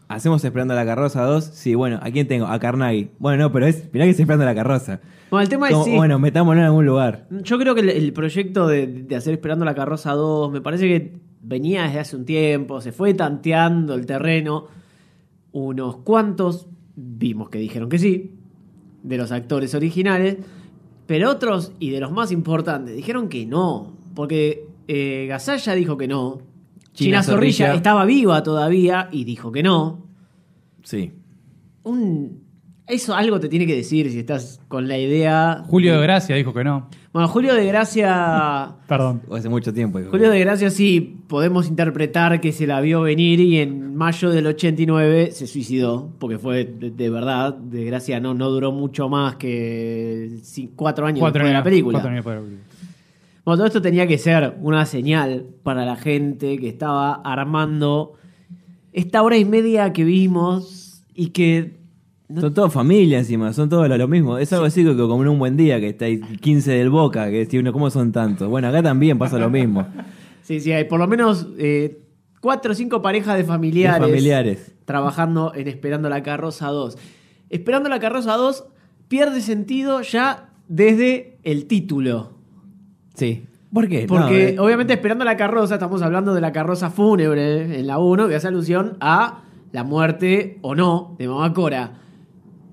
hacemos 0.10 0.44
Esperando 0.44 0.76
la 0.76 0.86
Carroza 0.86 1.24
2. 1.24 1.44
Sí, 1.46 1.76
bueno, 1.76 2.00
¿a 2.02 2.12
quién 2.12 2.28
tengo? 2.28 2.48
A 2.48 2.60
Carnaghi. 2.60 3.12
Bueno, 3.20 3.44
no, 3.44 3.52
pero 3.54 3.66
es. 3.66 3.88
Mirá 3.94 4.04
que 4.04 4.12
es 4.12 4.20
Esperando 4.20 4.44
la 4.44 4.56
Carroza. 4.56 5.00
Bueno, 5.32 5.44
el 5.44 5.50
tema 5.50 5.68
es 5.68 5.74
Como, 5.74 5.86
sí, 5.86 5.96
Bueno, 5.96 6.20
metámoslo 6.20 6.60
en 6.60 6.66
algún 6.66 6.86
lugar. 6.86 7.28
Yo 7.30 7.58
creo 7.58 7.76
que 7.76 7.82
el, 7.82 7.90
el 7.90 8.12
proyecto 8.12 8.68
de, 8.68 8.88
de 8.88 9.16
hacer 9.16 9.34
Esperando 9.34 9.64
la 9.64 9.76
Carroza 9.76 10.12
2 10.14 10.52
me 10.52 10.60
parece 10.60 10.88
que 10.88 11.14
venía 11.42 11.84
desde 11.84 12.00
hace 12.00 12.16
un 12.18 12.26
tiempo, 12.26 12.82
se 12.82 12.92
fue 12.92 13.14
tanteando 13.14 13.94
el 13.94 14.06
terreno. 14.06 14.68
Unos 15.52 15.98
cuantos 15.98 16.68
vimos 16.96 17.50
que 17.50 17.60
dijeron 17.60 17.90
que 17.90 17.98
sí, 17.98 18.36
de 19.04 19.18
los 19.18 19.32
actores 19.32 19.74
originales, 19.74 20.38
pero 21.08 21.30
otros, 21.32 21.72
y 21.80 21.90
de 21.90 22.00
los 22.00 22.12
más 22.12 22.32
importantes, 22.32 22.96
dijeron 22.96 23.30
que 23.30 23.46
no, 23.46 23.94
porque 24.16 24.68
eh, 24.88 25.26
Gasalla 25.28 25.74
dijo 25.74 25.98
que 25.98 26.08
no, 26.08 26.42
China, 26.94 27.22
China 27.22 27.24
Zorrilla, 27.24 27.58
Zorrilla. 27.68 27.76
estaba 27.76 28.06
viva 28.06 28.44
todavía 28.44 29.10
y 29.12 29.24
dijo 29.24 29.52
que 29.52 29.64
no. 29.64 30.06
Sí. 30.84 31.12
Un, 31.84 32.42
eso 32.88 33.16
algo 33.16 33.40
te 33.40 33.48
tiene 33.50 33.66
que 33.68 33.76
decir 33.76 34.10
si 34.12 34.20
estás 34.20 34.60
con 34.68 34.88
la 34.88 34.98
idea. 34.98 35.64
Julio 35.68 35.96
de 35.96 36.02
Gracia 36.02 36.36
dijo 36.36 36.54
que 36.54 36.64
no. 36.64 36.90
Bueno, 37.14 37.28
Julio 37.28 37.54
de 37.56 37.66
Gracia. 37.66 38.76
Perdón. 38.88 39.22
Hace 39.32 39.50
mucho 39.50 39.74
tiempo. 39.74 40.00
Julio 40.12 40.30
de 40.30 40.40
Gracia 40.40 40.70
sí 40.70 41.18
podemos 41.28 41.68
interpretar 41.68 42.40
que 42.42 42.52
se 42.52 42.68
la 42.68 42.82
vio 42.82 43.02
venir 43.02 43.40
y 43.40 43.60
en 43.60 43.96
mayo 43.96 44.30
del 44.30 44.48
89 44.48 45.32
se 45.32 45.48
suicidó, 45.48 46.10
porque 46.20 46.38
fue 46.38 46.66
de, 46.66 46.92
de 46.92 47.10
verdad, 47.10 47.54
de 47.56 47.86
Gracia 47.86 48.20
no, 48.20 48.34
no 48.34 48.50
duró 48.50 48.72
mucho 48.72 49.10
más 49.10 49.36
que 49.38 50.40
cuatro 50.76 51.06
años 51.06 51.20
Cuatro 51.20 51.40
después 51.44 51.50
de 51.50 51.54
la 51.54 51.60
años- 51.60 51.64
película. 51.64 51.94
cuatro 51.94 52.10
años 52.12 52.18
después 52.26 52.36
de 52.36 52.42
la 52.42 52.46
película. 52.48 52.69
Bueno, 53.50 53.58
todo 53.62 53.66
esto 53.68 53.82
tenía 53.82 54.06
que 54.06 54.20
ser 54.20 54.58
una 54.62 54.86
señal 54.86 55.48
para 55.64 55.84
la 55.84 55.96
gente 55.96 56.60
que 56.60 56.70
estaba 56.70 57.14
armando 57.16 58.14
esta 58.94 59.24
hora 59.24 59.38
y 59.38 59.46
media 59.46 59.92
que 59.92 60.04
vimos 60.04 61.04
y 61.16 61.30
que 61.30 61.80
no- 62.28 62.42
Son 62.42 62.54
todos 62.54 62.72
familia 62.72 63.18
encima, 63.18 63.52
son 63.54 63.68
todos 63.68 63.90
lo, 63.90 64.08
mismo. 64.08 64.38
Es 64.38 64.54
algo 64.54 64.66
así 64.66 64.84
que 64.86 64.96
como 64.96 65.24
en 65.24 65.30
un 65.30 65.40
buen 65.40 65.58
día, 65.58 65.80
que 65.80 65.90
está 65.90 66.06
ahí 66.06 66.20
15 66.20 66.74
del 66.74 66.92
Boca, 66.92 67.26
que 67.32 67.40
decís 67.40 67.60
uno, 67.60 67.74
¿cómo 67.74 67.90
son 67.90 68.12
tantos? 68.12 68.48
Bueno, 68.48 68.68
acá 68.68 68.84
también 68.84 69.18
pasa 69.18 69.40
lo 69.40 69.50
mismo. 69.50 69.84
Sí, 70.44 70.60
sí, 70.60 70.72
hay 70.72 70.84
por 70.84 71.00
lo 71.00 71.08
menos 71.08 71.48
eh, 71.58 72.04
cuatro 72.42 72.74
o 72.74 72.76
cinco 72.76 73.02
parejas 73.02 73.36
de 73.36 73.46
familiares, 73.46 74.00
De 74.00 74.08
familiares. 74.08 74.76
trabajando 74.86 75.54
en 75.56 75.68
Esperando 75.68 76.08
la 76.08 76.22
Carroza 76.22 76.68
2. 76.68 77.00
Esperando 77.50 77.90
la 77.90 78.00
Carroza 78.00 78.36
2 78.36 78.66
pierde 79.08 79.42
sentido 79.42 80.02
ya 80.04 80.52
desde 80.68 81.40
el 81.42 81.66
título. 81.66 82.38
Sí. 83.20 83.46
¿Por 83.74 83.88
qué? 83.88 84.06
Porque 84.08 84.54
No, 84.56 84.64
eh, 84.64 84.66
obviamente 84.66 84.94
Esperando 84.94 85.24
la 85.26 85.38
Carroza, 85.38 85.76
estamos 85.76 86.02
hablando 86.02 86.34
de 86.34 86.42
la 86.42 86.52
carroza 86.52 86.90
fúnebre 86.90 87.80
en 87.80 87.86
la 87.86 88.00
1, 88.00 88.28
que 88.28 88.36
hace 88.36 88.48
alusión 88.48 88.98
a 89.00 89.44
la 89.72 89.84
muerte 89.84 90.58
o 90.62 90.74
no 90.74 91.16
de 91.20 91.28
Mamá 91.28 91.54
Cora. 91.54 91.92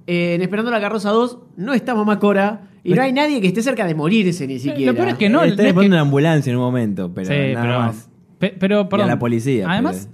En 0.06 0.40
Esperando 0.40 0.70
la 0.70 0.80
Carroza 0.80 1.10
2 1.10 1.38
no 1.56 1.74
está 1.74 1.94
Mamá 1.94 2.18
Cora 2.18 2.68
y 2.82 2.94
no 2.94 3.02
hay 3.02 3.12
nadie 3.12 3.40
que 3.42 3.48
esté 3.48 3.60
cerca 3.62 3.84
de 3.86 3.94
morirse 3.94 4.46
ni 4.46 4.58
siquiera. 4.58 4.94
peor 4.94 5.08
es 5.08 5.14
que 5.16 5.28
no, 5.28 5.42
está 5.42 5.56
no 5.56 5.62
es 5.62 5.68
esperando 5.68 5.80
que- 5.82 5.86
una 5.88 6.00
ambulancia 6.00 6.50
en 6.50 6.56
un 6.56 6.62
momento, 6.64 7.12
pero 7.12 7.26
sí, 7.28 7.52
nada 7.52 7.62
pero, 7.66 7.78
más. 7.80 8.08
pe- 8.38 8.54
pero, 8.58 8.88
perdón. 8.88 9.06
Y 9.08 9.10
a 9.10 9.14
la 9.14 9.18
policía. 9.18 9.66
Además, 9.70 10.08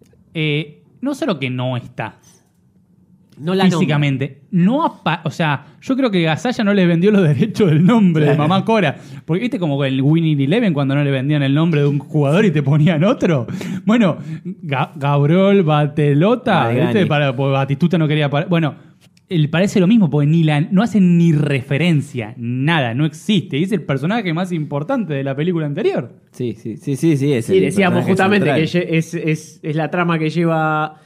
pero- 0.00 0.14
eh, 0.34 0.82
no 1.00 1.14
solo 1.14 1.38
que 1.40 1.50
no 1.50 1.76
está 1.76 2.18
no 3.38 3.54
la 3.54 3.64
físicamente, 3.64 4.42
no 4.50 4.84
apa- 4.84 5.20
o 5.24 5.30
sea, 5.30 5.66
yo 5.80 5.96
creo 5.96 6.10
que 6.10 6.22
Gasalla 6.22 6.64
no 6.64 6.72
le 6.74 6.86
vendió 6.86 7.10
los 7.10 7.22
derechos 7.22 7.70
del 7.70 7.84
nombre 7.84 8.26
de 8.26 8.36
Mamá 8.36 8.64
Cora. 8.64 8.96
Porque 9.24 9.40
viste 9.42 9.58
como 9.58 9.84
el 9.84 10.00
Winning 10.02 10.40
Eleven 10.40 10.72
cuando 10.74 10.94
no 10.94 11.02
le 11.04 11.10
vendían 11.10 11.42
el 11.42 11.54
nombre 11.54 11.80
de 11.80 11.86
un 11.86 11.98
jugador 11.98 12.44
y 12.44 12.50
te 12.50 12.62
ponían 12.62 13.04
otro. 13.04 13.46
Bueno, 13.84 14.18
Ga- 14.62 14.92
Gabriel 14.96 15.62
Batelota. 15.62 16.68
¿viste? 16.68 17.06
Para, 17.06 17.34
porque 17.34 17.52
Batistuta 17.52 17.98
no 17.98 18.06
quería. 18.08 18.28
Bueno, 18.28 18.74
él 19.28 19.48
parece 19.48 19.80
lo 19.80 19.86
mismo, 19.86 20.10
porque 20.10 20.26
ni 20.26 20.44
la, 20.44 20.60
no 20.60 20.82
hacen 20.82 21.16
ni 21.16 21.32
referencia, 21.32 22.34
nada, 22.36 22.94
no 22.94 23.04
existe. 23.06 23.56
Y 23.58 23.62
es 23.64 23.72
el 23.72 23.82
personaje 23.82 24.32
más 24.34 24.52
importante 24.52 25.14
de 25.14 25.24
la 25.24 25.34
película 25.34 25.64
anterior. 25.66 26.12
Sí, 26.30 26.52
sí, 26.54 26.76
sí, 26.76 26.94
sí, 26.96 27.16
sí. 27.16 27.32
Es 27.32 27.46
Sí, 27.46 27.56
el 27.56 27.64
decíamos 27.64 28.04
justamente 28.04 28.46
central. 28.46 28.70
que 28.70 28.98
es- 28.98 29.14
es 29.14 29.60
la 29.76 29.90
trama 29.90 30.18
que 30.18 30.28
lleva, 30.30 30.96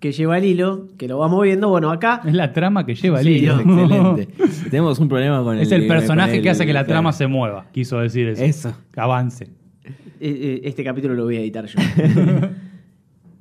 que 0.00 0.12
lleva 0.12 0.38
el 0.38 0.44
hilo, 0.44 0.86
que 0.96 1.08
lo 1.08 1.18
vamos 1.18 1.42
viendo. 1.42 1.68
Bueno, 1.68 1.90
acá 1.90 2.22
Es 2.24 2.34
la 2.34 2.52
trama 2.52 2.86
que 2.86 2.94
lleva 2.94 3.20
el 3.20 3.26
Sí, 3.26 3.32
hilo. 3.32 3.54
Es 3.54 3.66
excelente. 3.66 4.28
Tenemos 4.70 4.98
un 5.00 5.08
problema 5.08 5.42
con 5.42 5.56
el. 5.56 5.62
Es 5.62 5.72
el 5.72 5.86
personaje 5.86 6.36
el- 6.36 6.42
que 6.42 6.50
hace 6.50 6.64
que 6.66 6.72
la 6.72 6.80
claro. 6.84 6.94
trama 6.94 7.12
se 7.12 7.26
mueva, 7.26 7.66
quiso 7.72 7.98
decir 7.98 8.28
eso. 8.28 8.42
Eso. 8.44 8.76
Que 8.92 9.00
avance. 9.00 9.44
eh, 9.84 9.90
eh, 10.20 10.60
este 10.64 10.84
capítulo 10.84 11.14
lo 11.14 11.24
voy 11.24 11.36
a 11.36 11.40
editar 11.40 11.66
yo. 11.66 11.78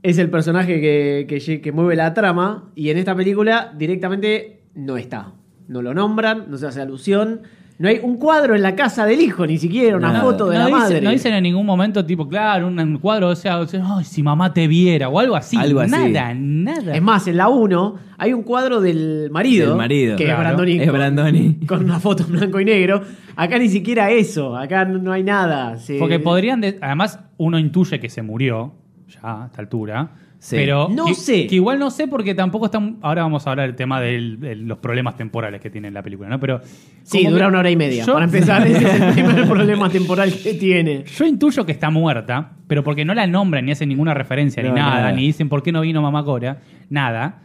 es 0.03 0.17
el 0.17 0.29
personaje 0.29 0.79
que, 0.81 1.59
que 1.61 1.71
mueve 1.71 1.95
la 1.95 2.13
trama 2.13 2.71
y 2.75 2.89
en 2.89 2.97
esta 2.97 3.15
película 3.15 3.73
directamente 3.77 4.61
no 4.75 4.97
está. 4.97 5.33
No 5.67 5.81
lo 5.81 5.93
nombran, 5.93 6.45
no 6.49 6.57
se 6.57 6.67
hace 6.67 6.81
alusión. 6.81 7.41
No 7.79 7.87
hay 7.89 7.99
un 8.01 8.17
cuadro 8.17 8.55
en 8.55 8.63
la 8.63 8.75
casa 8.75 9.05
del 9.05 9.21
hijo, 9.21 9.45
ni 9.45 9.59
siquiera 9.59 9.97
una 9.97 10.19
foto 10.19 10.47
de 10.49 10.55
no 10.57 10.61
la 10.61 10.65
dice- 10.65 10.79
madre. 10.79 11.01
no 11.01 11.11
dicen 11.11 11.33
en 11.35 11.43
ningún 11.43 11.63
momento, 11.65 12.03
tipo, 12.03 12.27
claro, 12.27 12.65
un, 12.65 12.79
un 12.79 12.97
cuadro, 12.97 13.29
o 13.29 13.35
sea, 13.35 13.59
o 13.59 13.67
sea, 13.67 13.83
"Ay, 13.85 14.03
si 14.03 14.23
mamá 14.23 14.51
te 14.51 14.67
viera, 14.67 15.09
o 15.09 15.19
algo 15.19 15.35
así. 15.35 15.57
Algo 15.57 15.81
así. 15.81 15.91
Nada, 15.91 16.33
nada. 16.33 16.95
Es 16.95 17.01
más, 17.03 17.27
en 17.27 17.37
la 17.37 17.49
1 17.49 17.95
hay 18.17 18.33
un 18.33 18.41
cuadro 18.41 18.81
del 18.81 19.29
marido, 19.31 19.69
Del 19.69 19.77
marido, 19.77 20.15
que 20.17 20.23
claro. 20.23 20.39
es 20.41 20.45
Brandoni, 20.47 20.77
Es 20.79 20.85
con- 20.89 20.93
Brandoni. 20.97 21.53
con 21.67 21.83
una 21.83 21.99
foto 21.99 22.23
en 22.23 22.31
blanco 22.31 22.59
y 22.59 22.65
negro. 22.65 23.03
Acá 23.35 23.59
ni 23.59 23.69
siquiera 23.69 24.09
eso, 24.09 24.57
acá 24.57 24.83
no 24.85 24.97
no 24.97 25.11
hay 25.11 25.21
nada. 25.21 25.77
Porque 25.99 26.17
podrían, 26.19 26.59
de- 26.61 26.79
además, 26.81 27.19
uno 27.37 27.59
intuye 27.59 27.99
que 27.99 28.09
se 28.09 28.23
murió, 28.23 28.73
ya 29.07 29.43
a 29.43 29.45
esta 29.45 29.61
altura. 29.61 30.09
Sí. 30.39 30.55
Pero 30.55 30.87
No 30.89 31.05
que- 31.05 31.15
sé. 31.15 31.47
Que 31.47 31.55
igual 31.55 31.79
no 31.79 31.89
sé 31.89 32.07
porque 32.07 32.35
tampoco 32.35 32.65
están. 32.65 32.97
Ahora 33.01 33.23
vamos 33.23 33.47
a 33.47 33.49
hablar 33.51 33.65
del 33.67 33.75
tema 33.75 33.99
del- 33.99 34.39
de 34.39 34.55
los 34.55 34.77
problemas 34.77 35.15
temporales 35.17 35.59
que 35.59 35.69
tiene 35.71 35.89
la 35.89 36.03
película, 36.03 36.29
¿no? 36.29 36.39
Pero. 36.39 36.61
Sí, 37.03 37.25
dura 37.25 37.45
que 37.45 37.49
una 37.49 37.59
hora 37.59 37.71
y 37.71 37.75
media. 37.75 38.05
yo- 38.05 38.13
Para 38.13 38.25
empezar, 38.31 38.67
ese 38.67 38.83
es 38.85 39.01
el 39.01 39.13
primer 39.13 39.47
problema 39.47 39.89
temporal 39.89 40.31
que 40.31 40.53
tiene. 40.53 41.03
Yo 41.05 41.25
intuyo 41.25 41.65
que 41.65 41.71
está 41.71 41.89
muerta, 41.89 42.51
pero 42.67 42.83
porque 42.83 43.03
no 43.03 43.13
la 43.15 43.25
nombran 43.25 43.65
ni 43.65 43.71
hacen 43.71 43.89
ninguna 43.89 44.13
referencia 44.13 44.61
No, 44.61 44.69
ni 44.69 44.75
nada, 44.75 44.95
nada. 44.97 45.11
ni 45.11 45.23
dicen 45.23 45.49
por 45.49 45.63
qué 45.63 45.71
no 45.71 45.81
vino 45.81 46.01
Mamá 46.03 46.23
Cora, 46.23 46.59
nada. 46.89 47.41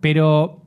Pero 0.00 0.62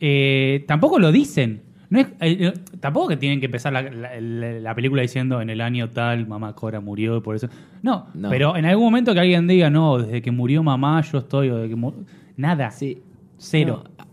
eh, 0.00 0.64
tampoco 0.68 0.98
lo 0.98 1.10
dicen. 1.12 1.62
No 1.90 2.00
es, 2.00 2.06
eh, 2.20 2.36
eh, 2.40 2.52
tampoco 2.80 3.08
que 3.08 3.16
tienen 3.16 3.40
que 3.40 3.46
empezar 3.46 3.72
la, 3.72 3.82
la- 3.82 4.20
la- 4.20 4.60
la 4.60 4.74
película 4.74 5.00
diciendo 5.02 5.40
en 5.40 5.48
el 5.48 5.60
año 5.62 5.88
tal 5.88 6.26
Mamá 6.26 6.54
Cora 6.54 6.80
murió 6.80 7.16
y 7.16 7.20
por 7.20 7.34
eso. 7.36 7.48
No, 7.82 8.08
No. 8.14 8.28
pero 8.28 8.56
en 8.56 8.64
algún 8.66 8.84
momento 8.84 9.14
que 9.14 9.20
alguien 9.20 9.46
diga, 9.46 9.70
no, 9.70 9.98
desde 9.98 10.20
que 10.20 10.30
murió 10.30 10.62
mamá 10.62 11.00
yo 11.02 11.18
estoy, 11.18 11.48
o 11.50 11.56
de 11.56 11.68
que 11.68 11.76
mu-". 11.76 12.04
Nada. 12.36 12.70
Sí. 12.70 12.98
Cero. 13.38 13.84
No, 13.98 14.04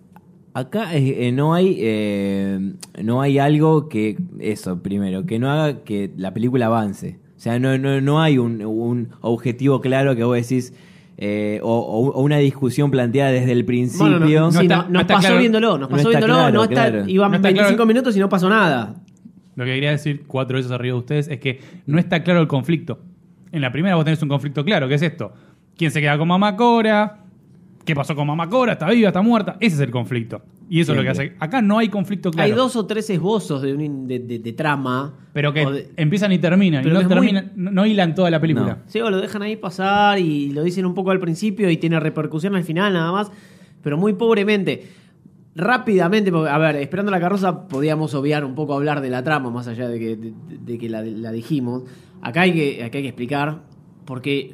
acá 0.54 0.96
eh, 0.96 1.32
no 1.34 1.54
hay 1.54 1.76
eh, 1.80 2.74
no 3.04 3.22
hay 3.22 3.40
algo 3.40 3.90
que 3.90 4.16
eso 4.40 4.82
primero 4.82 5.26
que 5.26 5.38
no 5.40 5.52
haga 5.52 5.84
que 5.84 6.12
la 6.16 6.34
película 6.34 6.68
avance 6.68 7.20
o 7.36 7.40
sea 7.40 7.60
no, 7.60 7.78
no, 7.78 8.00
no 8.00 8.22
hay 8.22 8.38
un, 8.38 8.64
un 8.64 9.10
objetivo 9.20 9.82
claro 9.82 10.16
que 10.16 10.24
vos 10.24 10.38
decís 10.38 10.74
eh, 11.18 11.60
o, 11.64 11.70
o- 11.70 12.12
o 12.12 12.22
una 12.22 12.38
discusión 12.38 12.92
planteada 12.92 13.32
desde 13.32 13.52
el 13.52 13.64
principio 13.66 14.06
Bueno, 14.20 14.20
no, 14.20 14.26
No 14.48 14.52
sí, 14.52 14.58
está- 14.64 14.76
no- 14.78 14.84
no 14.84 14.90
nos 14.90 15.04
pasó 15.06 15.20
claro. 15.22 15.38
viéndolo, 15.40 15.68
nos 15.78 15.80
No 15.80 15.90
pasó 15.90 16.10
está 16.10 16.10
viéndolo, 16.20 16.34
claro, 16.34 16.54
no 16.54 16.64
está, 16.64 16.74
claro. 16.92 17.04
iban 17.10 17.32
No 17.32 17.36
está 17.38 17.48
25 17.48 17.76
claro. 17.76 17.86
minutos 17.88 18.18
y 18.18 18.20
no 18.20 18.30
pasó 18.30 18.50
nada. 18.50 18.96
Lo 19.56 19.64
que 19.64 19.74
quería 19.74 19.92
decir 19.92 20.24
cuatro 20.28 20.58
veces 20.58 20.72
arriba 20.72 20.94
de 20.96 21.00
ustedes 21.00 21.28
es 21.30 21.40
que 21.40 21.62
no 21.86 21.98
está 22.00 22.24
claro 22.24 22.42
el 22.42 22.48
conflicto. 22.48 23.00
En 23.54 23.62
la 23.62 23.72
primera 23.72 23.96
vos 23.96 24.04
tenés 24.04 24.22
un 24.22 24.28
conflicto 24.30 24.66
claro, 24.66 24.88
que 24.90 24.96
es 24.96 25.02
esto. 25.02 25.32
¿Quién 25.78 25.92
se 25.92 26.02
queda 26.02 26.18
con 26.18 26.28
Mamá 26.28 26.56
Cora? 26.58 27.20
¿Qué 27.86 27.94
pasó 27.96 28.16
con 28.16 28.26
Mamá 28.28 28.50
Cora? 28.50 28.74
¿Está 28.74 28.90
viva? 28.90 29.10
¿Está 29.10 29.22
muerta? 29.22 29.58
Ese 29.60 29.76
es 29.76 29.82
el 29.82 29.92
conflicto. 29.92 30.42
Y 30.70 30.80
eso 30.82 30.92
es 30.94 30.98
lo 30.98 31.04
que 31.04 31.10
hace. 31.10 31.36
Acá 31.40 31.62
no 31.62 31.78
hay 31.78 31.90
conflicto 31.90 32.32
claro. 32.32 32.46
Hay 32.52 32.58
dos 32.58 32.76
o 32.76 32.86
tres 32.88 33.08
esbozos 33.12 33.62
de, 33.62 33.74
un 33.76 34.08
de, 34.08 34.18
de- 34.20 34.40
de 34.40 34.54
trama. 34.54 35.14
Pero 35.34 35.54
que 35.54 35.64
o 35.66 35.72
de- 35.72 35.92
empiezan 35.96 36.32
y 36.32 36.40
terminan. 36.40 36.82
Pero 36.84 36.96
y 37.00 37.04
no 37.04 37.08
que 37.08 37.14
es 37.14 37.20
muy- 37.22 37.28
terminan, 37.28 37.52
no, 37.56 37.70
no 37.72 37.86
hilan 37.86 38.16
toda 38.16 38.32
la 38.32 38.40
película. 38.42 38.66
No. 38.68 38.78
Sí, 38.88 39.00
o 39.00 39.10
lo 39.12 39.22
dejan 39.22 39.44
ahí 39.44 39.56
pasar 39.56 40.18
y 40.20 40.50
lo 40.52 40.64
dicen 40.64 40.86
un 40.88 40.96
poco 40.96 41.12
al 41.12 41.20
principio 41.20 41.70
y 41.70 41.78
tiene 41.78 42.00
repercusión 42.00 42.56
al 42.56 42.64
final 42.64 42.94
nada 42.94 43.12
más, 43.12 43.32
pero 43.84 43.98
muy 43.98 44.14
pobremente. 44.14 44.88
Rápidamente, 45.58 46.32
porque, 46.34 46.50
a 46.50 46.58
ver, 46.58 46.76
esperando 46.78 47.12
la 47.12 47.20
carroza 47.20 47.68
podíamos 47.70 48.14
obviar 48.14 48.44
un 48.44 48.56
poco 48.56 48.74
hablar 48.74 49.00
de 49.00 49.10
la 49.10 49.24
trama, 49.24 49.52
más 49.52 49.68
allá 49.68 49.88
de 49.88 50.00
que, 50.00 50.16
de, 50.18 50.34
de 50.66 50.78
que 50.78 50.90
la, 50.90 51.02
la 51.02 51.32
dijimos. 51.32 51.84
Acá 52.22 52.42
hay 52.42 52.54
que, 52.54 52.84
acá 52.84 52.98
hay 52.98 53.04
que 53.04 53.10
explicar, 53.10 53.62
porque 54.04 54.52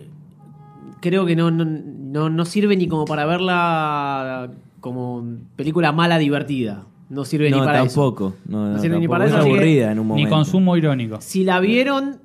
creo 1.01 1.25
que 1.25 1.35
no, 1.35 1.49
no, 1.49 1.65
no, 2.11 2.29
no 2.29 2.45
sirve 2.45 2.75
ni 2.75 2.87
como 2.87 3.05
para 3.05 3.25
verla 3.25 4.49
como 4.79 5.23
película 5.55 5.91
mala 5.91 6.17
divertida. 6.17 6.83
No 7.09 7.25
sirve 7.25 7.49
no 7.49 7.57
ni 7.59 7.65
para 7.65 7.83
eso. 7.83 7.87
tampoco 7.87 8.35
no, 8.47 8.67
No 8.67 8.73
no, 8.73 8.79
sirve 8.79 8.99
ni 8.99 9.07
para 9.07 9.25
es 9.25 9.31
eso, 9.31 9.41
aburrida 9.41 9.91
en 9.91 9.99
un 9.99 10.05
Ni 10.05 10.09
momento 10.09 10.29
consumo 10.35 10.77
irónico. 10.77 11.17
Si 11.19 11.43
la 11.43 11.59
vieron, 11.59 12.19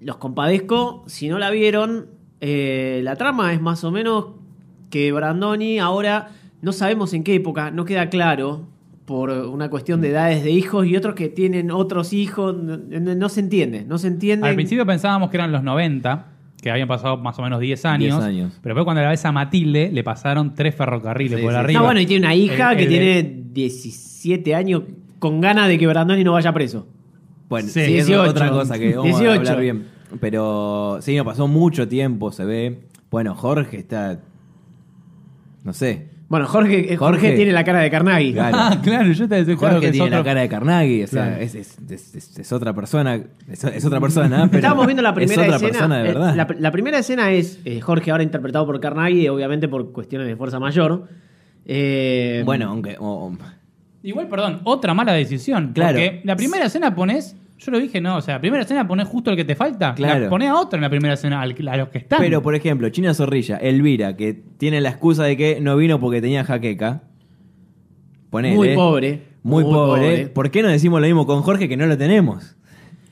los 0.00 0.16
compadezco. 0.16 1.04
Si 1.06 1.28
no 1.28 1.38
la 1.38 1.50
vieron, 1.50 2.06
eh, 2.40 3.00
la 3.04 3.16
trama 3.16 3.52
es 3.52 3.60
más 3.60 3.84
o 3.84 3.90
menos 3.90 4.26
que 4.90 5.12
Brandoni 5.12 5.78
ahora 5.78 6.30
no 6.62 6.72
sabemos 6.72 7.12
en 7.12 7.24
qué 7.24 7.34
época, 7.34 7.70
no 7.70 7.84
queda 7.84 8.08
claro 8.08 8.62
por 9.04 9.30
una 9.30 9.68
cuestión 9.70 10.00
de 10.00 10.08
edades 10.10 10.42
de 10.42 10.50
hijos 10.50 10.86
y 10.86 10.96
otros 10.96 11.14
que 11.14 11.28
tienen 11.28 11.70
otros 11.70 12.12
hijos, 12.12 12.56
no, 12.56 12.76
no- 12.78 13.14
no 13.14 13.28
se 13.28 13.40
entiende, 13.40 13.84
no 13.84 13.98
se 13.98 14.08
entiende. 14.08 14.48
Al 14.48 14.54
principio 14.56 14.84
pensábamos 14.86 15.30
que 15.30 15.36
eran 15.36 15.52
los 15.52 15.62
90, 15.62 16.26
que 16.60 16.70
habían 16.70 16.88
pasado 16.88 17.16
más 17.18 17.38
o 17.38 17.42
menos 17.42 17.60
10 17.60 17.84
años. 17.84 18.16
10 18.18 18.24
años. 18.28 18.52
Pero 18.62 18.74
después 18.74 18.84
cuando 18.84 19.02
la 19.02 19.10
ves 19.10 19.24
a 19.24 19.32
Matilde, 19.32 19.90
le 19.92 20.02
pasaron 20.02 20.54
tres 20.54 20.74
ferrocarriles 20.74 21.38
Sí, 21.38 21.42
por 21.44 21.52
sí. 21.52 21.58
arriba. 21.58 21.80
No, 21.80 21.84
bueno, 21.86 22.00
y 22.00 22.06
tiene 22.06 22.26
una 22.26 22.34
hija 22.34 22.72
El- 22.72 22.76
que 22.78 22.82
el 22.84 22.88
tiene 22.88 23.42
17 23.52 24.54
años 24.54 24.82
con 25.18 25.40
ganas 25.40 25.68
de 25.68 25.78
que 25.78 25.86
Brandoni 25.86 26.24
no 26.24 26.32
vaya 26.32 26.52
preso. 26.52 26.86
Bueno, 27.48 27.68
Sí, 27.68 27.74
sí, 27.84 27.96
es 27.98 28.06
18. 28.06 28.30
otra 28.30 28.50
cosa 28.50 28.78
que 28.78 28.90
vamos 28.96 29.04
18. 29.04 29.30
a 29.30 29.34
hablar 29.36 29.60
bien. 29.60 29.86
Pero 30.20 30.98
sí, 31.00 31.16
no 31.16 31.24
pasó 31.24 31.46
mucho 31.48 31.86
tiempo, 31.88 32.32
se 32.32 32.44
ve. 32.44 32.80
Bueno, 33.10 33.34
Jorge 33.34 33.78
está. 33.78 34.20
No 35.64 35.72
sé. 35.72 36.10
Bueno, 36.28 36.46
Jorge, 36.46 36.92
eh, 36.92 36.96
Jorge, 36.96 37.20
Jorge. 37.20 37.36
tiene 37.36 37.52
la 37.52 37.62
cara 37.62 37.80
de 37.80 37.88
Carnaghi. 37.90 38.32
Claro. 38.32 38.56
Ah, 38.58 38.80
claro, 38.82 39.12
yo 39.12 39.28
te 39.28 39.36
decía 39.36 39.54
Jorge 39.56 39.78
que 39.80 39.86
es 39.86 39.92
tiene 39.92 40.06
otro- 40.08 40.18
la 40.18 40.24
cara 40.24 40.40
de 40.40 40.48
Carnaghi, 40.48 41.02
o 41.04 41.06
sea, 41.06 41.26
Claro. 41.28 41.42
es, 41.42 41.54
es- 41.54 41.78
es- 41.88 42.14
es- 42.16 42.38
es 42.38 42.52
otra 42.52 42.72
persona. 42.74 43.14
Es, 43.48 43.62
es 43.62 43.84
otra 43.84 44.00
persona, 44.00 44.46
pero. 44.46 44.56
Estábamos 44.58 44.86
viendo 44.86 45.02
la 45.02 45.14
primera 45.14 45.42
es 45.42 45.46
otra 45.48 45.56
escena. 45.56 45.70
persona 45.72 45.96
de 45.98 46.02
eh, 46.02 46.12
verdad. 46.12 46.34
La, 46.34 46.48
la 46.58 46.70
primera 46.72 46.98
escena 46.98 47.30
es 47.30 47.60
eh, 47.64 47.80
Jorge, 47.80 48.10
ahora 48.10 48.24
interpretado 48.24 48.66
por 48.66 48.80
Carnaghi, 48.80 49.28
obviamente 49.28 49.68
por 49.68 49.92
cuestiones 49.92 50.26
de 50.26 50.34
fuerza 50.34 50.58
mayor. 50.58 51.06
Eh, 51.64 52.42
bueno, 52.44 52.70
aunque. 52.70 52.96
Igual, 54.02 54.28
perdón, 54.28 54.60
otra 54.64 54.94
mala 54.94 55.12
decisión. 55.12 55.72
Claro. 55.74 55.94
Porque 55.98 56.20
la 56.24 56.34
primera 56.36 56.66
escena 56.66 56.94
pones. 56.94 57.36
Yo 57.58 57.72
lo 57.72 57.78
dije, 57.78 58.00
no, 58.00 58.16
o 58.16 58.20
sea, 58.20 58.34
la 58.34 58.40
primera 58.40 58.62
escena 58.62 58.86
pones 58.86 59.08
justo 59.08 59.30
el 59.30 59.36
que 59.36 59.44
te 59.44 59.54
falta. 59.54 59.94
Claro. 59.94 60.24
La- 60.24 60.28
Poné 60.30 60.48
a 60.48 60.54
otro 60.56 60.76
en 60.76 60.82
la 60.82 60.90
primera 60.90 61.14
escena, 61.14 61.40
al- 61.40 61.54
a 61.68 61.76
los 61.78 61.88
que 61.88 61.98
están. 61.98 62.18
pero, 62.20 62.42
por 62.42 62.54
ejemplo, 62.54 62.88
China 62.90 63.14
Zorrilla, 63.14 63.56
Elvira, 63.56 64.16
que 64.16 64.34
tiene 64.34 64.80
la 64.80 64.90
excusa 64.90 65.24
de 65.24 65.36
que 65.36 65.60
no 65.60 65.76
vino 65.76 65.98
porque 65.98 66.20
tenía 66.20 66.44
jaqueca. 66.44 67.02
Ponele. 68.30 68.56
muy 68.56 68.74
pobre. 68.74 69.22
Muy, 69.42 69.62
pobre. 69.62 70.26
¿Por 70.28 70.50
qué 70.50 70.62
no 70.62 70.68
decimos 70.68 71.00
lo 71.00 71.06
mismo 71.06 71.26
con 71.26 71.42
Jorge 71.42 71.68
que 71.68 71.76
no 71.76 71.86
lo 71.86 71.96
tenemos? 71.96 72.56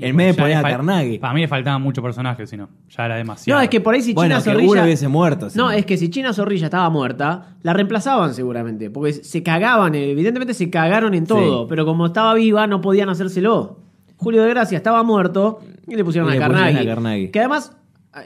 En 0.00 0.16
vez 0.16 0.26
de 0.26 0.32
Ya 0.36 0.42
poner 0.42 0.56
a 0.56 0.62
Carnaghi. 0.62 1.18
Para 1.20 1.32
mí 1.34 1.40
le 1.40 1.46
faltaban 1.48 1.80
muchos 1.80 2.02
personajes, 2.02 2.50
si 2.50 2.56
no. 2.56 2.68
Ya 2.90 3.06
era 3.06 3.14
demasiado. 3.16 3.58
No, 3.60 3.62
es 3.62 3.70
que 3.70 3.80
por 3.80 3.94
ahí 3.94 4.02
si 4.02 4.12
Bueno, 4.12 4.34
China 4.34 4.42
que 4.44 4.50
Zorrilla. 4.50 4.72
uno 4.72 4.82
hubiese 4.82 5.06
muerto. 5.08 5.50
sí. 5.50 5.56
No, 5.56 5.70
es 5.70 5.86
que 5.86 5.96
si 5.96 6.10
China 6.10 6.32
Zorrilla 6.32 6.64
estaba 6.66 6.90
muerta, 6.90 7.54
la 7.62 7.72
reemplazaban 7.72 8.34
seguramente. 8.34 8.90
Porque 8.90 9.12
se 9.12 9.42
cagaban, 9.44 9.94
evidentemente 9.94 10.52
se 10.52 10.68
cagaron 10.68 11.14
en 11.14 11.24
todo. 11.26 11.62
Sí. 11.62 11.66
Pero 11.68 11.86
como 11.86 12.06
estaba 12.06 12.34
viva, 12.34 12.66
no 12.66 12.80
podían 12.80 13.08
hacérselo. 13.08 13.83
Julio 14.16 14.42
de 14.42 14.48
Gracia 14.50 14.76
estaba 14.76 15.02
muerto 15.02 15.60
y 15.86 15.94
le 15.96 16.04
pusieron, 16.04 16.28
Y 16.28 16.32
a, 16.32 16.34
pusieron 16.36 16.56
Carnaghi. 16.56 16.78
a 16.78 16.94
Carnaghi. 16.94 17.28
Que 17.30 17.38
además, 17.40 17.76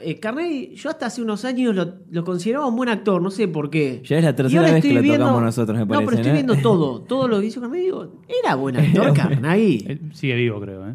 eh, 0.03 0.19
Carnaghi, 0.19 0.75
yo 0.75 0.89
hasta 0.89 1.07
hace 1.07 1.21
unos 1.21 1.45
años 1.45 1.75
lo, 1.75 1.93
lo 2.11 2.23
consideraba 2.23 2.67
un 2.67 2.75
buen 2.75 2.89
actor, 2.89 3.21
no 3.21 3.31
sé 3.31 3.47
por 3.47 3.69
qué. 3.69 4.01
Ya 4.05 4.17
es 4.17 4.23
la 4.23 4.35
tercera 4.35 4.61
vez 4.71 4.81
que 4.83 4.93
lo 4.93 5.01
tocamos 5.01 5.41
nosotros, 5.41 5.77
me 5.77 5.81
No, 5.85 5.87
pero 5.87 6.05
parece, 6.05 6.21
estoy 6.21 6.31
¿no? 6.31 6.33
viendo 6.35 6.55
todo. 6.61 7.01
Todo 7.01 7.27
lo 7.27 7.39
que 7.39 7.47
hizo 7.47 7.59
Carnaghi, 7.61 7.83
digo, 7.83 8.07
era 8.43 8.55
buen 8.55 8.77
actor 8.77 9.13
Carnaghi. 9.13 9.85
Eh, 9.87 9.99
Sigue 10.13 10.35
vivo, 10.35 10.59
creo, 10.61 10.87
¿eh? 10.89 10.93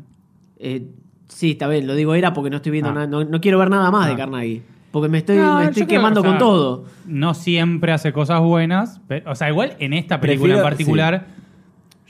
Eh, 0.59 0.87
sí, 1.29 1.51
está 1.53 1.69
bien, 1.69 1.87
lo 1.87 1.95
digo 1.95 2.15
era 2.15 2.33
porque 2.33 2.51
no 2.51 2.57
estoy 2.57 2.73
viendo 2.73 2.91
Ah. 2.91 2.95
nada, 2.95 3.07
no, 3.07 3.25
no 3.25 3.41
quiero 3.41 3.59
ver 3.59 3.69
nada 3.71 3.91
más 3.91 4.07
de 4.07 4.13
Ah. 4.13 4.17
Carnaghi. 4.17 4.63
Porque 4.93 5.09
me 5.09 5.19
estoy, 5.19 5.37
No, 5.39 5.59
me 5.59 5.65
estoy 5.65 5.87
creo, 5.87 5.99
quemando 5.99 6.21
o 6.21 6.23
sea, 6.23 6.31
con 6.31 6.39
todo. 6.39 6.85
No 7.07 7.35
siempre 7.35 7.91
hace 7.91 8.13
cosas 8.13 8.41
buenas. 8.41 9.01
pero- 9.09 9.29
o 9.33 9.35
sea, 9.35 9.51
igual 9.51 9.75
en 9.81 9.93
esta 9.93 10.21
película 10.21 10.55
Prefiero- 10.55 10.59
en 10.59 10.71
particular, 10.71 11.27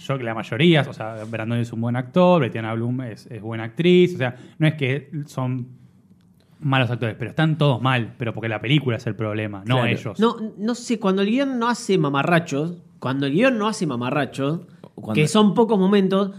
yo 0.07 0.19
que 0.19 0.25
la 0.25 0.35
mayoría, 0.35 0.83
o 0.89 0.93
sea, 0.93 1.17
Brandon 1.29 1.59
es 1.59 1.73
un 1.73 1.81
buen 1.81 1.97
actor, 1.97 2.41
Betiana 2.43 2.75
Bloom 2.75 3.01
es, 3.03 3.27
es 3.27 3.41
buena 3.43 3.65
actriz, 3.65 4.15
o 4.15 4.19
sea, 4.19 4.37
no 4.59 4.67
es 4.67 4.75
que 4.75 5.11
son 5.27 5.67
malos 6.61 6.91
actores, 6.91 7.15
pero 7.19 7.31
están 7.31 7.59
todos 7.59 7.81
mal, 7.83 8.15
pero 8.19 8.33
porque 8.33 8.49
la 8.49 8.61
película 8.61 8.97
es 8.97 9.07
el 9.07 9.15
problema, 9.15 9.59
no 9.67 9.77
Claro. 9.77 9.87
ellos. 9.87 10.19
No, 10.21 10.37
no 10.59 10.75
sé, 10.75 10.99
cuando 10.99 11.23
el 11.23 11.29
guion 11.31 11.59
no 11.59 11.69
hace 11.69 11.99
mamarrachos, 11.99 12.75
cuando 12.99 13.27
el 13.27 13.33
guion 13.33 13.59
no 13.59 13.69
hace 13.69 13.87
mamarrachos, 13.87 14.61
Cuando- 14.95 15.15
que 15.15 15.29
son 15.29 15.53
pocos 15.55 15.79
momentos, 15.79 16.31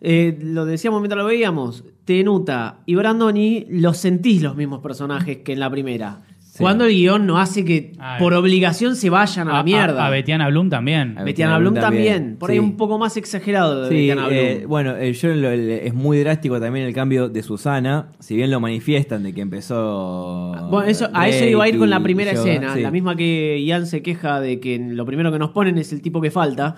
eh, 0.00 0.38
lo 0.42 0.64
decíamos 0.64 1.00
mientras 1.00 1.18
lo 1.22 1.26
veíamos, 1.28 1.84
Tenuta 2.04 2.78
y 2.86 2.94
Brandoni 2.94 3.66
los 3.68 3.98
sentís 3.98 4.42
los 4.42 4.56
mismos 4.56 4.80
personajes 4.80 5.38
que 5.38 5.52
en 5.52 5.60
la 5.60 5.68
primera. 5.70 6.22
Cuando 6.62 6.84
el 6.84 6.92
guion 6.92 7.26
no 7.26 7.38
hace 7.38 7.64
que 7.64 7.92
Ah, 7.98 8.16
por 8.18 8.34
obligación 8.34 8.96
se 8.96 9.10
vayan 9.10 9.48
a, 9.48 9.54
la 9.54 9.62
mierda. 9.62 10.04
A, 10.04 10.06
a 10.08 10.10
Betiana 10.10 10.48
Bloom 10.48 10.68
también. 10.70 11.16
A 11.18 11.22
Betiana 11.24 11.58
Bloom 11.58 11.74
también. 11.74 12.36
Por 12.38 12.50
ahí 12.50 12.56
sí. 12.56 12.60
un 12.60 12.76
poco 12.76 12.98
más 12.98 13.16
exagerado 13.16 13.82
de 13.82 13.88
Sí, 13.88 13.94
Betiana 13.94 14.26
Bloom. 14.28 14.38
eh, 14.40 14.64
bueno, 14.66 14.96
eh, 14.96 15.12
yo 15.12 15.28
lo- 15.34 15.50
el- 15.50 15.70
es 15.70 15.94
muy 15.94 16.18
drástico 16.18 16.60
también 16.60 16.86
el 16.86 16.94
cambio 16.94 17.28
de 17.28 17.42
Susana, 17.42 18.08
si 18.18 18.36
bien 18.36 18.50
lo 18.50 18.60
manifiestan 18.60 19.22
de 19.22 19.32
que 19.32 19.40
empezó. 19.40 20.52
Bueno, 20.70 20.82
eso, 20.88 21.08
a 21.14 21.28
eso 21.28 21.44
iba 21.44 21.64
a 21.64 21.68
ir 21.68 21.78
con 21.78 21.90
la 21.90 22.00
primera 22.02 22.32
escena, 22.32 22.74
sí. 22.74 22.80
la 22.80 22.90
misma 22.90 23.16
que 23.16 23.62
Ian 23.64 23.86
se 23.86 24.02
queja 24.02 24.40
de 24.40 24.60
que 24.60 24.78
lo 24.78 25.04
primero 25.06 25.32
que 25.32 25.38
nos 25.38 25.50
ponen 25.50 25.78
es 25.78 25.92
el 25.92 26.02
tipo 26.02 26.20
que 26.20 26.30
falta. 26.30 26.76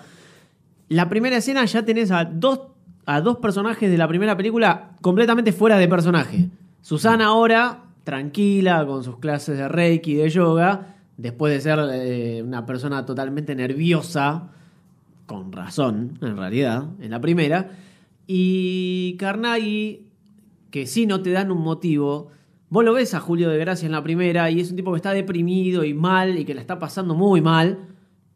La 0.89 1.07
primera 1.09 1.37
escena 1.37 1.63
ya 1.65 1.83
tenés 1.85 2.11
a 2.11 2.25
dos, 2.25 2.59
a 3.05 3.21
dos 3.21 3.37
personajes 3.37 3.89
de 3.89 3.97
la 3.97 4.07
primera 4.07 4.35
película 4.35 4.91
completamente 5.01 5.51
fuera 5.53 5.77
de 5.77 5.87
personaje. 5.87 6.49
Susana 6.81 7.27
ahora, 7.27 7.79
tranquila, 8.03 8.85
con 8.85 9.03
sus 9.03 9.17
clases 9.17 9.57
de 9.57 9.67
Reiki 9.67 10.13
y 10.13 10.15
de 10.15 10.29
yoga, 10.29 10.95
después 11.17 11.53
de 11.53 11.61
ser 11.61 11.79
eh, 11.93 12.41
una 12.43 12.65
persona 12.65 13.05
totalmente 13.05 13.55
nerviosa, 13.55 14.49
con 15.25 15.51
razón, 15.51 16.17
en 16.21 16.37
realidad, 16.37 16.85
en 16.99 17.11
la 17.11 17.21
primera. 17.21 17.69
Y 18.27 19.15
Carnaghi, 19.17 20.07
que 20.71 20.87
sí 20.87 21.05
no 21.05 21.21
te 21.21 21.31
dan 21.31 21.51
un 21.51 21.61
motivo. 21.61 22.29
Vos 22.69 22.83
lo 22.83 22.93
ves 22.93 23.13
a 23.13 23.19
Julio 23.19 23.49
de 23.49 23.57
Gracia 23.57 23.85
en 23.85 23.91
la 23.91 24.03
primera 24.03 24.49
y 24.49 24.61
es 24.61 24.71
un 24.71 24.77
tipo 24.77 24.91
que 24.91 24.97
está 24.97 25.11
deprimido 25.11 25.83
y 25.83 25.93
mal 25.93 26.37
y 26.37 26.45
que 26.45 26.53
la 26.53 26.61
está 26.61 26.79
pasando 26.79 27.13
muy 27.13 27.41
mal, 27.41 27.79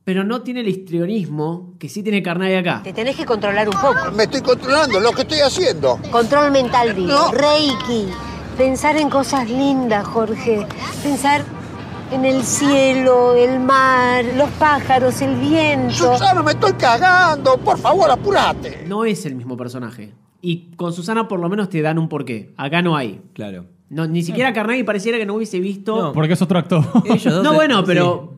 pero 0.04 0.24
no 0.24 0.42
tiene 0.42 0.60
el 0.60 0.68
histrionismo 0.68 1.74
que 1.80 1.90
sí 1.90 2.04
tiene 2.04 2.22
Carnaghi 2.22 2.56
acá. 2.56 2.82
Te 2.84 2.94
tenés 2.94 3.16
que 3.16 3.26
controlar 3.26 3.68
un 3.68 3.76
poco. 3.76 4.12
Me 4.16 4.24
estoy 4.24 4.42
controlando 4.42 5.00
lo 5.00 5.12
que 5.12 5.22
estoy 5.22 5.40
haciendo. 5.40 5.98
Control 6.12 6.52
mental, 6.52 6.96
digo. 6.96 7.08
No. 7.08 7.32
Reiki. 7.32 8.12
Pensar 8.58 8.96
en 8.98 9.10
cosas 9.10 9.50
lindas, 9.50 10.06
Jorge. 10.08 10.66
Pensar 11.04 11.44
En 12.12 12.24
el 12.24 12.44
cielo, 12.44 13.34
el 13.36 13.60
mar, 13.60 14.24
los 14.38 14.50
pájaros, 14.52 15.22
el 15.22 15.36
viento. 15.38 15.92
Susana, 16.14 16.44
me 16.44 16.52
estoy 16.52 16.74
cagando. 16.74 17.58
Por 17.58 17.78
favor, 17.80 18.10
apurate. 18.12 18.86
No 18.88 19.06
es 19.06 19.26
el 19.26 19.36
mismo 19.36 19.58
personaje. 19.58 20.14
Y 20.40 20.70
con 20.76 20.94
Susana 20.94 21.28
por 21.28 21.40
lo 21.40 21.50
menos 21.50 21.68
te 21.70 21.82
dan 21.82 21.98
un 21.98 22.08
porqué. 22.08 22.54
Acá 22.58 22.82
no 22.84 22.96
hay. 22.96 23.22
Claro. 23.34 23.66
No, 23.90 24.06
ni 24.08 24.22
siquiera 24.22 24.54
Carnaghi 24.54 24.84
pareciera 24.84 25.18
que 25.18 25.26
no 25.26 25.34
hubiese 25.34 25.60
visto. 25.60 26.12
Porque 26.14 26.34
es 26.34 26.42
otro 26.44 26.60
actor. 26.60 26.84
Ellos 27.06 27.34
dos 27.34 27.44
No, 27.44 27.54
bueno, 27.56 27.80
sí. 27.80 27.84
pero 27.88 28.36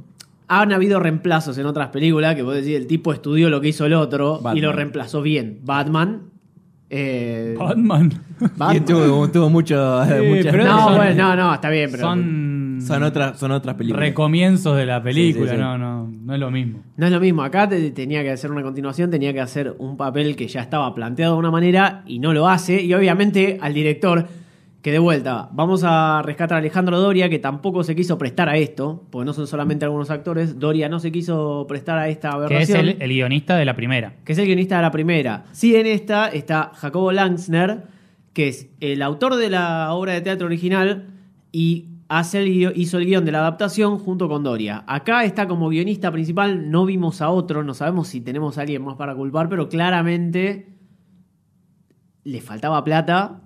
han 0.47 0.71
habido 0.71 0.99
reemplazos 1.01 1.57
en 1.57 1.65
otras 1.65 1.89
películas 1.89 2.35
que 2.35 2.41
vos 2.43 2.55
decís, 2.55 2.75
el 2.77 2.87
tipo 2.87 3.11
estudió 3.11 3.49
lo 3.49 3.59
que 3.59 3.67
hizo 3.67 3.85
el 3.85 3.93
otro 3.93 4.35
Batman. 4.35 4.57
y 4.57 4.61
lo 4.61 4.71
reemplazó 4.71 5.21
bien. 5.21 5.59
Batman. 5.63 6.31
Eh, 6.89 7.55
Batman. 7.57 8.11
Batman. 8.39 8.75
Y 8.75 8.79
tuvo, 8.81 9.29
tuvo 9.29 9.49
mucho, 9.49 10.05
Sí, 10.05 10.11
muchas- 10.29 10.51
pero 10.51 10.63
No, 10.65 10.83
son- 10.85 10.95
bueno, 10.95 11.23
no, 11.23 11.35
no, 11.35 11.53
está 11.53 11.69
bien, 11.69 11.89
pero 11.91 12.03
Son, 12.03 12.79
son 12.85 13.03
otras, 13.03 13.37
son 13.39 13.51
otras 13.51 13.75
películas. 13.75 14.07
recomienzos 14.07 14.77
de 14.77 14.85
la 14.85 15.01
película, 15.03 15.45
Sí, 15.45 15.49
sí, 15.51 15.55
sí. 15.57 15.61
No, 15.61 15.77
no, 15.77 16.09
no 16.23 16.33
es 16.33 16.39
lo 16.39 16.49
mismo. 16.51 16.79
no 16.95 17.05
es 17.05 17.11
lo 17.11 17.19
mismo. 17.19 17.43
Acá 17.43 17.67
te- 17.67 17.91
tenía 17.91 18.23
que 18.23 18.31
hacer 18.31 18.51
una 18.51 18.61
continuación, 18.63 19.09
tenía 19.11 19.33
que 19.33 19.41
hacer 19.41 19.75
un 19.79 19.97
papel 19.97 20.35
que 20.35 20.47
ya 20.47 20.61
estaba 20.61 20.93
planteado 20.95 21.33
de 21.33 21.39
una 21.39 21.51
manera 21.51 22.03
y 22.05 22.19
no 22.19 22.31
lo 22.33 22.47
hace. 22.47 22.81
Y 22.81 22.93
obviamente 22.93 23.57
al 23.61 23.73
director, 23.73 24.25
que 24.87 24.91
de 24.93 24.99
vuelta, 24.99 25.49
vamos 25.51 25.81
a 25.83 26.21
rescatar 26.23 26.55
a 26.55 26.59
Alejandro 26.59 26.97
Doria, 26.97 27.27
que 27.29 27.39
tampoco 27.39 27.83
se 27.83 27.93
quiso 27.93 28.17
prestar 28.17 28.47
a 28.47 28.55
esto, 28.55 29.03
porque 29.09 29.25
no 29.25 29.33
son 29.33 29.45
solamente 29.45 29.83
algunos 29.83 30.09
actores. 30.09 30.59
Doria 30.59 30.87
no 30.87 31.01
se 31.01 31.11
quiso 31.11 31.65
prestar 31.67 31.97
a 31.97 32.07
esta 32.07 32.39
Que 32.47 32.59
es 32.61 32.69
el, 32.69 32.95
el 33.01 33.09
guionista 33.09 33.57
de 33.57 33.65
la 33.65 33.75
primera. 33.75 34.13
que 34.23 34.31
es 34.31 34.37
el 34.39 34.45
guionista 34.45 34.77
de 34.77 34.81
la 34.83 34.91
primera. 34.91 35.43
Sí, 35.51 35.75
en 35.75 35.87
esta 35.87 36.29
está 36.29 36.71
Jacobo 36.73 37.11
Langsner, 37.11 37.83
que 38.31 38.47
es 38.47 38.69
el 38.79 39.01
autor 39.01 39.35
de 39.35 39.49
la 39.49 39.91
obra 39.91 40.13
de 40.13 40.21
teatro 40.21 40.45
original 40.47 41.07
y 41.51 41.87
hace 42.07 42.39
el 42.43 42.45
guio- 42.47 42.71
hizo 42.73 42.97
el 42.97 43.07
guion 43.07 43.25
de 43.25 43.33
la 43.33 43.39
adaptación 43.39 43.99
junto 43.99 44.29
con 44.29 44.41
Doria. 44.43 44.85
Acá 44.87 45.25
está 45.25 45.49
como 45.49 45.67
guionista 45.67 46.13
principal, 46.13 46.71
no 46.71 46.85
vimos 46.85 47.21
a 47.21 47.29
otro, 47.29 47.61
no 47.61 47.73
sabemos 47.73 48.07
si 48.07 48.21
tenemos 48.21 48.57
a 48.57 48.61
alguien 48.61 48.85
más 48.85 48.95
para 48.95 49.15
culpar, 49.15 49.49
pero 49.49 49.67
claramente 49.67 50.69
le 52.23 52.39
faltaba 52.39 52.81
plata. 52.85 53.41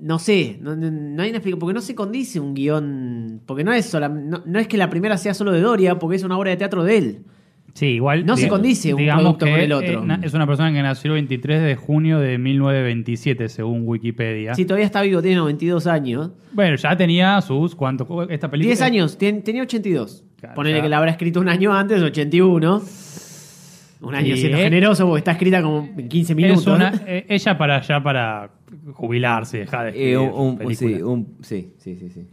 No 0.00 0.18
sé, 0.18 0.58
no, 0.60 0.74
no- 0.74 1.22
hay 1.22 1.28
una 1.30 1.38
explicación, 1.38 1.58
porque 1.60 1.74
no 1.74 1.80
se 1.80 1.94
condice 1.94 2.40
un 2.40 2.52
guion, 2.54 3.40
porque 3.46 3.62
no 3.64 3.72
es, 3.72 3.86
sola- 3.86 4.08
no, 4.08 4.42
no 4.44 4.58
es 4.58 4.66
que 4.68 4.76
la 4.76 4.90
primera 4.90 5.16
sea 5.16 5.34
solo 5.34 5.52
de 5.52 5.60
Doria, 5.60 5.98
porque 5.98 6.16
es 6.16 6.22
una 6.24 6.36
obra 6.36 6.50
de 6.50 6.56
teatro 6.56 6.82
de 6.84 6.98
él. 6.98 7.18
Sí, 7.74 7.86
igual. 7.86 8.24
No 8.24 8.36
se 8.36 8.46
condice 8.48 8.94
un 8.94 9.04
producto 9.04 9.46
con 9.46 9.54
el 9.60 9.72
otro. 9.72 10.06
Es 10.22 10.32
una 10.34 10.46
persona 10.46 10.72
que 10.72 10.80
nació 10.80 11.10
el 11.10 11.14
23 11.14 11.60
de 11.62 11.74
junio 11.74 12.20
de 12.20 12.38
1927, 12.38 13.48
según 13.48 13.82
Wikipedia. 13.84 14.54
Si 14.54 14.64
todavía 14.64 14.86
está 14.86 15.02
vivo, 15.02 15.20
tiene 15.20 15.36
92 15.38 15.86
años. 15.88 16.30
Bueno, 16.52 16.76
ya 16.76 16.96
tenía 16.96 17.40
sus. 17.40 17.74
¿Cuánto? 17.74 18.06
Esta 18.28 18.48
película. 18.50 18.68
10 18.70 18.80
años, 18.82 19.18
tien- 19.18 19.42
tenía 19.42 19.62
82. 19.62 20.22
Claro, 20.38 20.54
Ponele 20.54 20.82
que 20.82 20.88
la 20.88 20.98
habrá 20.98 21.10
escrito 21.10 21.40
un 21.40 21.48
año 21.48 21.72
antes, 21.74 22.00
81. 22.00 22.80
Un 24.04 24.14
año 24.14 24.34
Sí, 24.34 24.40
siendo 24.42 24.58
eh. 24.58 24.62
generoso 24.64 25.06
porque 25.06 25.18
está 25.18 25.32
escrita 25.32 25.62
como 25.62 25.88
en 25.96 26.08
15 26.08 26.34
minutos. 26.34 26.60
Es 26.62 26.66
una, 26.66 26.92
eh, 27.06 27.26
ella 27.28 27.58
para 27.58 27.80
ya 27.80 28.02
para 28.02 28.50
jubilarse, 28.92 29.58
dejar 29.58 29.86
de 29.86 29.98
Eh, 29.98 30.12
escribir 30.12 30.18
un- 30.18 30.58
un- 30.62 30.74
sí, 30.76 31.02
un- 31.02 31.36
sí, 31.42 31.72
sí, 31.78 31.96
sí, 31.96 32.10
sí. 32.10 32.26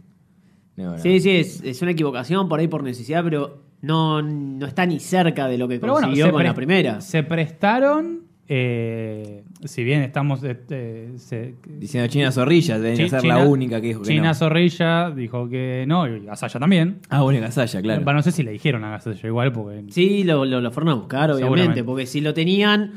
No, 0.76 0.92
no. 0.92 0.98
Sí, 0.98 1.20
sí, 1.20 1.30
es, 1.30 1.62
es 1.62 1.82
una 1.82 1.90
equivocación 1.92 2.48
por 2.48 2.58
ahí 2.60 2.68
por 2.68 2.82
necesidad, 2.82 3.22
pero 3.24 3.62
no, 3.82 4.22
no 4.22 4.66
está 4.66 4.86
ni 4.86 5.00
cerca 5.00 5.48
de 5.48 5.58
lo 5.58 5.68
que 5.68 5.78
Pero 5.78 5.94
consiguió 5.94 6.30
con 6.32 6.44
la 6.44 6.54
primera. 6.54 7.00
Se 7.00 7.22
prestaron. 7.22 8.20
eh, 8.48 9.44
si 9.64 9.84
bien 9.84 10.02
estamos. 10.02 10.42
este, 10.44 11.10
se- 11.18 11.54
Diciendo 11.78 12.08
China 12.08 12.32
Zorrilla, 12.32 12.78
deben 12.78 12.96
Chi- 12.96 13.08
ser 13.08 13.24
la 13.24 13.36
China- 13.36 13.38
única 13.48 13.80
que 13.80 13.88
dijo 13.88 14.02
que 14.02 14.08
China 14.08 14.28
no. 14.28 14.34
Zorrilla 14.34 15.10
dijo 15.10 15.48
que 15.48 15.84
no, 15.86 16.06
y 16.08 16.20
Gasalla 16.24 16.60
también. 16.60 16.98
Ah, 17.08 17.22
bueno, 17.22 17.40
Gasalla, 17.40 17.80
claro. 17.82 18.02
Bueno, 18.04 18.18
no 18.18 18.22
sé 18.22 18.32
si 18.32 18.42
le 18.42 18.50
dijeron 18.52 18.84
a 18.84 18.90
Gasalla 18.90 19.26
igual, 19.28 19.52
porque. 19.52 19.84
Sí, 19.90 20.24
lo, 20.24 20.44
lo, 20.44 20.60
lo 20.60 20.70
fueron 20.70 20.90
a 20.90 20.94
buscar, 20.94 21.30
obviamente, 21.30 21.82
porque 21.84 22.06
si 22.06 22.20
lo 22.20 22.34
tenían. 22.34 22.92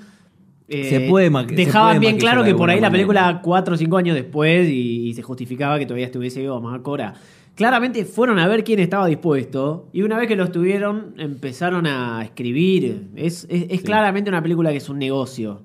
eh, 0.68 0.84
Se 0.90 1.00
puede 1.10 1.30
se 1.30 1.56
dejaban 1.56 1.98
puede 1.98 2.00
bien 2.00 2.18
claro 2.18 2.42
de 2.44 2.52
que 2.52 2.56
por 2.58 2.70
ahí 2.70 2.80
la 2.80 2.90
película. 2.90 3.40
4 3.44 3.76
o 3.76 3.78
5 3.78 3.98
años 3.98 4.16
después 4.16 4.68
y, 4.68 5.08
y 5.10 5.14
se 5.14 5.22
justificaba 5.22 5.78
que 5.78 5.86
todavía 5.86 6.06
estuviese 6.08 6.42
vivo 6.42 6.60
Macora. 6.60 7.14
Claramente 7.54 8.04
fueron 8.04 8.38
a 8.40 8.48
ver 8.50 8.66
quién 8.66 8.80
estaba 8.80 9.08
dispuesto 9.08 9.88
y 9.94 10.02
una 10.02 10.18
vez 10.18 10.28
que 10.28 10.36
lo 10.36 10.44
estuvieron 10.44 11.14
empezaron 11.18 11.88
a 11.88 12.22
escribir. 12.24 13.08
Es, 13.16 13.48
es- 13.50 13.68
es 13.70 13.82
claramente 13.82 14.30
una 14.30 14.42
película 14.42 14.72
que 14.72 14.78
es 14.78 14.90
un 14.90 15.00
negocio. 15.00 15.62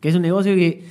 Que 0.00 0.08
es 0.08 0.14
un 0.14 0.22
negocio 0.22 0.54
que, 0.54 0.84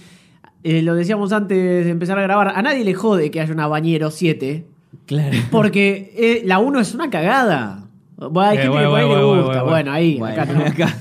eh, 0.64 0.82
lo 0.82 0.95
decíamos 0.95 1.32
antes 1.32 1.86
de 1.86 1.89
empezar 1.89 2.18
a 2.20 2.22
grabar, 2.22 2.49
a 2.49 2.62
nadie 2.62 2.84
le 2.84 2.93
jode 2.93 3.32
que 3.32 3.39
haya 3.41 3.53
una 3.53 3.68
Bañero 3.68 4.12
7. 4.12 4.66
Claro. 5.05 5.38
Porque 5.51 6.14
eh, 6.18 6.41
la 6.45 6.60
1 6.60 6.80
es 6.80 6.93
una 6.95 7.10
cagada. 7.10 7.86
Bueno, 8.18 8.41
hay 8.49 8.57
Eh, 8.57 8.62
gente 8.62 8.78
que 8.78 8.86
por 8.86 8.99
ahí 8.99 9.07
le 9.10 9.24
gusta. 9.24 9.64
bueno, 9.64 9.91
ahí, 9.91 10.20
acá. 10.66 10.95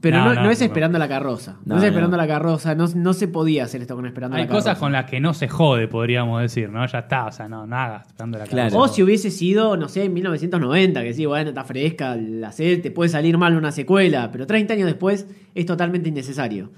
Pero 0.00 0.18
No, 0.18 0.24
no, 0.26 0.34
no, 0.34 0.42
no 0.44 0.50
es 0.50 0.60
esperando 0.60 0.98
la 0.98 1.08
carroza. 1.08 1.56
No, 1.64 1.78
es 1.78 1.82
esperando 1.84 2.16
no. 2.18 2.22
la 2.22 2.28
carroza. 2.28 2.74
No, 2.74 2.86
no 2.94 3.12
se 3.14 3.26
podía 3.26 3.64
hacer 3.64 3.80
esto 3.80 3.94
con 3.96 4.04
esperando 4.06 4.36
Hay 4.36 4.42
la 4.42 4.48
carroza. 4.48 4.70
cosas 4.72 4.78
con 4.78 4.92
las 4.92 5.06
que 5.06 5.18
no 5.18 5.32
se 5.32 5.48
jode, 5.48 5.88
podríamos 5.88 6.42
decir, 6.42 6.68
¿no? 6.68 6.84
Ya 6.86 6.98
está, 6.98 7.26
o 7.26 7.32
sea, 7.32 7.48
no, 7.48 7.66
nada, 7.66 8.02
esperando 8.06 8.36
la 8.38 8.44
Claro. 8.44 8.70
carroza. 8.70 8.90
O 8.92 8.94
si 8.94 9.02
hubiese 9.02 9.30
sido, 9.30 9.78
no 9.78 9.88
sé, 9.88 10.04
en 10.04 10.12
1990, 10.12 11.02
que 11.02 11.14
sí, 11.14 11.24
bueno, 11.24 11.48
está 11.50 11.64
fresca, 11.64 12.16
la 12.16 12.52
serie, 12.52 12.76
te 12.78 12.90
puede 12.90 13.08
salir 13.08 13.38
mal 13.38 13.56
una 13.56 13.72
secuela, 13.72 14.30
pero 14.30 14.46
30 14.46 14.74
años 14.74 14.86
después 14.86 15.26
es 15.54 15.64
totalmente 15.66 16.10
innecesario. 16.10 16.70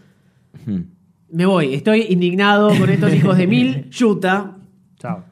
Hmm. 0.67 0.83
Me 1.31 1.47
voy, 1.47 1.75
estoy 1.75 2.07
indignado 2.11 2.69
con 2.79 2.91
estos 2.91 3.15
hijos 3.15 3.39
de 3.39 3.47
mil, 3.47 3.89
yuta. 3.91 4.59
Chao. 4.99 5.25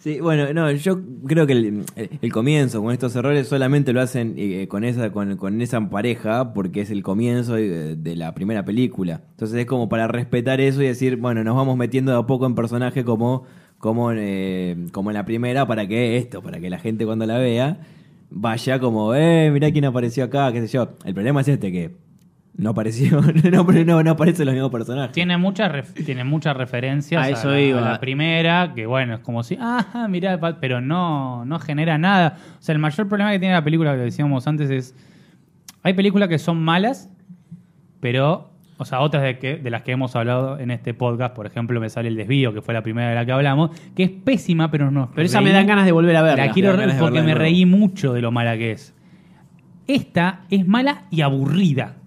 Sí, 0.00 0.18
bueno, 0.18 0.52
no, 0.54 0.70
yo 0.72 0.98
creo 1.26 1.46
que 1.46 1.52
el, 1.52 1.84
el 1.96 2.32
comienzo 2.32 2.82
con 2.82 2.92
estos 2.92 3.14
errores 3.16 3.48
solamente 3.48 3.92
lo 3.92 4.00
hacen 4.00 4.34
eh, 4.38 4.66
con 4.66 4.82
esa 4.82 5.12
con, 5.12 5.36
con 5.36 5.60
esa 5.60 5.90
pareja 5.90 6.54
porque 6.54 6.80
es 6.80 6.90
el 6.90 7.02
comienzo 7.02 7.54
de, 7.54 7.96
de 7.96 8.16
la 8.16 8.34
primera 8.34 8.64
película. 8.64 9.20
Entonces 9.32 9.58
es 9.58 9.66
como 9.66 9.90
para 9.90 10.08
respetar 10.08 10.60
eso 10.60 10.82
y 10.82 10.86
decir, 10.86 11.16
bueno, 11.16 11.44
nos 11.44 11.54
vamos 11.54 11.76
metiendo 11.76 12.12
de 12.12 12.18
a 12.18 12.22
poco 12.22 12.46
en 12.46 12.54
personaje 12.54 13.04
como 13.04 13.44
como 13.76 14.12
eh, 14.12 14.86
como 14.92 15.10
en 15.10 15.14
la 15.14 15.26
primera 15.26 15.66
para 15.66 15.86
que 15.86 16.16
esto, 16.16 16.42
para 16.42 16.60
que 16.60 16.70
la 16.70 16.78
gente 16.78 17.04
cuando 17.04 17.26
la 17.26 17.36
vea 17.36 17.80
vaya 18.30 18.78
como, 18.78 19.14
eh, 19.14 19.50
mirá 19.52 19.70
quién 19.70 19.84
apareció 19.84 20.24
acá, 20.24 20.52
qué 20.52 20.60
sé 20.62 20.68
yo. 20.68 20.96
El 21.04 21.14
problema 21.14 21.40
es 21.42 21.48
este 21.48 21.72
que 21.72 21.96
no 22.60 22.70
apareció, 22.70 23.22
no, 23.50 23.64
no, 23.64 24.02
no 24.02 24.10
aparecen 24.10 24.44
los 24.44 24.54
mismos 24.54 24.70
personajes. 24.70 25.12
Tiene 25.12 25.38
muchas 25.38 25.94
tiene 25.94 26.24
muchas 26.24 26.54
referencias 26.54 27.22
A 27.22 27.24
a, 27.24 27.30
eso 27.30 27.50
la, 27.50 27.60
iba. 27.60 27.78
a 27.78 27.92
la 27.92 28.00
primera, 28.00 28.72
que 28.74 28.84
bueno, 28.84 29.14
es 29.14 29.20
como 29.20 29.42
si, 29.42 29.56
ah, 29.58 30.06
mirá, 30.10 30.38
pero 30.60 30.82
no, 30.82 31.46
no 31.46 31.58
genera 31.58 31.96
nada. 31.96 32.36
O 32.58 32.62
sea, 32.62 32.74
el 32.74 32.78
mayor 32.78 33.08
problema 33.08 33.32
que 33.32 33.38
tiene 33.38 33.54
la 33.54 33.64
película, 33.64 33.94
que 33.94 34.02
decíamos 34.02 34.46
antes, 34.46 34.68
es. 34.70 34.94
Hay 35.82 35.94
películas 35.94 36.28
que 36.28 36.38
son 36.38 36.62
malas, 36.62 37.10
pero. 38.00 38.50
O 38.76 38.84
sea, 38.86 39.00
otras 39.00 39.22
de, 39.22 39.38
que, 39.38 39.56
de 39.56 39.70
las 39.70 39.82
que 39.82 39.92
hemos 39.92 40.16
hablado 40.16 40.58
en 40.58 40.70
este 40.70 40.94
podcast, 40.94 41.34
por 41.34 41.46
ejemplo, 41.46 41.78
me 41.80 41.90
sale 41.90 42.08
El 42.08 42.16
Desvío, 42.16 42.54
que 42.54 42.62
fue 42.62 42.72
la 42.72 42.82
primera 42.82 43.10
de 43.10 43.14
la 43.14 43.26
que 43.26 43.32
hablamos, 43.32 43.70
que 43.94 44.04
es 44.04 44.10
pésima, 44.10 44.70
pero 44.70 44.90
no. 44.90 45.10
Pero 45.14 45.26
esa 45.26 45.42
me 45.42 45.52
dan 45.52 45.66
ganas 45.66 45.84
de 45.84 45.92
volver 45.92 46.16
a 46.16 46.22
verla. 46.22 46.46
La 46.46 46.52
quiero 46.52 46.74
porque 46.98 47.22
me 47.22 47.34
reí 47.34 47.66
mucho 47.66 48.14
de 48.14 48.22
lo 48.22 48.32
mala 48.32 48.56
que 48.56 48.72
es. 48.72 48.94
Esta 49.86 50.42
es 50.50 50.66
mala 50.66 51.04
y 51.10 51.20
aburrida. 51.20 51.99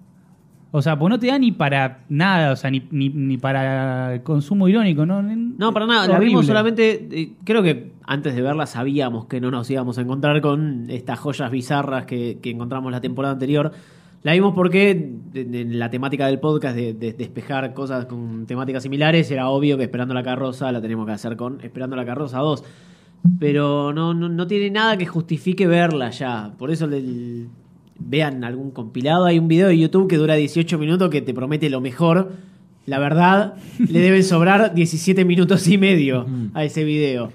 O 0.76 0.82
sea, 0.82 0.98
pues 0.98 1.08
no 1.08 1.20
te 1.20 1.28
da 1.28 1.38
ni 1.38 1.52
para 1.52 2.00
nada, 2.08 2.50
o 2.52 2.56
sea, 2.56 2.68
ni, 2.68 2.82
ni, 2.90 3.08
ni 3.08 3.38
para 3.38 4.14
el 4.14 4.22
consumo 4.24 4.66
irónico, 4.66 5.06
¿no? 5.06 5.22
No, 5.22 5.72
para 5.72 5.86
nada. 5.86 6.08
La 6.08 6.18
vimos 6.18 6.46
solamente. 6.48 7.08
eh, 7.12 7.32
creo 7.44 7.62
que 7.62 7.92
antes 8.04 8.34
de 8.34 8.42
verla 8.42 8.66
sabíamos 8.66 9.26
que 9.26 9.40
no 9.40 9.52
nos 9.52 9.70
íbamos 9.70 9.98
a 9.98 10.00
encontrar 10.00 10.40
con 10.40 10.86
estas 10.90 11.20
joyas 11.20 11.52
bizarras 11.52 12.06
que, 12.06 12.38
que 12.42 12.50
encontramos 12.50 12.90
la 12.90 13.00
temporada 13.00 13.34
anterior. 13.34 13.70
La 14.24 14.32
vimos 14.32 14.52
porque 14.54 15.12
en 15.34 15.78
la 15.78 15.90
temática 15.90 16.26
del 16.26 16.40
podcast 16.40 16.74
de, 16.74 16.92
de 16.94 17.12
despejar 17.12 17.72
cosas 17.72 18.06
con 18.06 18.46
temáticas 18.46 18.82
similares 18.82 19.30
era 19.30 19.48
obvio 19.50 19.76
que 19.76 19.84
Esperando 19.84 20.12
la 20.12 20.24
Carroza 20.24 20.72
la 20.72 20.80
tenemos 20.80 21.06
que 21.06 21.12
hacer 21.12 21.36
con 21.36 21.60
Esperando 21.60 21.94
la 21.94 22.04
Carroza 22.04 22.38
2. 22.40 22.64
Pero 23.38 23.92
no, 23.92 24.12
no, 24.12 24.28
no 24.28 24.46
tiene 24.48 24.70
nada 24.70 24.96
que 24.96 25.06
justifique 25.06 25.66
verla 25.66 26.10
ya. 26.10 26.52
Por 26.58 26.70
eso 26.70 26.86
le- 26.86 27.46
vean 27.98 28.44
algún 28.44 28.70
compilado. 28.70 29.24
Hay 29.24 29.38
un 29.38 29.48
video 29.48 29.68
de 29.68 29.78
YouTube 29.78 30.08
que 30.08 30.16
dura 30.16 30.34
18 30.34 30.78
minutos 30.78 31.10
que 31.10 31.22
te 31.22 31.32
promete 31.34 31.70
lo 31.70 31.80
mejor. 31.80 32.32
La 32.86 32.98
verdad, 32.98 33.54
le 33.78 34.00
deben 34.00 34.22
sobrar 34.24 34.74
17 34.74 35.24
minutos 35.24 35.66
y 35.68 35.78
medio 35.78 36.26
a 36.54 36.64
ese 36.64 36.84
video. 36.84 37.32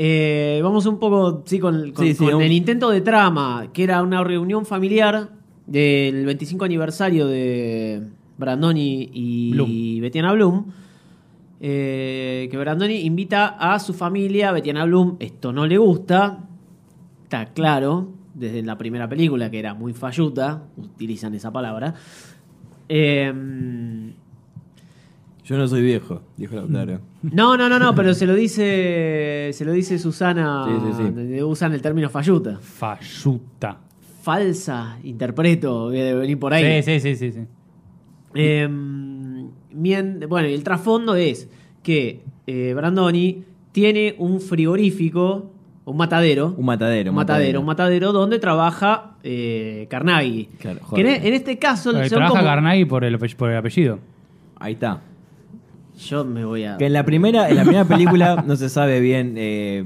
Eh, 0.00 0.60
vamos 0.62 0.86
un 0.86 0.98
poco 0.98 1.42
sí, 1.44 1.58
con, 1.58 1.92
con- 1.92 2.04
Sí, 2.06 2.14
sí, 2.14 2.24
con 2.24 2.36
un- 2.36 2.42
el 2.42 2.52
intento 2.52 2.90
de 2.90 3.00
trama, 3.00 3.66
que 3.72 3.82
era 3.84 4.02
una 4.02 4.22
reunión 4.24 4.64
familiar 4.64 5.30
del 5.66 6.24
25 6.24 6.64
aniversario 6.64 7.26
de 7.26 8.02
Brandoni 8.38 9.10
y 9.12 9.50
Bloom. 9.52 10.00
Betiana 10.00 10.32
Bloom. 10.32 10.64
Eh, 11.60 12.46
que 12.50 12.56
Brandoni 12.56 13.00
invita 13.00 13.48
a 13.48 13.78
su 13.80 13.92
familia, 13.92 14.52
Betiana 14.52 14.84
Bloom, 14.84 15.16
esto 15.18 15.52
no 15.52 15.66
le 15.66 15.76
gusta, 15.76 16.38
está 17.24 17.46
claro, 17.46 18.08
desde 18.38 18.62
la 18.62 18.78
primera 18.78 19.08
película, 19.08 19.50
que 19.50 19.58
era 19.58 19.74
muy 19.74 19.92
falluta, 19.92 20.64
utilizan 20.76 21.34
esa 21.34 21.52
palabra. 21.52 21.94
Eh, 22.88 23.32
Yo 25.44 25.56
no 25.56 25.66
soy 25.66 25.82
viejo, 25.82 26.22
dijo 26.36 26.54
Lautaro. 26.56 27.00
No, 27.22 27.56
no, 27.56 27.68
no, 27.68 27.78
no, 27.78 27.94
pero 27.94 28.12
se 28.14 28.26
lo 28.26 28.34
dice. 28.34 29.50
Se 29.52 29.64
lo 29.64 29.72
dice 29.72 29.98
Susana. 29.98 30.66
Sí, 30.66 30.92
sí, 30.96 31.12
sí. 31.36 31.42
Usan 31.42 31.72
el 31.72 31.80
término 31.82 32.08
falluta. 32.10 32.58
Falluta. 32.60 33.78
Falsa, 34.22 34.98
interpreto, 35.04 35.88
debe 35.90 36.14
venir 36.20 36.38
por 36.38 36.52
ahí. 36.52 36.82
Sí, 36.82 37.00
sí, 37.00 37.00
sí, 37.00 37.16
sí. 37.16 37.32
sí. 37.32 37.46
Eh, 38.34 38.68
mien- 38.68 40.20
bueno, 40.28 40.48
y 40.48 40.52
el 40.52 40.62
trasfondo 40.62 41.14
es 41.14 41.48
que 41.82 42.20
eh, 42.46 42.74
Brandoni 42.74 43.42
tiene 43.72 44.16
un 44.18 44.40
frigorífico, 44.42 45.50
un 45.90 45.96
matadero. 45.96 46.54
Un 46.56 46.64
matadero. 46.66 47.10
un 47.10 47.16
matadero, 47.16 47.60
un 47.60 47.66
matadero 47.66 48.12
donde 48.12 48.38
trabaja 48.38 49.12
eh, 49.22 49.86
Carnaghi. 49.90 50.48
Claro, 50.58 50.80
que 50.94 51.00
en, 51.00 51.06
joder. 51.06 51.26
en 51.26 51.34
este 51.34 51.58
caso 51.58 51.92
son 51.92 52.08
trabaja 52.08 52.30
como- 52.30 52.42
Carnaghi 52.44 52.84
por 52.84 53.04
el, 53.04 53.18
por 53.18 53.50
el 53.50 53.56
apellido. 53.56 53.98
Ahí 54.58 54.74
está. 54.74 55.00
Yo 55.98 56.24
me 56.24 56.44
voy 56.44 56.64
a. 56.64 56.76
Que 56.76 56.86
en 56.86 56.92
la 56.92 57.04
primera, 57.04 57.48
en 57.48 57.56
la 57.56 57.62
primera 57.62 57.84
película 57.84 58.44
no 58.46 58.54
se 58.56 58.68
sabe 58.68 59.00
bien 59.00 59.34
eh, 59.36 59.84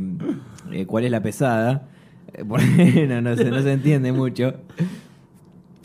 eh, 0.72 0.86
cuál 0.86 1.04
es 1.04 1.10
la 1.10 1.22
pesada. 1.22 1.88
Eh, 2.34 2.44
porque 2.46 3.06
no, 3.08 3.20
no 3.22 3.36
se, 3.36 3.50
no 3.50 3.62
se 3.62 3.72
entiende 3.72 4.12
mucho. 4.12 4.54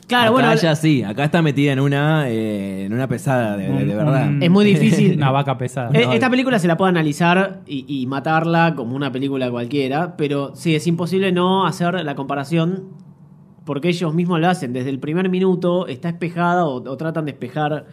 Claro, 0.08 0.24
acá 0.38 0.48
bueno, 0.48 0.56
ya 0.56 0.76
sí, 0.76 1.04
acá 1.04 1.26
está 1.26 1.42
metida 1.42 1.74
en 1.74 1.82
una, 1.82 2.30
eh, 2.30 2.86
en 2.86 2.94
una 2.94 3.08
pesada, 3.10 3.58
de, 3.58 3.68
de- 3.70 3.86
de 3.86 3.94
verdad. 3.96 4.32
Es 4.42 4.50
muy 4.50 4.64
difícil. 4.64 5.14
Una 5.18 5.32
vaca 5.32 5.58
pesada. 5.58 5.90
Eh, 5.94 6.08
Esta 6.14 6.30
película 6.30 6.60
se 6.60 6.68
la 6.68 6.78
puede 6.78 6.90
analizar 6.92 7.62
y, 7.68 7.86
y 7.88 8.08
matarla 8.08 8.74
como 8.76 8.96
una 8.96 9.12
película 9.12 9.52
cualquiera, 9.52 10.16
pero 10.16 10.56
sí, 10.56 10.76
es 10.76 10.88
imposible 10.88 11.32
no 11.34 11.66
hacer 11.68 11.94
la 12.06 12.16
comparación 12.16 12.86
porque 13.66 13.90
ellos 13.90 14.14
mismos 14.14 14.40
lo 14.40 14.48
hacen. 14.48 14.72
Desde 14.72 14.90
el 14.92 15.00
primer 15.00 15.28
minuto 15.30 15.88
está 15.88 16.08
espejada 16.08 16.66
o, 16.66 16.76
o 16.90 16.96
tratan 16.98 17.26
de 17.26 17.32
espejar 17.32 17.86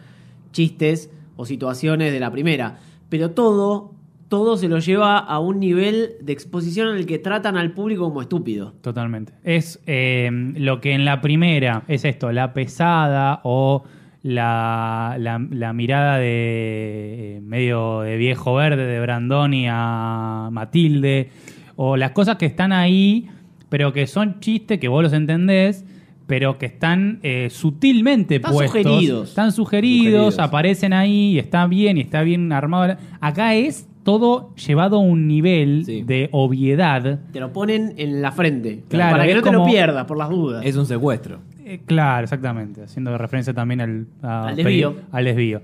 chistes 0.53 1.09
o 1.35 1.45
situaciones 1.45 2.13
de 2.13 2.19
la 2.21 2.31
primera. 2.31 2.77
Pero 3.09 3.31
todo, 3.31 3.91
todo 4.29 4.57
se 4.57 4.67
lo 4.67 4.79
lleva 4.79 5.17
a 5.19 5.39
un 5.39 5.59
nivel 5.59 6.13
de 6.21 6.33
exposición 6.33 6.89
en 6.89 6.95
el 6.97 7.05
que 7.05 7.19
tratan 7.19 7.57
al 7.57 7.71
público 7.73 8.03
como 8.05 8.21
estúpido. 8.21 8.73
Totalmente. 8.81 9.33
Es 9.43 9.79
eh, 9.85 10.29
lo 10.57 10.81
que 10.81 10.93
en 10.93 11.05
la 11.05 11.21
primera 11.21 11.83
es 11.87 12.05
esto, 12.05 12.31
la 12.31 12.53
pesada 12.53 13.41
o 13.43 13.83
la, 14.23 15.15
la- 15.19 15.45
la 15.51 15.73
mirada 15.73 16.17
de 16.17 17.37
eh, 17.37 17.41
medio 17.43 18.01
de 18.01 18.17
viejo 18.17 18.55
verde 18.55 18.85
de 18.85 18.99
Brandoni 18.99 19.67
a 19.69 20.49
Matilde, 20.51 21.29
o 21.75 21.95
las 21.97 22.11
cosas 22.11 22.37
que 22.37 22.45
están 22.47 22.71
ahí, 22.71 23.27
pero 23.69 23.93
que 23.93 24.07
son 24.07 24.39
chistes 24.39 24.79
que 24.79 24.87
vos 24.87 25.03
los 25.03 25.13
entendés, 25.13 25.85
pero 26.27 26.57
que 26.57 26.65
están 26.65 27.19
eh, 27.21 27.49
sutilmente 27.51 28.37
Están 28.37 28.53
puestos. 28.53 28.81
sugeridos. 28.81 29.29
Están 29.29 29.51
sugeridos, 29.51 30.05
Sugeridos. 30.05 30.39
aparecen 30.39 30.93
ahí, 30.93 31.33
y 31.33 31.39
está 31.39 31.67
bien, 31.67 31.97
y 31.97 32.01
está 32.01 32.23
bien 32.23 32.51
armado. 32.51 32.95
Acá 33.21 33.53
es 33.53 33.87
todo 34.05 34.53
llevado 34.55 34.97
a 34.97 34.99
un 34.99 35.27
nivel 35.27 35.83
Sí. 35.83 36.03
de 36.03 36.29
obviedad. 36.31 37.19
Te 37.33 37.39
lo 37.41 37.51
ponen 37.51 37.95
en 37.97 38.21
la 38.21 38.31
frente. 38.31 38.83
Claro, 38.87 39.11
para 39.17 39.25
que 39.27 39.35
no 39.35 39.41
te 39.41 39.51
lo 39.51 39.65
pierdas 39.65 40.05
por 40.05 40.17
las 40.17 40.29
dudas. 40.29 40.63
Es 40.65 40.77
un 40.77 40.85
secuestro. 40.85 41.39
Eh, 41.65 41.81
claro, 41.85 42.23
exactamente. 42.23 42.83
Haciendo 42.83 43.17
referencia 43.17 43.53
también 43.53 43.81
al, 43.81 44.05
a- 44.21 44.47
Al 44.49 44.55
desvío. 44.55 44.95
Al 45.11 45.25
desvío. 45.25 45.61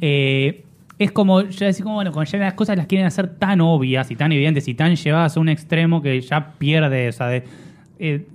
Eh, 0.00 0.64
es 0.98 1.12
como, 1.12 1.42
ya 1.42 1.66
decir, 1.66 1.82
como, 1.84 1.96
bueno, 1.96 2.12
cuando 2.12 2.30
ya 2.30 2.38
las 2.38 2.54
cosas 2.54 2.76
las 2.76 2.86
quieren 2.86 3.06
hacer 3.06 3.28
tan 3.36 3.60
obvias 3.60 4.10
y 4.10 4.16
tan 4.16 4.32
evidentes 4.32 4.66
y 4.68 4.74
tan 4.74 4.96
llevadas 4.96 5.36
a 5.36 5.40
un 5.40 5.48
extremo 5.50 6.00
que 6.00 6.20
ya 6.20 6.52
pierde, 6.58 7.08
o 7.08 7.12
sea, 7.12 7.26
de. 7.28 7.44
Eh, 7.98 8.26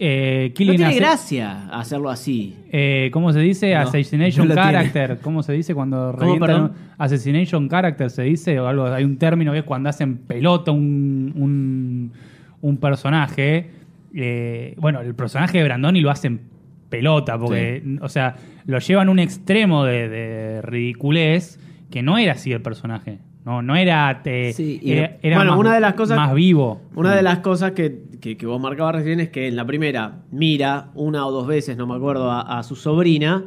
eh, 0.00 0.48
no 0.50 0.74
tiene 0.74 0.94
gracia 0.94 1.68
hacerlo 1.70 2.10
así. 2.10 2.56
eh, 2.70 3.08
¿Cómo 3.12 3.32
se 3.32 3.40
dice? 3.40 3.72
No, 3.74 3.80
Assassination 3.80 4.48
no 4.48 4.54
lo 4.54 4.60
tiene. 4.60 4.78
Character. 4.78 5.18
¿Cómo 5.22 5.42
se 5.42 5.52
dice 5.52 5.74
cuando 5.74 6.14
¿Cómo, 6.18 6.34
revientan? 6.34 6.72
Assassination 6.98 7.68
Character 7.68 8.10
se 8.10 8.22
dice, 8.22 8.58
o 8.60 8.66
algo, 8.68 8.86
hay 8.86 9.04
un 9.04 9.16
término 9.18 9.52
que 9.52 9.58
es 9.58 9.64
cuando 9.64 9.88
hacen 9.88 10.18
pelota 10.18 10.70
un, 10.70 11.32
un, 11.36 12.12
un 12.60 12.76
personaje. 12.78 13.70
Eh, 14.14 14.74
bueno, 14.78 15.00
el 15.00 15.14
personaje 15.14 15.58
de 15.58 15.64
Brandoni 15.64 16.00
lo 16.00 16.10
hacen 16.10 16.40
pelota, 16.88 17.38
porque, 17.38 17.82
o 18.00 18.08
sea, 18.08 18.36
lo 18.64 18.78
llevan 18.78 19.08
a 19.08 19.10
un 19.10 19.18
extremo 19.18 19.84
de, 19.84 20.08
de 20.08 20.62
ridiculez 20.62 21.60
que 21.90 22.02
no 22.02 22.18
era 22.18 22.32
así 22.32 22.52
el 22.52 22.62
personaje. 22.62 23.18
No, 23.44 23.62
no 23.62 23.76
era, 23.76 24.20
te- 24.22 24.52
Sí, 24.52 24.78
y- 24.82 24.92
era, 24.92 25.16
era 25.22 25.36
Bueno, 25.36 25.52
más, 25.52 25.60
una 25.60 25.74
de 25.74 25.80
las 25.80 25.94
cosas- 25.94 26.16
más 26.16 26.34
vivo. 26.34 26.82
Una 26.94 27.14
de 27.14 27.22
las 27.22 27.38
cosas 27.38 27.72
que, 27.72 28.02
que, 28.20 28.36
que 28.36 28.46
vos 28.46 28.60
marcabas 28.60 28.96
recién 28.96 29.20
es 29.20 29.30
que 29.30 29.48
en 29.48 29.56
la 29.56 29.64
primera 29.64 30.18
mira 30.30 30.88
una 30.94 31.26
o 31.26 31.30
dos 31.32 31.46
veces, 31.46 31.76
no 31.76 31.86
me 31.86 31.94
acuerdo, 31.96 32.30
a, 32.30 32.58
a 32.58 32.62
su 32.62 32.76
sobrina 32.76 33.44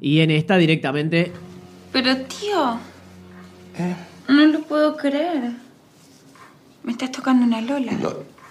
y 0.00 0.20
en 0.20 0.30
esta 0.30 0.56
directamente 0.56 1.32
Pero 1.92 2.16
tío, 2.18 2.78
no 4.28 4.46
lo 4.46 4.60
puedo 4.62 4.96
creer. 4.96 5.52
Me 6.84 6.92
estás 6.92 7.10
tocando 7.12 7.44
una 7.44 7.60
lola. 7.60 7.92
No, 7.92 8.10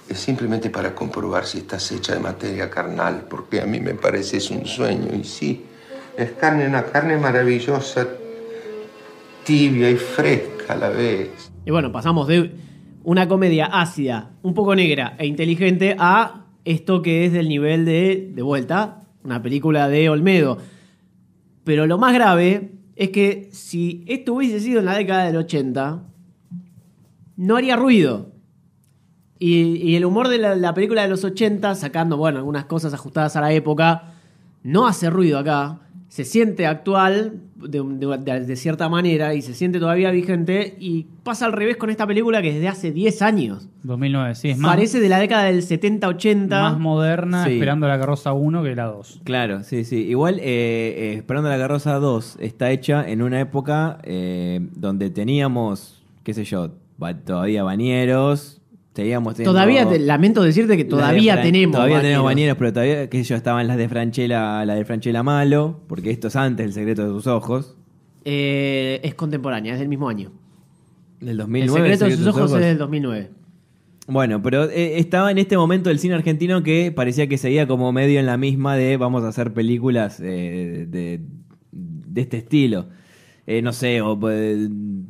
es 0.10 0.20
simplemente 0.20 0.70
para 0.70 0.94
comprobar 0.94 1.46
si 1.46 1.60
estás 1.60 1.92
hecha 1.92 2.14
de 2.14 2.20
materia 2.20 2.70
carnal, 2.70 3.26
porque 3.30 3.62
a 3.62 3.66
mí 3.66 3.80
me 3.80 3.94
parece 3.96 4.38
es 4.38 4.52
un 4.52 4.66
sueño. 4.66 5.08
Y 5.16 5.24
sí, 5.24 5.66
es 6.18 6.32
carne, 6.34 6.68
una 6.68 6.84
carne 6.84 7.18
maravillosa, 7.18 8.06
tibia 9.46 9.92
y 9.92 9.96
fresca 9.96 10.74
a 10.74 10.78
la 10.78 10.90
vez. 10.90 11.52
Y 11.66 11.72
bueno, 11.72 11.92
pasamos 11.92 12.28
de 12.28 12.52
una 13.04 13.28
comedia 13.28 13.68
ácida, 13.68 14.32
un 14.42 14.54
poco 14.54 14.76
negra 14.76 15.16
e 15.18 15.28
inteligente 15.28 15.96
a 16.00 16.46
esto 16.66 17.02
que 17.02 17.26
es 17.26 17.32
del 17.32 17.48
nivel 17.48 17.86
de, 17.86 18.32
de 18.34 18.42
vuelta, 18.42 19.04
una 19.24 19.42
película 19.42 19.88
de 19.88 20.10
Olmedo. 20.10 20.58
Pero 21.64 21.86
lo 21.86 21.98
más 21.98 22.14
grave 22.14 22.72
es 22.96 23.10
que 23.10 23.50
si 23.52 24.04
esto 24.08 24.34
hubiese 24.34 24.60
sido 24.60 24.80
en 24.80 24.86
la 24.86 24.96
década 24.96 25.26
del 25.26 25.38
80, 25.38 26.04
no 27.38 27.56
haría 27.56 27.76
ruido. 27.76 28.32
Y, 29.38 29.96
el 29.96 30.06
humor 30.06 30.28
de 30.28 30.40
la, 30.40 30.56
la 30.56 30.74
película 30.74 31.04
de 31.04 31.10
los 31.10 31.24
80, 31.24 31.76
sacando, 31.76 32.18
bueno, 32.18 32.40
algunas 32.40 32.66
cosas 32.66 32.94
ajustadas 32.94 33.36
a 33.36 33.42
la 33.42 33.52
época, 33.52 34.14
no 34.64 34.88
hace 34.88 35.10
ruido 35.10 35.38
acá. 35.38 35.82
Se 36.08 36.24
siente 36.24 36.66
actual 36.66 37.42
de, 37.56 37.82
de- 37.84 38.18
de- 38.18 38.46
de 38.46 38.56
cierta 38.56 38.90
manera 38.90 39.34
y 39.34 39.42
se 39.42 39.54
siente 39.54 39.80
todavía 39.80 40.12
vigente. 40.12 40.76
Y 40.80 41.08
pasa 41.24 41.46
al 41.46 41.54
revés 41.54 41.78
con 41.78 41.90
esta 41.90 42.06
película 42.06 42.42
que 42.42 42.50
es 42.56 42.62
de 42.62 42.68
hace 42.68 42.92
10 42.92 43.22
años. 43.22 43.70
2009, 43.84 44.36
sí, 44.36 44.50
es 44.50 44.58
más, 44.58 44.72
Parece 44.72 45.00
de 45.00 45.10
la 45.10 45.20
década 45.20 45.44
del 45.46 45.62
70-80. 45.62 46.50
más 46.62 46.80
moderna, 46.80 47.46
Sí. 47.46 47.54
esperando 47.54 47.88
la 47.88 47.98
carroza 48.00 48.34
1 48.34 48.64
que 48.64 48.76
la 48.76 48.86
2. 48.86 49.22
Claro, 49.24 49.64
sí, 49.64 49.84
sí. 49.86 49.98
Igual, 49.98 50.40
eh, 50.40 50.44
eh, 50.44 51.14
Esperando 51.18 51.50
la 51.50 51.58
Carroza 51.58 51.94
2 51.96 52.38
está 52.40 52.72
hecha 52.72 53.08
en 53.08 53.22
una 53.22 53.40
época 53.40 54.00
eh, 54.04 54.60
donde 54.76 55.10
teníamos, 55.10 56.04
qué 56.24 56.34
sé 56.34 56.44
yo, 56.44 56.72
todavía 57.26 57.64
bañeros, 57.64 58.62
Todavía, 59.44 59.88
te- 59.90 60.00
lamento 60.00 60.42
decirte 60.44 60.78
que 60.78 60.86
todavía 60.86 61.36
de 61.36 61.42
tenemos. 61.44 61.76
Todavía 61.76 62.02
tenemos 62.02 62.26
bañeros. 62.26 62.58
pero 62.58 62.74
todavía, 62.74 63.08
sé 63.10 63.24
yo, 63.24 63.36
estaban 63.36 63.68
las 63.68 63.78
de 63.78 63.90
Franchella, 63.90 64.64
la 64.66 64.76
de 64.76 64.86
Franchella 64.86 65.22
Malo, 65.24 65.82
porque 65.88 66.12
esto 66.12 66.28
es 66.30 66.36
antes, 66.36 66.66
El 66.66 66.74
secreto 66.74 67.04
de 67.04 67.10
tus 67.10 67.28
ojos, 67.28 67.76
Eh, 68.24 69.00
es 69.04 69.14
contemporánea, 69.16 69.74
es 69.74 69.80
del 69.80 69.88
mismo 69.90 70.10
año. 70.10 70.32
del 71.20 71.38
2009. 71.38 71.90
El 71.92 71.98
secreto 71.98 72.06
de 72.06 72.18
sus 72.18 72.28
ojos 72.36 72.54
es 72.54 72.60
del 72.62 72.78
2009. 72.78 73.30
Bueno, 74.08 74.42
pero 74.44 74.70
eh, 74.70 75.00
estaba 75.00 75.32
en 75.32 75.40
este 75.40 75.58
momento 75.58 75.90
el 75.90 75.98
cine 76.00 76.14
argentino 76.14 76.62
que 76.62 76.92
parecía 76.92 77.28
que 77.28 77.38
seguía 77.40 77.66
como 77.68 77.92
medio 77.92 78.20
en 78.20 78.28
la 78.28 78.38
misma 78.38 78.76
de 78.76 78.98
vamos 78.98 79.24
a 79.24 79.30
hacer 79.30 79.52
películas 79.54 80.20
eh, 80.22 80.86
de, 80.90 81.22
de 81.72 82.22
este 82.22 82.38
estilo. 82.38 82.86
Eh, 83.48 83.62
no 83.62 83.74
sé, 83.74 84.02
o, 84.02 84.20
pues, 84.20 84.58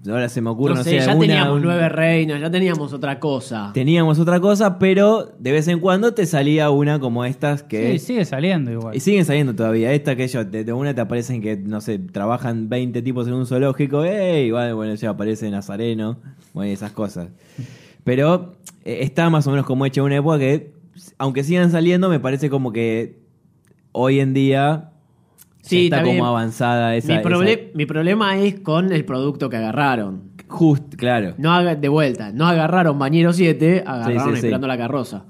ahora 0.09 0.27
se 0.27 0.41
me 0.41 0.49
ocurre, 0.49 0.73
No, 0.73 0.79
no, 0.79 0.83
sé, 0.83 0.89
sé, 0.89 0.97
ya 0.97 1.11
alguna- 1.11 1.27
teníamos 1.27 1.55
un- 1.55 1.61
nueve 1.61 1.87
reinas, 1.87 2.41
ya 2.41 2.51
teníamos 2.51 2.91
otra 2.91 3.17
cosa. 3.17 3.71
Teníamos 3.73 4.19
otra 4.19 4.41
cosa, 4.41 4.77
pero 4.77 5.33
de 5.39 5.53
vez 5.53 5.69
en 5.69 5.79
cuando 5.79 6.13
te 6.13 6.25
salía 6.25 6.69
una 6.69 6.99
como 6.99 7.23
estas 7.23 7.63
que... 7.63 7.93
Sí, 7.93 7.99
sigue 8.07 8.25
saliendo 8.25 8.71
igual. 8.73 8.93
Y 8.93 8.99
siguen 8.99 9.23
saliendo 9.23 9.55
todavía. 9.55 9.93
Esta 9.93 10.17
que 10.17 10.27
yo, 10.27 10.43
de, 10.43 10.65
de 10.65 10.73
una 10.73 10.93
te 10.93 10.99
aparecen 10.99 11.41
que, 11.41 11.55
no 11.55 11.79
sé, 11.79 11.97
trabajan 11.97 12.67
20 12.67 13.01
tipos 13.01 13.25
en 13.27 13.35
un 13.35 13.45
zoológico, 13.45 14.03
¡ey! 14.03 14.51
Bueno, 14.51 14.75
bueno, 14.75 14.95
ya 14.95 15.11
aparece 15.11 15.49
Nazareno, 15.49 16.17
bueno, 16.53 16.69
y 16.69 16.73
esas 16.73 16.91
cosas. 16.91 17.29
Pero 18.03 18.57
eh, 18.83 18.97
está 19.01 19.29
más 19.29 19.47
o 19.47 19.51
menos 19.51 19.65
como 19.65 19.85
hecha 19.85 20.03
una 20.03 20.17
época 20.17 20.39
que, 20.39 20.73
aunque 21.17 21.41
sigan 21.45 21.71
saliendo, 21.71 22.09
me 22.09 22.19
parece 22.19 22.49
como 22.49 22.73
que 22.73 23.17
hoy 23.93 24.19
en 24.19 24.33
día 24.33 24.91
Sí, 25.67 25.85
está 25.85 26.03
como 26.03 26.25
avanzada 26.25 26.95
esa... 26.95 27.13
mi, 27.15 27.23
proble- 27.23 27.49
esa- 27.49 27.77
mi 27.77 27.85
problema 27.85 28.37
es 28.37 28.59
con 28.59 28.91
el 28.91 29.03
producto 29.05 29.49
que 29.49 29.57
agarraron. 29.57 30.31
Just, 30.47 30.95
claro. 30.95 31.33
No 31.37 31.51
haga, 31.53 31.75
de 31.75 31.87
vuelta, 31.89 32.31
no 32.31 32.45
agarraron 32.47 32.99
Bañero 32.99 33.33
7, 33.33 33.83
agarraron 33.85 34.19
Sí, 34.19 34.25
sí, 34.25 34.29
sí. 34.31 34.35
esperando 34.37 34.67
la 34.67 34.77
carroza. 34.77 35.25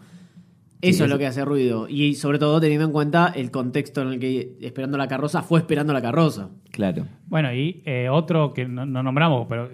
Sí, 0.81 0.89
Eso 0.91 1.05
es 1.05 1.09
lo 1.09 1.17
que 1.17 1.25
hace 1.25 1.43
ruido. 1.45 1.87
Y 1.89 2.15
sobre 2.15 2.37
todo 2.37 2.59
teniendo 2.59 2.85
en 2.85 2.91
cuenta 2.91 3.31
el 3.35 3.49
contexto 3.49 4.01
en 4.01 4.09
el 4.09 4.19
que 4.19 4.57
esperando 4.61 4.97
la 4.97 5.07
carroza 5.07 5.41
fue 5.41 5.59
esperando 5.61 5.93
la 5.93 6.01
carroza. 6.01 6.49
Claro. 6.71 7.05
Bueno, 7.27 7.51
y 7.53 7.81
eh, 7.85 8.07
otro 8.11 8.53
que 8.53 8.67
no, 8.67 8.85
no 8.85 9.01
nombramos, 9.01 9.47
pero 9.49 9.69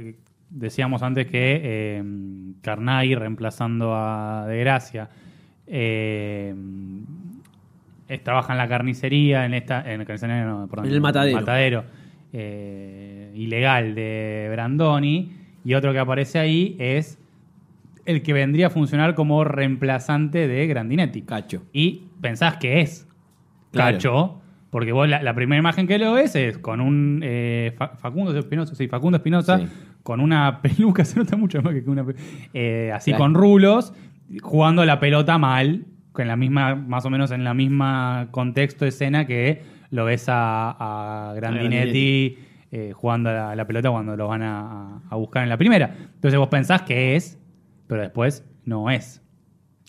decíamos 0.50 1.02
antes 1.02 1.26
que 1.28 1.60
eh, 1.64 2.04
Carnay 2.62 3.16
reemplazando 3.16 3.94
a 3.96 4.46
De 4.48 4.60
Gracia 4.60 5.10
eh, 5.66 6.54
es- 8.14 8.24
trabaja 8.24 8.54
en 8.54 8.58
la 8.58 8.68
carnicería, 8.68 9.46
en 9.46 9.54
esta, 9.54 9.80
en, 9.92 10.00
la 10.00 10.06
carnicería, 10.06 10.46
no, 10.46 10.68
perdón, 10.68 10.86
En 10.88 10.94
el 10.94 11.02
matadero. 11.02 11.40
matadero. 11.40 11.84
eh, 12.34 13.32
ilegal 13.36 13.94
de 13.96 14.48
Brandoni. 14.52 15.32
Y 15.64 15.74
otro 15.74 15.92
que 15.94 16.00
aparece 16.00 16.40
ahí 16.40 16.76
es 16.80 17.20
el 18.06 18.22
que 18.24 18.34
vendría 18.34 18.68
a 18.68 18.70
funcionar 18.70 19.16
como 19.16 19.44
reemplazante 19.44 20.48
de 20.48 20.66
Grandinetti. 20.68 21.22
Cacho. 21.24 21.64
Y 21.74 22.04
pensás 22.22 22.58
que 22.58 22.82
es 22.82 23.08
Claro. 23.72 23.98
Cacho, 23.98 24.42
porque 24.70 24.92
vos 24.92 25.08
la, 25.08 25.22
la 25.22 25.34
primera 25.36 25.60
imagen 25.60 25.88
que 25.88 25.98
lo 26.00 26.14
ves 26.14 26.36
es 26.36 26.58
con 26.58 26.82
un 26.82 27.22
eh, 27.24 27.74
Fa- 27.78 27.96
Facundo 27.98 28.38
Espinosa, 28.38 28.76
sí, 28.76 28.88
Facundo 28.88 29.18
Espinosa, 29.18 29.60
Sí. 29.60 29.68
con 30.04 30.20
una 30.20 30.62
peluca, 30.62 31.06
se 31.06 31.20
nota 31.20 31.36
mucho 31.38 31.62
más 31.62 31.74
que 31.74 31.82
una 31.90 32.06
eh, 32.54 32.92
así 32.94 33.12
Claro. 33.12 33.24
con 33.26 33.34
rulos, 33.36 33.94
jugando 34.42 34.84
la 34.86 35.00
pelota 35.00 35.38
mal, 35.38 35.86
con 36.12 36.28
la 36.28 36.36
misma, 36.36 36.76
más 36.76 37.06
o 37.06 37.10
menos 37.10 37.32
en 37.32 37.44
la 37.44 37.54
misma 37.54 38.28
contexto 38.32 38.86
de 38.86 38.90
escena 38.90 39.26
que 39.26 39.62
lo 39.92 40.06
ves 40.06 40.26
a, 40.30 41.30
a 41.30 41.34
Grandinetti 41.36 42.38
eh, 42.72 42.92
jugando 42.94 43.30
a 43.30 43.34
la, 43.34 43.52
a 43.52 43.56
la 43.56 43.68
pelota 43.68 43.90
cuando 43.92 44.16
lo 44.16 44.28
van 44.28 44.42
a, 44.44 45.02
a 45.10 45.16
buscar 45.16 45.44
en 45.44 45.50
la 45.50 45.58
primera. 45.58 45.94
Entonces 46.16 46.40
vos 46.40 46.48
pensás 46.50 46.84
que 46.84 47.16
es, 47.16 47.38
pero 47.88 48.02
después 48.02 48.46
no 48.66 48.90
es. 48.90 49.22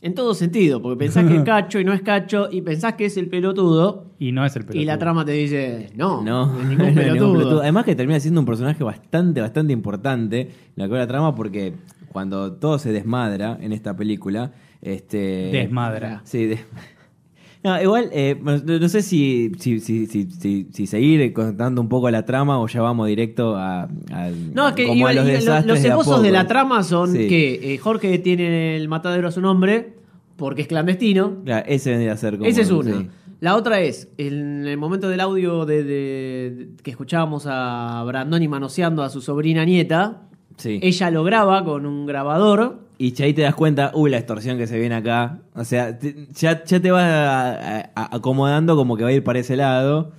En 0.00 0.14
todo 0.16 0.34
sentido, 0.34 0.82
porque 0.82 0.98
pensás 0.98 1.24
que 1.28 1.36
es 1.36 1.42
cacho 1.44 1.78
y 1.78 1.84
no 1.84 1.92
es 1.92 2.02
cacho, 2.02 2.48
y 2.50 2.60
pensás 2.62 2.94
que 2.94 3.04
es 3.04 3.16
el 3.16 3.28
pelotudo, 3.28 4.10
Y 4.18 4.32
no 4.32 4.44
es 4.44 4.56
el 4.56 4.62
pelotudo. 4.62 4.82
y 4.82 4.84
la 4.84 4.98
trama 4.98 5.24
te 5.24 5.30
dice, 5.30 5.90
no, 5.94 6.22
No, 6.22 6.46
no 6.46 6.58
es 6.58 6.64
no 6.64 6.68
ningún 6.70 6.86
es 6.88 6.94
pelotudo. 6.94 7.14
ningún 7.26 7.38
pelotudo. 7.38 7.60
Además 7.62 7.84
que 7.84 7.94
termina 7.94 8.18
siendo 8.18 8.40
un 8.40 8.46
personaje 8.46 8.82
bastante, 8.82 9.40
bastante 9.40 9.72
importante 9.72 10.40
en 10.40 10.48
la 10.74 10.88
que 10.88 10.94
la 10.94 11.06
trama 11.06 11.36
porque 11.36 11.74
cuando 12.08 12.52
todo 12.54 12.80
se 12.80 12.90
desmadra 12.90 13.56
en 13.60 13.72
esta 13.72 13.94
película, 13.96 14.50
este... 14.82 15.50
Desmadra. 15.52 16.20
Sí, 16.24 16.50
No, 17.64 17.80
igual, 17.80 18.08
eh, 18.12 18.36
no 18.42 18.88
sé 18.88 19.02
si, 19.02 19.52
si, 19.60 19.78
si, 19.78 20.06
si, 20.08 20.86
seguir 20.88 21.32
contando 21.32 21.80
un 21.80 21.88
poco 21.88 22.10
la 22.10 22.24
trama 22.24 22.58
o 22.58 22.66
ya 22.66 22.82
vamos 22.82 23.06
directo 23.06 23.54
a, 23.54 23.82
al- 24.10 24.52
No, 24.52 24.66
es 24.70 24.74
que 24.74 24.84
como 24.84 24.98
iba- 24.98 25.10
a 25.10 25.12
los 25.12 25.26
desastres 25.26 25.66
los 25.66 25.84
esbozos 25.84 26.22
de 26.24 26.32
la 26.32 26.48
trama 26.48 26.82
son 26.82 27.12
Sí. 27.12 27.28
que 27.28 27.74
eh, 27.74 27.78
Jorge 27.78 28.18
tiene 28.18 28.76
el 28.76 28.88
matadero 28.88 29.28
a 29.28 29.30
su 29.30 29.40
nombre 29.40 29.94
porque 30.34 30.62
es 30.62 30.66
clandestino. 30.66 31.36
Claro, 31.44 31.64
ese 31.68 31.90
vendría 31.90 32.14
a 32.14 32.16
ser 32.16 32.36
como... 32.36 32.48
Esa 32.50 32.62
es 32.62 32.70
una. 32.72 32.98
sí. 32.98 33.08
La 33.38 33.54
otra 33.54 33.80
es, 33.80 34.08
en 34.18 34.66
el 34.66 34.76
momento 34.76 35.08
del 35.08 35.20
audio 35.20 35.64
de- 35.64 36.70
que 36.82 36.90
escuchábamos 36.90 37.44
a 37.48 38.02
Brandoni 38.04 38.48
manoseando 38.48 39.04
a 39.04 39.08
su 39.08 39.20
sobrina 39.20 39.64
nieta, 39.64 40.22
Sí. 40.56 40.80
ella 40.82 41.10
lo 41.12 41.22
graba 41.22 41.64
con 41.64 41.86
un 41.86 42.06
grabador. 42.06 42.80
Y 42.98 43.12
ya 43.12 43.24
ahí 43.24 43.34
te 43.34 43.42
das 43.42 43.54
cuenta, 43.54 43.90
uy, 43.94 44.10
la 44.10 44.18
extorsión 44.18 44.58
que 44.58 44.66
se 44.66 44.78
viene 44.78 44.94
acá. 44.94 45.40
O 45.54 45.64
sea, 45.64 45.98
te- 45.98 46.26
ya, 46.34 46.62
ya 46.64 46.80
te 46.80 46.90
vas 46.90 47.04
a- 47.04 47.78
a- 47.78 47.90
a- 47.94 48.16
acomodando 48.16 48.76
como 48.76 48.96
que 48.96 49.02
va 49.02 49.08
a 49.08 49.12
ir 49.12 49.24
para 49.24 49.38
ese 49.40 49.56
lado. 49.56 50.12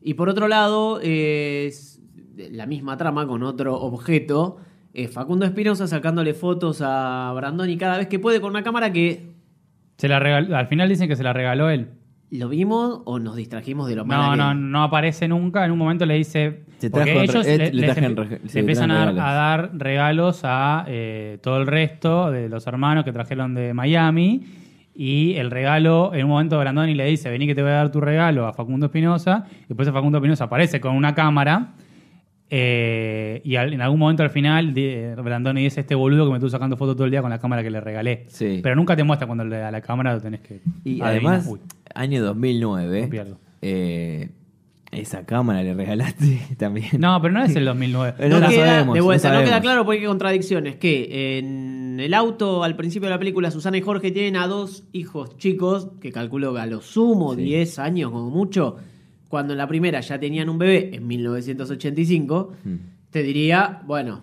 Y 0.00 0.14
por 0.14 0.28
otro 0.28 0.46
lado, 0.48 1.00
eh, 1.02 1.66
es 1.68 2.00
la 2.50 2.66
misma 2.66 2.96
trama 2.96 3.26
con 3.26 3.42
otro 3.42 3.74
objeto. 3.80 4.58
eh, 4.96 5.08
Facundo 5.08 5.44
Espinosa 5.44 5.88
sacándole 5.88 6.34
fotos 6.34 6.80
a 6.80 7.32
Brandoni 7.34 7.76
cada 7.76 7.98
vez 7.98 8.06
que 8.06 8.20
puede 8.20 8.40
con 8.40 8.50
una 8.50 8.62
cámara 8.62 8.92
que 8.92 9.32
Se 9.96 10.06
la 10.06 10.20
regaló- 10.20 10.54
al 10.56 10.68
final 10.68 10.88
dicen 10.88 11.08
que 11.08 11.16
se 11.16 11.24
la 11.24 11.32
regaló 11.32 11.68
él. 11.68 11.88
Lo 12.38 12.48
vimos 12.48 13.00
o 13.04 13.18
nos 13.18 13.36
distrajimos 13.36 13.88
de 13.88 13.96
lo 13.96 14.04
malo 14.04 14.24
No, 14.24 14.30
que- 14.32 14.36
no, 14.38 14.54
no 14.54 14.82
aparece 14.82 15.28
nunca. 15.28 15.64
En 15.64 15.72
un 15.72 15.78
momento 15.78 16.04
le 16.04 16.14
dice. 16.14 16.64
Te 16.80 16.90
porque 16.90 17.22
ellos 17.22 17.46
le, 17.46 17.72
les 17.72 17.94
sí, 18.48 18.58
empiezan 18.58 18.90
a 18.90 19.12
dar, 19.14 19.60
a 19.60 19.70
regalos 19.72 20.40
a 20.42 20.84
eh, 20.88 21.38
todo 21.42 21.58
el 21.58 21.66
resto 21.66 22.30
de 22.30 22.48
los 22.48 22.66
hermanos 22.66 23.04
que 23.04 23.12
trajeron 23.12 23.54
de 23.54 23.72
Miami. 23.72 24.42
Y 24.96 25.34
el 25.34 25.50
regalo, 25.50 26.12
en 26.14 26.24
un 26.24 26.30
momento 26.30 26.58
Brandoni 26.58 26.94
le 26.94 27.06
dice: 27.06 27.30
Vení 27.30 27.46
que 27.46 27.54
te 27.54 27.62
voy 27.62 27.70
a 27.70 27.74
dar 27.74 27.90
tu 27.90 28.00
regalo 28.00 28.46
a 28.46 28.52
Facundo 28.52 28.86
Espinosa. 28.86 29.46
Y 29.64 29.68
después 29.68 29.90
Facundo 29.90 30.18
Espinosa 30.18 30.44
aparece 30.44 30.80
con 30.80 30.94
una 30.96 31.14
cámara. 31.14 31.74
Eh, 32.56 33.40
y 33.44 33.56
al- 33.56 33.72
en 33.72 33.80
algún 33.80 33.98
momento 33.98 34.22
al 34.22 34.30
final, 34.30 34.72
de- 34.74 35.16
Brandoni 35.16 35.64
dice: 35.64 35.80
Este 35.80 35.96
boludo 35.96 36.24
que 36.24 36.30
me 36.30 36.36
estuvo 36.36 36.50
sacando 36.50 36.76
fotos 36.76 36.94
todo 36.94 37.04
el 37.06 37.10
día 37.10 37.20
con 37.20 37.30
la 37.30 37.40
cámara 37.40 37.64
que 37.64 37.70
le 37.70 37.80
regalé. 37.80 38.26
Sí. 38.28 38.60
Pero 38.62 38.76
nunca 38.76 38.94
te 38.94 39.02
muestra 39.02 39.26
cuando 39.26 39.44
le 39.44 39.56
da 39.58 39.72
la 39.72 39.80
cámara, 39.80 40.14
lo 40.14 40.20
tenés 40.20 40.40
que. 40.40 40.60
Y 40.84 41.00
adivinar. 41.00 41.08
además, 41.10 41.46
Uy, 41.48 41.58
año 41.96 42.22
2009, 42.22 43.08
no 43.28 43.38
eh, 43.62 44.28
esa 44.92 45.26
cámara 45.26 45.64
le 45.64 45.74
regalaste 45.74 46.38
también. 46.56 46.86
No, 46.98 47.20
pero 47.20 47.34
no 47.34 47.42
es 47.42 47.56
el 47.56 47.64
2009. 47.64 48.14
Eh, 48.20 48.28
No, 48.28 48.38
no 48.38 48.48
queda, 48.48 48.66
sabemos, 48.66 48.94
de 48.94 49.00
vuelta, 49.00 49.32
no, 49.32 49.44
queda 49.44 49.60
claro 49.60 49.84
porque 49.84 50.00
hay 50.02 50.06
contradicciones. 50.06 50.76
Que 50.76 51.38
en 51.38 51.98
el 51.98 52.14
auto, 52.14 52.62
al 52.62 52.76
principio 52.76 53.08
de 53.08 53.14
la 53.14 53.18
película, 53.18 53.50
Susana 53.50 53.76
y 53.78 53.80
Jorge 53.80 54.12
tienen 54.12 54.36
a 54.36 54.46
dos 54.46 54.84
hijos 54.92 55.36
chicos, 55.38 55.88
que 56.00 56.12
calculo 56.12 56.54
que 56.54 56.60
a 56.60 56.66
lo 56.66 56.80
sumo 56.80 57.34
Sí. 57.34 57.42
10 57.42 57.78
años 57.80 58.12
como 58.12 58.30
mucho, 58.30 58.76
cuando 59.34 59.52
en 59.52 59.58
la 59.58 59.66
primera 59.66 60.00
ya 60.00 60.16
tenían 60.16 60.48
un 60.48 60.58
bebé 60.58 60.94
en 60.94 61.08
1985, 61.08 62.52
Hmm. 62.64 62.74
te 63.10 63.24
diría, 63.24 63.82
bueno, 63.84 64.20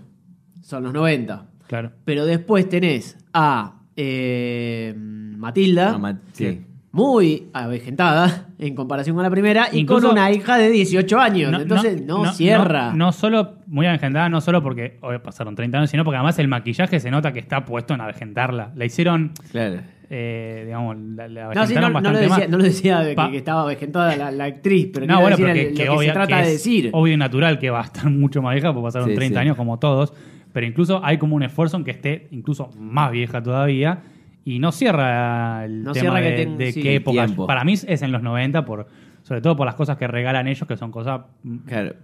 son 0.62 0.84
los 0.84 0.93
90. 0.93 1.47
Claro. 1.68 1.91
Pero 2.05 2.26
después 2.26 2.70
tenés 2.70 3.18
a 3.34 3.82
eh, 3.97 4.93
Matilda, 4.95 5.97
ma- 5.97 6.18
sí. 6.32 6.62
Muy 6.94 7.48
avejentada 7.54 8.50
en 8.60 8.76
comparación 8.76 9.16
con 9.16 9.24
la 9.24 9.30
primera, 9.30 9.68
y 9.72 9.80
Incluso- 9.80 10.08
con 10.10 10.18
una 10.18 10.30
hija 10.32 10.58
de 10.58 10.70
18 10.70 11.20
años. 11.20 11.54
Entonces 11.62 12.02
no, 12.06 12.26
cierra. 12.34 12.92
No, 12.92 12.98
no 13.08 13.12
solo 13.14 13.56
muy 13.68 13.86
avejentada, 13.86 14.28
no 14.30 14.42
solo 14.42 14.62
porque 14.62 14.98
hoy 15.02 15.18
pasaron 15.20 15.56
30 15.56 15.78
años, 15.78 15.89
sino 15.89 16.04
porque 16.04 16.18
además 16.18 16.38
el 16.39 16.48
maquillaje 16.50 17.00
se 17.00 17.10
nota 17.10 17.32
que 17.32 17.39
está 17.39 17.64
puesto 17.66 17.94
en 17.94 18.02
avejentarla. 18.02 18.72
La 18.76 18.84
hicieron, 18.86 19.32
Claro. 19.52 19.80
eh, 20.10 20.64
digamos, 20.66 20.98
la, 20.98 21.28
la 21.30 21.54
No, 21.54 21.66
sí, 21.66 21.76
no, 21.76 21.89
no 21.89 22.02
lo 22.02 22.18
decía, 22.20 22.30
más. 22.39 22.50
no 22.50 22.58
lo 22.58 22.64
decía 22.64 23.00
de 23.00 23.16
que, 23.16 23.38
estaba 23.38 23.62
avejentada 23.62 24.16
la, 24.18 24.30
la 24.32 24.44
actriz, 24.44 24.89
pero 24.94 25.06
No, 25.06 25.22
bueno, 25.22 25.38
pero 25.38 25.50
el- 25.50 25.58
que, 25.58 25.70
lo 25.70 25.76
que 25.76 25.89
obvia- 25.89 26.08
se 26.08 26.14
trata 26.14 26.38
que 26.39 26.44
de 26.46 26.52
decir. 26.52 26.89
obvio 26.92 27.14
y 27.14 27.18
natural 27.18 27.58
que 27.58 27.70
va 27.70 27.80
a 27.80 27.86
estar 27.86 28.04
mucho 28.10 28.42
más 28.42 28.54
vieja, 28.54 28.74
porque 28.74 28.84
pasaron 28.88 29.08
Sí, 29.08 29.16
30 29.16 29.39
sí. 29.39 29.42
años 29.46 29.56
como 29.56 29.80
todos, 29.80 30.14
pero 30.52 30.68
incluso 30.68 31.00
hay 31.06 31.18
como 31.18 31.38
un 31.38 31.44
esfuerzo 31.44 31.78
en 31.78 31.86
que 31.86 31.92
esté 31.92 32.28
incluso 32.32 32.70
más 32.78 33.12
vieja 33.14 33.42
todavía 33.42 34.02
y 34.44 34.60
no 34.60 34.72
cierra 34.72 35.66
el 35.66 35.84
No 35.84 35.92
tema 35.94 36.02
cierra 36.16 36.22
que 36.22 36.30
de, 36.32 36.36
ten- 36.38 36.58
de 36.58 36.72
sí, 36.72 36.82
qué 36.82 36.96
época. 36.96 37.26
tiempo. 37.26 37.48
Para 37.48 37.64
mí 37.64 37.74
es 37.74 38.02
en 38.02 38.12
los 38.12 38.24
90, 38.24 38.66
por, 38.66 38.88
sobre 39.22 39.42
todo 39.42 39.56
por 39.56 39.66
las 39.66 39.76
cosas 39.76 39.98
que 39.98 40.08
regalan 40.08 40.48
ellos, 40.48 40.68
que 40.68 40.78
son 40.78 40.92
cosas 40.92 41.22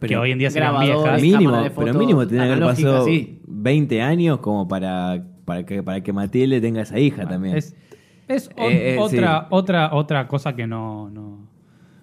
que 0.02 0.18
hoy 0.18 0.32
en 0.32 0.40
día 0.40 0.50
grabadores, 0.52 0.96
viejas. 0.96 1.22
mínimo, 1.22 1.58
de 1.64 1.72
pero 1.72 1.94
mínimo 1.96 2.28
tiene 2.28 2.46
que 2.46 2.52
haber 2.54 2.64
pasado 2.66 3.06
sí. 3.06 3.42
20 3.48 4.02
años 4.02 4.38
como 4.40 4.68
para, 4.68 5.24
para, 5.46 5.66
que, 5.66 5.82
para 5.82 6.02
que 6.02 6.14
Matilde 6.14 6.62
tenga 6.62 6.82
esa 6.82 7.00
hija 7.00 7.28
también. 7.28 7.56
Es, 7.58 7.76
es 8.28 8.50
Eh, 8.58 8.96
eh, 8.96 8.98
otra, 9.00 9.40
sí. 9.42 9.46
otra, 9.50 9.90
otra 9.96 10.28
cosa 10.28 10.56
que 10.56 10.68
no, 10.68 11.10
no, 11.10 11.48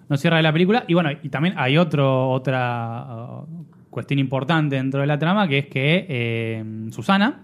no 0.09 0.17
cierra 0.17 0.37
de 0.37 0.43
la 0.43 0.51
película. 0.51 0.83
Y 0.87 0.93
bueno, 0.95 1.11
y 1.23 1.29
también 1.29 1.53
hay 1.57 1.77
otro, 1.77 2.29
otra 2.31 3.05
uh, 3.43 3.65
cuestión 3.89 4.19
importante 4.19 4.75
dentro 4.75 4.99
de 4.99 5.07
la 5.07 5.17
trama, 5.17 5.47
que 5.47 5.59
es 5.59 5.65
que 5.67 6.05
eh, 6.09 6.63
Susana, 6.91 7.43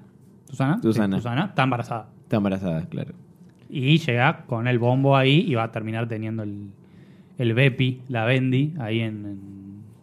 Susana, 0.50 0.76
sí, 0.76 0.82
Susana. 0.84 1.16
Susana 1.18 1.46
está 1.46 1.64
embarazada. 1.64 2.08
Está 2.32 2.38
embarazada, 2.38 2.86
claro. 2.88 3.14
Y 3.70 3.98
llega 3.98 4.46
con 4.48 4.66
el 4.70 4.80
bombo 4.80 5.18
ahí 5.18 5.44
y 5.46 5.56
va 5.56 5.64
a 5.64 5.72
terminar 5.74 6.08
teniendo 6.08 6.44
el, 6.44 6.70
el 7.38 7.54
Bepi, 7.54 8.04
la 8.08 8.24
Bendy, 8.24 8.74
ahí 8.80 9.02
en, 9.02 9.26
en, 9.26 9.50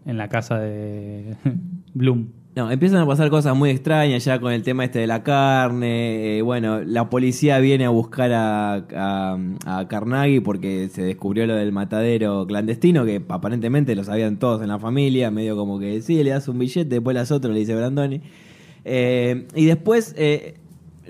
en 0.04 0.18
la 0.18 0.28
casa 0.28 0.58
de 0.58 1.36
Bloom. 1.94 2.26
No, 2.54 2.70
empiezan 2.70 3.00
a 3.00 3.06
pasar 3.06 3.30
cosas 3.30 3.56
muy 3.56 3.70
extrañas 3.70 4.26
ya 4.26 4.38
con 4.40 4.52
el 4.52 4.62
tema 4.62 4.84
este 4.84 4.98
de 4.98 5.06
la 5.06 5.22
carne. 5.22 6.36
eh, 6.36 6.42
bueno, 6.42 6.80
la 6.84 7.08
policía 7.08 7.60
viene 7.60 7.86
a 7.86 7.88
buscar 7.88 8.30
a, 8.34 8.74
a, 8.94 9.38
a 9.64 9.88
Carnaghi 9.88 10.40
porque 10.40 10.88
se 10.90 11.00
descubrió 11.04 11.46
lo 11.46 11.54
del 11.54 11.72
matadero 11.72 12.46
clandestino, 12.46 13.06
que 13.06 13.22
aparentemente 13.26 13.94
lo 13.96 14.04
sabían 14.04 14.38
todos 14.38 14.60
en 14.60 14.68
la 14.68 14.78
familia, 14.78 15.30
medio 15.30 15.56
como 15.56 15.78
que 15.78 16.02
sí, 16.02 16.22
le 16.22 16.28
das 16.28 16.46
un 16.46 16.58
billete, 16.58 16.96
después 16.96 17.14
las 17.14 17.30
otras, 17.30 17.54
le 17.54 17.60
dice 17.60 17.74
Brandoni. 17.74 18.20
Eh, 18.84 19.46
y 19.54 19.64
después, 19.64 20.14
eh, 20.18 20.56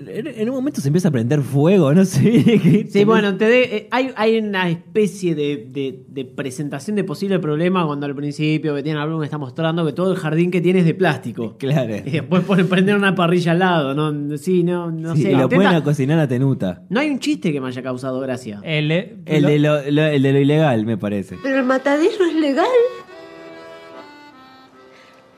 en, 0.07 0.49
un 0.49 0.55
momento 0.55 0.81
se 0.81 0.87
empieza 0.89 1.09
a 1.09 1.11
prender 1.11 1.41
fuego, 1.41 1.93
no 1.93 2.05
sé. 2.05 2.85
Sí, 2.89 3.03
bueno, 3.03 3.35
te 3.37 3.45
de- 3.45 3.63
eh, 3.63 3.87
hay, 3.91 4.11
hay 4.15 4.37
una 4.39 4.69
especie 4.69 5.35
de, 5.35 5.67
de- 5.69 6.03
de 6.07 6.25
presentación 6.25 6.95
de 6.95 7.03
posible 7.03 7.39
problema 7.39 7.85
cuando 7.85 8.05
al 8.05 8.15
principio 8.15 8.73
que 8.75 8.83
tiene 8.83 8.99
está 9.23 9.37
mostrando 9.37 9.85
que 9.85 9.93
todo 9.93 10.11
el 10.11 10.17
jardín 10.17 10.51
que 10.51 10.61
tiene 10.61 10.79
es 10.79 10.85
de 10.85 10.93
plástico. 10.93 11.55
Claro. 11.59 11.95
Y 12.05 12.09
después 12.11 12.43
ponen 12.43 12.67
prender 12.67 12.95
una 12.95 13.13
parrilla 13.15 13.51
al 13.51 13.59
lado, 13.59 13.93
¿no? 13.93 14.37
Sí, 14.37 14.63
no, 14.63 14.89
no 14.91 15.15
Sí, 15.15 15.23
sé. 15.23 15.31
y 15.31 15.35
lo 15.35 15.49
a 15.75 15.83
cocinar 15.83 16.19
a 16.19 16.27
Tenuta. 16.27 16.83
No 16.89 16.99
hay 16.99 17.09
un 17.09 17.19
chiste 17.19 17.51
que 17.51 17.59
me 17.61 17.67
haya 17.67 17.81
causado 17.83 18.19
gracia. 18.19 18.61
El, 18.63 18.91
El 19.25 19.43
lo- 19.43 19.49
de 19.49 19.59
lo, 19.59 19.91
lo- 19.91 20.05
el 20.05 20.21
de 20.21 20.33
lo 20.33 20.39
ilegal, 20.39 20.85
me 20.85 20.97
parece. 20.97 21.37
Pero 21.43 21.59
el 21.59 21.65
matadero 21.65 22.25
es 22.25 22.35
legal. 22.35 22.65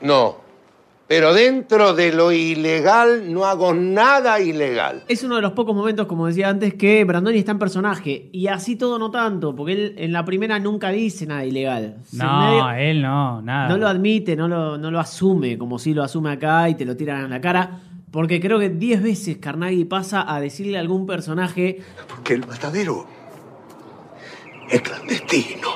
No. 0.00 0.41
Pero 1.14 1.34
dentro 1.34 1.92
de 1.92 2.10
lo 2.10 2.32
ilegal 2.32 3.30
no 3.30 3.44
hago 3.44 3.74
nada 3.74 4.40
ilegal. 4.40 5.02
Es 5.08 5.22
uno 5.22 5.36
de 5.36 5.42
los 5.42 5.52
pocos 5.52 5.76
momentos, 5.76 6.06
como 6.06 6.26
decía 6.26 6.48
antes, 6.48 6.72
que 6.72 7.04
Brandoni 7.04 7.36
está 7.36 7.52
en 7.52 7.58
personaje. 7.58 8.30
Y 8.32 8.46
así 8.46 8.76
todo 8.76 8.98
no 8.98 9.10
tanto, 9.10 9.54
porque 9.54 9.72
él 9.74 9.94
en 9.98 10.10
la 10.14 10.24
primera 10.24 10.58
nunca 10.58 10.88
dice 10.88 11.26
nada 11.26 11.44
ilegal. 11.44 11.98
Se 12.04 12.16
no, 12.16 12.40
medio- 12.48 12.70
él 12.70 13.02
no, 13.02 13.42
nada. 13.42 13.68
no 13.68 13.76
lo 13.76 13.88
admite, 13.88 14.36
no 14.36 14.48
lo, 14.48 14.78
no 14.78 14.90
lo 14.90 14.98
asume, 14.98 15.58
como 15.58 15.78
si 15.78 15.92
lo 15.92 16.02
asume 16.02 16.30
acá 16.30 16.70
y 16.70 16.76
te 16.76 16.86
lo 16.86 16.96
tiran 16.96 17.24
en 17.24 17.28
la 17.30 17.42
cara. 17.42 17.80
Porque 18.10 18.40
creo 18.40 18.58
que 18.58 18.70
10 18.70 19.02
veces 19.02 19.36
Carnaghi 19.36 19.84
pasa 19.84 20.24
a 20.34 20.40
decirle 20.40 20.78
a 20.78 20.80
algún 20.80 21.04
personaje 21.04 21.82
Porque 22.08 22.32
el 22.32 22.46
matadero 22.46 23.06
es 24.70 24.80
clandestino. 24.80 25.68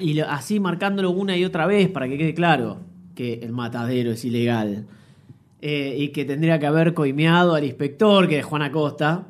Y 0.00 0.14
lo- 0.14 0.28
así 0.28 0.58
marcándolo 0.58 1.10
una 1.12 1.36
y 1.36 1.44
otra 1.44 1.66
vez 1.66 1.88
para 1.88 2.08
que 2.08 2.18
quede 2.18 2.34
claro 2.34 2.89
que 3.20 3.34
el 3.42 3.52
matadero 3.52 4.12
es 4.12 4.24
ilegal. 4.24 4.86
Eh, 5.60 5.94
y 5.98 6.08
que 6.08 6.24
tendría 6.24 6.58
que 6.58 6.64
haber 6.66 6.94
coimeado 6.94 7.54
al 7.54 7.64
inspector, 7.64 8.26
que 8.26 8.38
es 8.38 8.44
Juan 8.46 8.62
Acosta, 8.62 9.26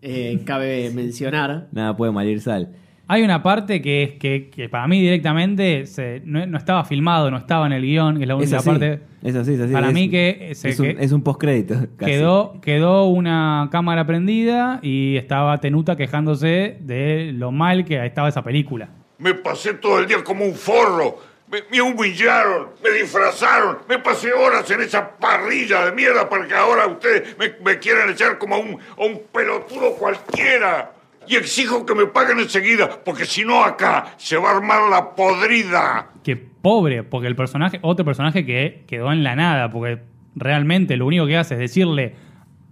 eh, 0.00 0.40
cabe 0.46 0.90
mencionar. 0.94 1.68
Nada 1.72 1.94
puede 1.94 2.10
malir 2.10 2.40
sal. 2.40 2.70
Hay 3.06 3.22
una 3.22 3.42
parte 3.42 3.82
que 3.82 4.02
es 4.02 4.10
que, 4.12 4.48
que 4.48 4.70
para 4.70 4.88
mí 4.88 4.98
directamente 4.98 5.84
se- 5.84 6.22
no, 6.24 6.46
no 6.46 6.56
estaba 6.56 6.86
filmado, 6.86 7.30
no 7.30 7.36
estaba 7.36 7.66
en 7.66 7.72
el 7.74 7.82
guion, 7.82 8.16
que 8.16 8.22
es 8.22 8.28
la 8.28 8.32
Es 8.34 8.40
única 8.40 8.56
así, 8.56 8.70
parte. 8.70 9.00
es 9.22 9.36
así, 9.36 9.52
es 9.52 9.60
así. 9.60 9.72
Para 9.74 9.88
es- 9.88 9.92
mí 9.92 10.08
que 10.08 10.52
se- 10.54 10.70
es 10.70 10.80
un, 10.80 10.86
que- 10.86 10.96
es 11.04 11.12
un 11.12 11.20
postcrédito. 11.22 11.74
casi. 11.98 12.12
Quedó, 12.12 12.58
quedó 12.62 13.04
una 13.08 13.68
cámara 13.70 14.06
prendida 14.06 14.80
y 14.82 15.16
estaba 15.18 15.58
Tenuta 15.60 15.96
quejándose 15.96 16.78
de 16.80 17.32
lo 17.34 17.52
mal 17.52 17.84
que 17.84 18.02
estaba 18.06 18.30
esa 18.30 18.42
película. 18.42 18.88
Me 19.18 19.34
pasé 19.34 19.74
todo 19.74 19.98
el 20.00 20.06
día 20.08 20.24
como 20.24 20.46
un 20.46 20.54
forro. 20.54 21.33
Me, 21.70 21.80
humillaron, 21.80 22.70
me 22.82 22.90
disfrazaron, 22.90 23.78
me 23.88 23.98
pasé 23.98 24.32
horas 24.32 24.68
en 24.70 24.80
esa 24.80 25.08
parrilla 25.08 25.84
de 25.84 25.92
mierda 25.92 26.28
para 26.28 26.48
que 26.48 26.54
ahora 26.54 26.86
ustedes 26.86 27.36
me, 27.38 27.78
quieran 27.78 28.10
echar 28.10 28.38
como 28.38 28.56
a 28.56 28.58
un, 28.58 28.78
a 28.98 29.04
un 29.04 29.22
pelotudo 29.32 29.94
cualquiera. 29.94 30.90
Y 31.26 31.36
exijo 31.36 31.86
que 31.86 31.94
me 31.94 32.06
paguen 32.06 32.38
enseguida, 32.40 33.02
porque 33.02 33.24
si 33.24 33.44
no 33.44 33.64
acá 33.64 34.14
se 34.18 34.36
va 34.36 34.50
a 34.50 34.56
armar 34.56 34.90
la 34.90 35.14
podrida. 35.14 36.10
Que 36.22 36.36
pobre, 36.36 37.02
porque 37.02 37.28
el 37.28 37.36
personaje, 37.36 37.78
otro 37.82 38.04
personaje 38.04 38.44
que 38.44 38.84
quedó 38.86 39.12
en 39.12 39.22
la 39.24 39.34
nada, 39.36 39.70
porque 39.70 40.00
realmente 40.34 40.96
lo 40.96 41.06
único 41.06 41.26
que 41.26 41.36
hace 41.36 41.54
es 41.54 41.60
decirle 41.60 42.14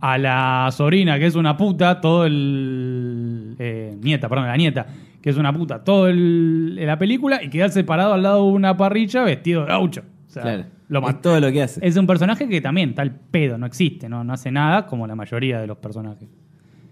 a 0.00 0.18
la 0.18 0.68
sobrina 0.72 1.18
que 1.18 1.26
es 1.26 1.36
una 1.36 1.56
puta, 1.56 2.00
todo 2.00 2.26
el. 2.26 3.54
eh, 3.58 3.96
nieta, 4.00 4.28
perdón, 4.28 4.48
la 4.48 4.56
nieta, 4.56 4.86
que 5.22 5.30
es 5.30 5.36
una 5.36 5.52
puta, 5.52 5.84
todo 5.84 6.08
el, 6.08 6.76
en 6.78 6.86
la 6.86 6.98
película 6.98 7.42
y 7.42 7.48
quedarse 7.48 7.84
parado 7.84 8.12
al 8.14 8.22
lado 8.22 8.44
de 8.46 8.52
una 8.52 8.76
parrilla 8.76 9.22
vestido 9.22 9.62
de 9.62 9.68
gaucho. 9.68 10.02
O 10.26 10.30
sea, 10.30 10.42
Claro. 10.42 10.64
lo 10.88 11.08
Es 11.08 11.20
todo 11.22 11.40
lo 11.40 11.52
que 11.52 11.62
hace. 11.62 11.86
Es 11.86 11.96
un 11.96 12.06
personaje 12.06 12.48
que 12.48 12.60
también 12.60 12.90
está 12.90 13.02
al 13.02 13.12
pedo, 13.14 13.56
no 13.56 13.66
existe, 13.66 14.08
no, 14.08 14.24
no 14.24 14.32
hace 14.32 14.50
nada 14.50 14.86
como 14.86 15.06
la 15.06 15.14
mayoría 15.14 15.60
de 15.60 15.66
los 15.66 15.78
personajes. 15.78 16.28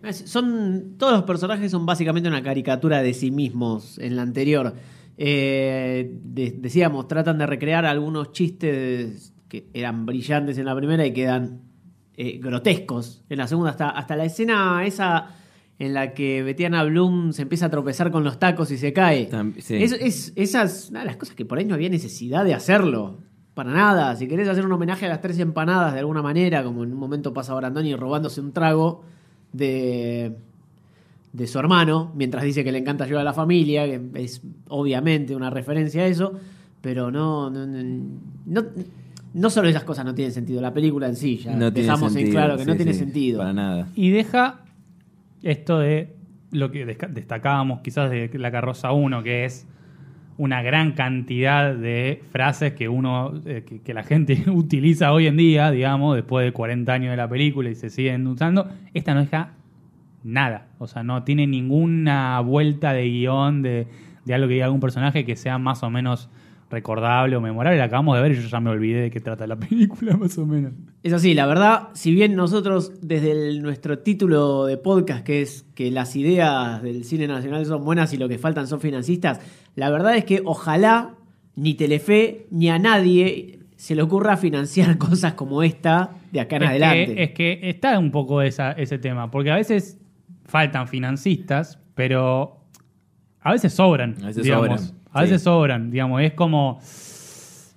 Es- 0.03 0.31
Son, 0.31 0.95
todos 0.97 1.13
los 1.13 1.23
personajes 1.25 1.71
son 1.71 1.85
básicamente 1.85 2.29
una 2.29 2.43
caricatura 2.43 3.03
de 3.03 3.13
sí 3.15 3.31
mismos 3.31 3.99
en 3.99 4.17
la 4.17 4.23
anterior. 4.23 4.75
Eh, 5.23 6.19
de- 6.23 6.53
decíamos, 6.59 7.07
tratan 7.09 7.37
de 7.39 7.47
recrear 7.47 7.85
algunos 7.85 8.33
chistes 8.33 9.35
que 9.49 9.67
eran 9.75 10.07
brillantes 10.07 10.57
en 10.57 10.65
la 10.65 10.75
primera 10.77 11.05
y 11.05 11.13
quedan 11.13 11.61
eh, 12.17 12.39
grotescos 12.43 13.23
en 13.29 13.39
la 13.39 13.47
segunda. 13.47 13.71
Hasta, 13.71 13.91
hasta 13.91 14.17
la 14.17 14.25
escena 14.25 14.85
esa 14.87 15.27
en 15.81 15.95
la 15.95 16.13
que 16.15 16.43
Betiana 16.45 16.85
Bloom 16.85 17.33
se 17.33 17.43
empieza 17.43 17.67
a 17.67 17.71
tropezar 17.71 18.11
con 18.13 18.23
los 18.23 18.39
tacos 18.39 18.71
y 18.71 18.77
se 18.77 18.93
cae. 18.93 19.29
Sí. 19.59 19.83
Es, 19.83 19.93
es- 19.93 20.33
esas, 20.37 20.91
nada, 20.93 21.07
las 21.07 21.17
cosas 21.17 21.35
que 21.35 21.45
por 21.45 21.59
ahí 21.59 21.65
no 21.65 21.75
había 21.75 21.89
necesidad 21.89 22.45
de 22.45 22.55
hacerlo. 22.55 23.19
Para 23.55 23.73
nada. 23.73 24.15
Si 24.15 24.29
querés 24.29 24.47
hacer 24.49 24.65
un 24.65 24.73
homenaje 24.73 25.07
a 25.07 25.09
las 25.09 25.21
tres 25.21 25.39
empanadas 25.41 25.93
de 25.95 25.99
alguna 26.01 26.23
manera, 26.23 26.63
como 26.63 26.85
en 26.85 26.93
un 26.93 26.99
momento 26.99 27.33
pasa 27.35 27.53
ahora 27.53 27.67
Andoni 27.69 27.97
robándose 27.97 28.41
un 28.41 28.53
trago 28.53 29.03
de, 29.53 30.37
de 31.33 31.47
su 31.47 31.59
hermano, 31.59 32.13
mientras 32.15 32.45
dice 32.45 32.63
que 32.63 32.73
le 32.73 32.79
encanta 32.79 33.05
ayudar 33.05 33.23
a 33.23 33.25
la 33.25 33.33
familia, 33.33 33.87
que 33.87 34.01
es 34.23 34.43
obviamente 34.69 35.35
una 35.35 35.49
referencia 35.51 36.03
a 36.03 36.07
eso, 36.07 36.35
pero 36.83 37.11
no, 37.11 37.51
no, 37.51 37.67
no, 37.67 37.83
no, 38.47 38.65
no 39.35 39.51
solo 39.51 39.69
esas 39.69 39.85
cosas 39.85 40.05
no 40.05 40.15
tienen 40.15 40.33
sentido, 40.33 40.61
la 40.61 40.73
película 40.75 41.07
en 41.09 41.17
sí, 41.17 41.39
ya 41.39 41.55
No 41.57 41.71
dejamos 41.71 42.15
en 42.17 42.31
claro 42.31 42.57
que 42.57 42.65
no 42.67 42.77
tiene 42.77 42.93
sí, 42.93 42.99
sentido. 43.01 43.39
Para 43.39 43.53
nada. 43.53 43.89
Y 43.95 44.11
deja 44.11 44.61
esto 45.43 45.79
de 45.79 46.15
lo 46.53 46.71
que 46.71 46.85
destacábamos 46.85 47.81
quizás 47.81 48.11
de 48.11 48.31
la 48.35 48.51
carroza 48.51 48.93
1, 48.93 49.23
que 49.23 49.45
es 49.45 49.67
una 50.37 50.63
gran 50.63 50.93
cantidad 50.93 51.75
de 51.75 52.23
frases 52.31 52.73
que 52.73 52.89
uno 52.89 53.35
eh, 53.45 53.83
que 53.85 53.95
la 53.95 54.03
gente 54.03 54.45
utiliza 54.51 55.13
hoy 55.13 55.27
en 55.27 55.37
día, 55.37 55.71
digamos, 55.71 56.17
después 56.17 56.47
de 56.47 56.53
40 56.53 56.93
años 56.93 57.11
de 57.11 57.17
la 57.17 57.29
película 57.29 57.69
y 57.69 57.75
se 57.75 57.91
siguen 57.91 58.27
usando. 58.27 58.69
Esta 58.95 59.13
no 59.15 59.21
deja 59.21 59.53
nada. 60.25 60.69
O 60.79 60.87
sea, 60.87 61.03
no 61.03 61.25
tiene 61.25 61.47
ninguna 61.47 62.41
vuelta 62.41 62.93
de 62.95 63.05
guion 63.05 63.61
de, 63.61 63.87
de 64.25 64.35
algo 64.35 64.49
que 64.49 64.55
diga 64.55 64.67
algún 64.67 64.81
personaje 64.81 65.27
que 65.27 65.37
sea 65.37 65.59
más 65.59 65.83
o 65.83 65.91
menos 65.91 66.31
recordable 66.71 67.35
o 67.37 67.41
memorable. 67.41 67.79
La 67.79 67.85
acabamos 67.87 68.17
de 68.17 68.23
ver 68.23 68.33
y 68.33 68.37
yo 68.37 68.49
ya 68.49 68.61
me 68.61 68.71
olvidé 68.71 69.01
de 69.03 69.11
qué 69.11 69.21
trata 69.21 69.47
la 69.47 69.57
película, 69.59 70.17
más 70.17 70.39
o 70.39 70.47
menos. 70.47 70.73
Es 71.03 71.13
así, 71.13 71.35
la 71.35 71.47
verdad, 71.47 71.89
si 71.95 72.15
bien 72.15 72.37
nosotros 72.37 72.93
desde 73.03 73.33
el- 73.33 73.63
nuestro 73.63 73.99
título 73.99 74.67
de 74.67 74.77
podcast, 74.77 75.25
que 75.25 75.43
es 75.43 75.65
que 75.75 75.91
las 75.91 76.15
ideas 76.17 76.83
del 76.83 77.05
cine 77.05 77.27
nacional 77.27 77.67
son 77.67 77.85
buenas 77.85 78.13
y 78.13 78.17
lo 78.17 78.29
que 78.29 78.39
faltan 78.39 78.67
son 78.67 78.81
financistas, 78.81 79.41
la 79.75 79.91
verdad 79.91 80.17
es 80.17 80.25
que 80.25 80.43
ojalá 80.45 81.15
ni 81.57 81.75
Telefe 81.75 82.47
ni 82.51 82.71
a 82.71 82.79
nadie 82.79 83.59
se 83.77 83.95
le 83.95 84.03
ocurra 84.03 84.37
financiar 84.37 84.97
cosas 84.99 85.35
como 85.35 85.63
esta 85.63 86.11
de 86.33 86.41
acá 86.41 86.57
en 86.57 86.63
es 86.63 86.69
adelante. 86.69 87.15
Que, 87.15 87.23
es 87.25 87.31
que 87.33 87.61
está 87.71 87.99
un 87.99 88.11
poco 88.11 88.43
esa, 88.43 88.73
ese 88.73 88.99
tema, 88.99 89.31
porque 89.31 89.51
a 89.51 89.57
veces 89.57 89.99
faltan 90.45 90.87
financistas, 90.87 91.79
pero 91.95 92.61
a 93.41 93.53
veces 93.53 93.73
sobran. 93.73 94.15
A 94.23 94.27
veces 94.27 94.45
digamos. 94.45 94.81
sobran, 94.81 95.00
A 95.13 95.23
veces 95.23 95.41
sí. 95.41 95.45
sobran, 95.45 95.91
digamos, 95.91 96.23
es 96.23 96.33
como... 96.35 96.81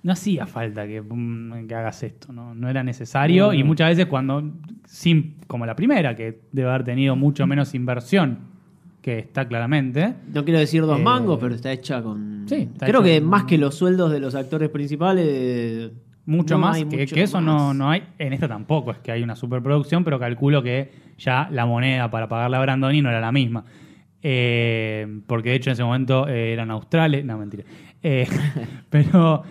No 0.02 0.12
hacía 0.12 0.46
falta 0.46 0.86
que, 0.86 1.00
mm, 1.00 1.66
que 1.66 1.74
hagas 1.74 2.02
esto, 2.02 2.30
¿no? 2.32 2.54
No 2.54 2.68
era 2.68 2.82
necesario. 2.84 3.54
Y 3.54 3.64
muchas 3.64 3.88
veces 3.88 4.04
cuando, 4.06 4.42
sin, 4.86 5.36
como 5.46 5.64
la 5.64 5.74
primera, 5.74 6.14
que 6.14 6.40
debe 6.52 6.68
haber 6.68 6.84
tenido 6.84 7.16
mucho 7.16 7.46
menos 7.46 7.74
inversión, 7.74 8.38
que 9.00 9.18
está 9.18 9.48
claramente. 9.48 10.14
No 10.32 10.44
quiero 10.44 10.60
decir 10.60 10.82
dos 10.82 11.00
Eh, 11.00 11.02
mangos, 11.02 11.38
pero 11.40 11.54
está 11.54 11.72
hecha 11.72 12.02
con. 12.02 12.44
Sí, 12.46 12.68
está 12.70 12.84
Creo 12.86 13.02
que 13.02 13.18
con- 13.20 13.30
más 13.30 13.44
que 13.44 13.56
los 13.56 13.74
sueldos 13.76 14.12
de 14.12 14.20
los 14.20 14.34
actores 14.34 14.68
principales. 14.68 15.90
Mucho 16.26 16.54
no 16.56 16.60
más, 16.60 16.78
que, 16.78 16.84
mucho 16.84 17.14
que 17.14 17.22
eso 17.22 17.40
no, 17.40 17.72
no 17.72 17.88
hay. 17.90 18.02
En 18.18 18.34
esta 18.34 18.46
tampoco 18.48 18.90
es 18.90 18.98
que 18.98 19.10
hay 19.10 19.22
una 19.22 19.36
superproducción, 19.36 20.04
pero 20.04 20.18
calculo 20.18 20.62
que 20.62 20.90
ya 21.18 21.48
la 21.50 21.64
moneda 21.64 22.10
para 22.10 22.28
pagarle 22.28 22.58
a 22.58 22.60
Brandoni 22.60 23.00
no 23.00 23.08
era 23.08 23.20
la 23.20 23.32
misma. 23.32 23.64
Eh, 24.26 25.20
porque 25.26 25.50
de 25.50 25.56
hecho 25.56 25.68
en 25.68 25.74
ese 25.74 25.84
momento 25.84 26.26
eh, 26.26 26.54
eran 26.54 26.70
australes. 26.70 27.24
No, 27.26 27.36
mentira. 27.38 27.64
Eh, 28.02 28.26
pero 28.90 29.44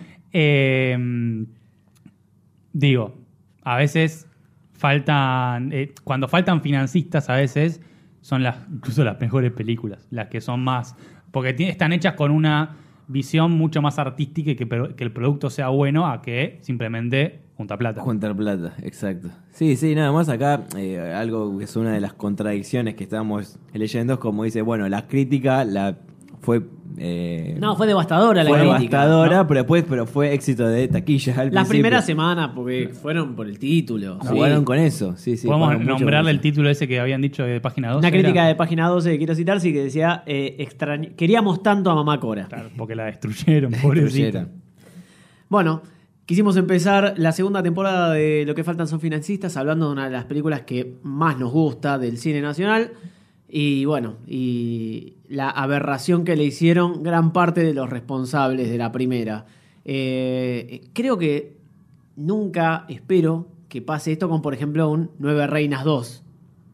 digo, 2.74 3.16
a 3.62 3.78
veces 3.78 4.28
faltan. 4.74 5.72
cuando 6.04 6.28
faltan 6.28 6.62
financistas, 6.62 7.30
a 7.30 7.36
veces 7.36 7.82
son 8.22 8.44
incluso 8.74 9.04
las 9.04 9.22
mejores 9.22 9.52
películas. 9.52 10.08
Las 10.10 10.28
que 10.28 10.42
son 10.42 10.64
más. 10.64 10.98
Porque 11.32 11.56
están 11.60 11.94
hechas 11.94 12.16
con 12.16 12.32
una 12.32 12.78
visión 13.08 13.52
mucho 13.52 13.82
más 13.82 14.00
artística 14.00 14.52
y 14.52 14.56
que, 14.56 14.68
que 14.68 15.04
el 15.04 15.12
producto 15.12 15.52
sea 15.52 15.68
bueno 15.68 16.08
a 16.08 16.24
que 16.24 16.58
simplemente 16.62 17.43
junta 17.64 17.78
plata. 17.78 18.02
Juntar 18.02 18.36
plata, 18.36 18.74
exacto. 18.84 19.30
Sí, 19.52 19.76
sí, 19.76 19.96
nada 19.96 20.12
más 20.12 20.30
acá, 20.30 20.64
eh, 20.78 21.00
algo 21.16 21.58
que 21.58 21.64
es 21.66 21.76
una 21.76 21.92
de 21.94 22.02
las 22.02 22.14
contradicciones 22.14 22.96
que 22.96 23.04
estábamos 23.04 23.58
leyendo 23.74 24.14
es 24.14 24.20
como 24.20 24.44
dice, 24.44 24.62
bueno, 24.62 24.88
la 24.90 25.08
crítica 25.08 25.64
la 25.64 25.98
fue... 26.42 26.62
eh, 26.98 27.56
No, 27.58 27.78
fue 27.78 27.88
devastadora 27.88 28.44
la 28.44 28.50
fue 28.50 28.60
crítica. 28.60 28.78
devastadora, 29.06 29.38
¿no? 29.38 29.48
pero 29.48 29.60
después 29.62 29.86
pero 29.88 30.06
fue 30.06 30.34
éxito 30.34 30.68
de 30.68 30.90
taquilla 30.90 31.34
al 31.36 31.46
Las 31.46 31.52
principio. 31.52 31.70
primeras 31.70 32.06
semanas, 32.06 32.52
porque 32.54 32.90
fueron 32.90 33.34
por 33.34 33.48
el 33.48 33.58
título. 33.58 34.20
sí. 34.22 34.28
Jugaron 34.28 34.66
con 34.66 34.78
eso, 34.78 35.16
sí, 35.16 35.38
sí. 35.38 35.48
Podemos 35.48 35.80
nombrarle 35.86 36.32
el 36.32 36.42
título 36.42 36.70
ese 36.70 36.86
que 36.86 37.00
habían 37.00 37.22
dicho 37.22 37.44
de 37.44 37.62
página 37.62 37.92
2. 37.92 38.00
Una 38.00 38.12
crítica 38.12 38.46
de 38.46 38.56
página 38.56 38.90
12 38.90 39.12
que 39.12 39.18
quiero 39.20 39.36
citar, 39.36 39.62
sí, 39.62 39.72
que 39.72 39.84
decía: 39.86 40.22
eh, 40.26 40.58
extrañ- 40.60 41.16
Queríamos 41.16 41.64
tanto 41.64 41.90
a 41.92 41.96
Mamá 41.96 42.20
Cora. 42.20 42.48
Claro, 42.50 42.70
porque 42.76 42.96
la 42.96 43.06
destruyeron, 43.06 43.72
pobrecita. 43.82 44.48
Bueno, 45.48 45.82
quisimos 46.26 46.58
empezar 46.58 47.16
la 47.18 47.32
segunda 47.32 47.62
temporada 47.64 48.12
de 48.14 48.44
Lo 48.46 48.56
que 48.56 48.64
faltan 48.64 48.88
son 48.88 49.00
financistas, 49.00 49.58
hablando 49.58 49.88
de 49.88 49.94
una 49.94 50.06
de 50.06 50.12
las 50.12 50.26
películas 50.26 50.62
que 50.62 50.96
más 51.04 51.38
nos 51.38 51.52
gusta 51.52 51.98
del 51.98 52.18
cine 52.18 52.42
nacional. 52.42 52.92
Y 53.50 53.86
bueno, 53.86 54.16
y 54.26 55.14
la 55.28 55.50
aberración 55.50 56.24
que 56.24 56.36
le 56.36 56.44
hicieron 56.44 57.04
gran 57.04 57.34
parte 57.34 57.64
de 57.64 57.74
los 57.74 57.90
responsables 57.90 58.70
de 58.70 58.78
la 58.78 58.92
primera. 58.92 59.46
Eh, 59.86 60.90
creo 60.94 61.18
que 61.18 61.58
nunca 62.16 62.86
espero 62.88 63.48
que 63.70 63.82
pase 63.82 64.14
esto 64.14 64.30
con, 64.30 64.42
por 64.42 64.54
ejemplo, 64.54 64.90
un 64.90 65.12
Nueve 65.20 65.46
Reinas 65.48 65.84
2, 65.84 66.24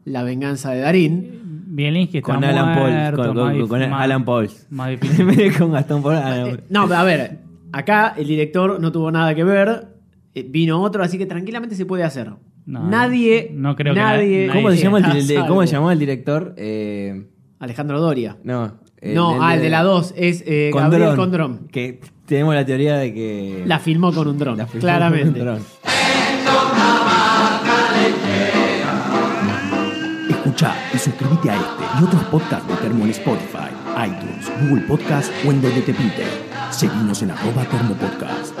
La 0.06 0.22
venganza 0.22 0.70
de 0.70 0.80
Darín. 0.80 1.40
Bielinski 1.66 2.18
está 2.18 2.34
Con 2.34 2.44
Alan 2.44 3.14
Paul, 3.14 3.68
con, 3.68 3.82
Alan 3.82 4.24
Paul. 4.24 4.50
Más 4.70 4.90
difícil. 4.90 5.56
con 5.58 5.72
Gastón 5.72 6.02
Paul, 6.02 6.16
Alan 6.16 6.48
Paul. 6.48 6.62
No, 6.68 6.88
pero 6.88 7.00
a 7.00 7.04
ver, 7.04 7.38
acá 7.72 8.14
el 8.16 8.26
director 8.26 8.80
no 8.80 8.92
tuvo 8.92 9.10
nada 9.10 9.34
que 9.34 9.44
ver, 9.44 9.88
eh, 10.34 10.46
vino 10.48 10.80
otro, 10.82 11.02
así 11.02 11.18
que 11.18 11.26
tranquilamente 11.26 11.74
se 11.74 11.86
puede 11.86 12.04
hacer. 12.04 12.30
No, 12.66 12.88
nadie, 12.88 13.50
no 13.54 13.74
creo 13.74 13.94
que 13.94 14.00
nadie, 14.00 14.46
na- 14.46 14.52
¿Cómo 14.54 14.70
se, 14.70 14.76
llama 14.76 14.98
el, 14.98 15.04
está 15.04 15.16
di- 15.16 15.26
de- 15.26 15.34
salvo. 15.34 15.48
¿Cómo 15.48 15.66
se 15.66 15.72
llamaba 15.72 15.92
el 15.92 15.98
director? 15.98 16.54
Eh, 16.56 17.26
Alejandro 17.58 18.00
Doria. 18.00 18.36
no. 18.44 18.78
no, 19.02 19.42
ah, 19.42 19.54
el 19.56 19.62
de 19.62 19.70
la 19.70 19.82
2 19.82 20.14
es 20.16 20.44
eh, 20.46 20.70
con 20.72 20.82
Gabriel 20.82 21.04
dron, 21.06 21.16
Condrón. 21.16 21.68
Que 21.72 22.00
tenemos 22.26 22.54
la 22.54 22.64
teoría 22.64 22.96
de 22.96 23.12
que... 23.14 23.62
La 23.66 23.78
filmó 23.80 24.12
con 24.12 24.28
un 24.28 24.38
dron, 24.38 24.58
claramente. 24.78 25.38
con 25.40 25.48
un 25.48 25.54
dron. 25.56 25.62
Escucha 30.28 30.74
y 30.94 30.98
suscríbete 30.98 31.50
a 31.50 31.54
este 31.56 31.84
y 32.00 32.04
otros 32.04 32.22
podcasts 32.24 32.68
de 32.68 32.74
Termo 32.76 33.04
en 33.04 33.10
Spotify, 33.10 33.68
iTunes, 34.06 34.50
Google 34.60 34.86
Podcast 34.86 35.30
o 35.44 35.50
en 35.50 35.60
donde 35.60 35.82
te 35.82 35.92
pinte. 35.92 36.24
Seguimos 36.70 37.22
en 37.22 37.32
arroba 37.32 37.64
termopodcast. 37.64 38.54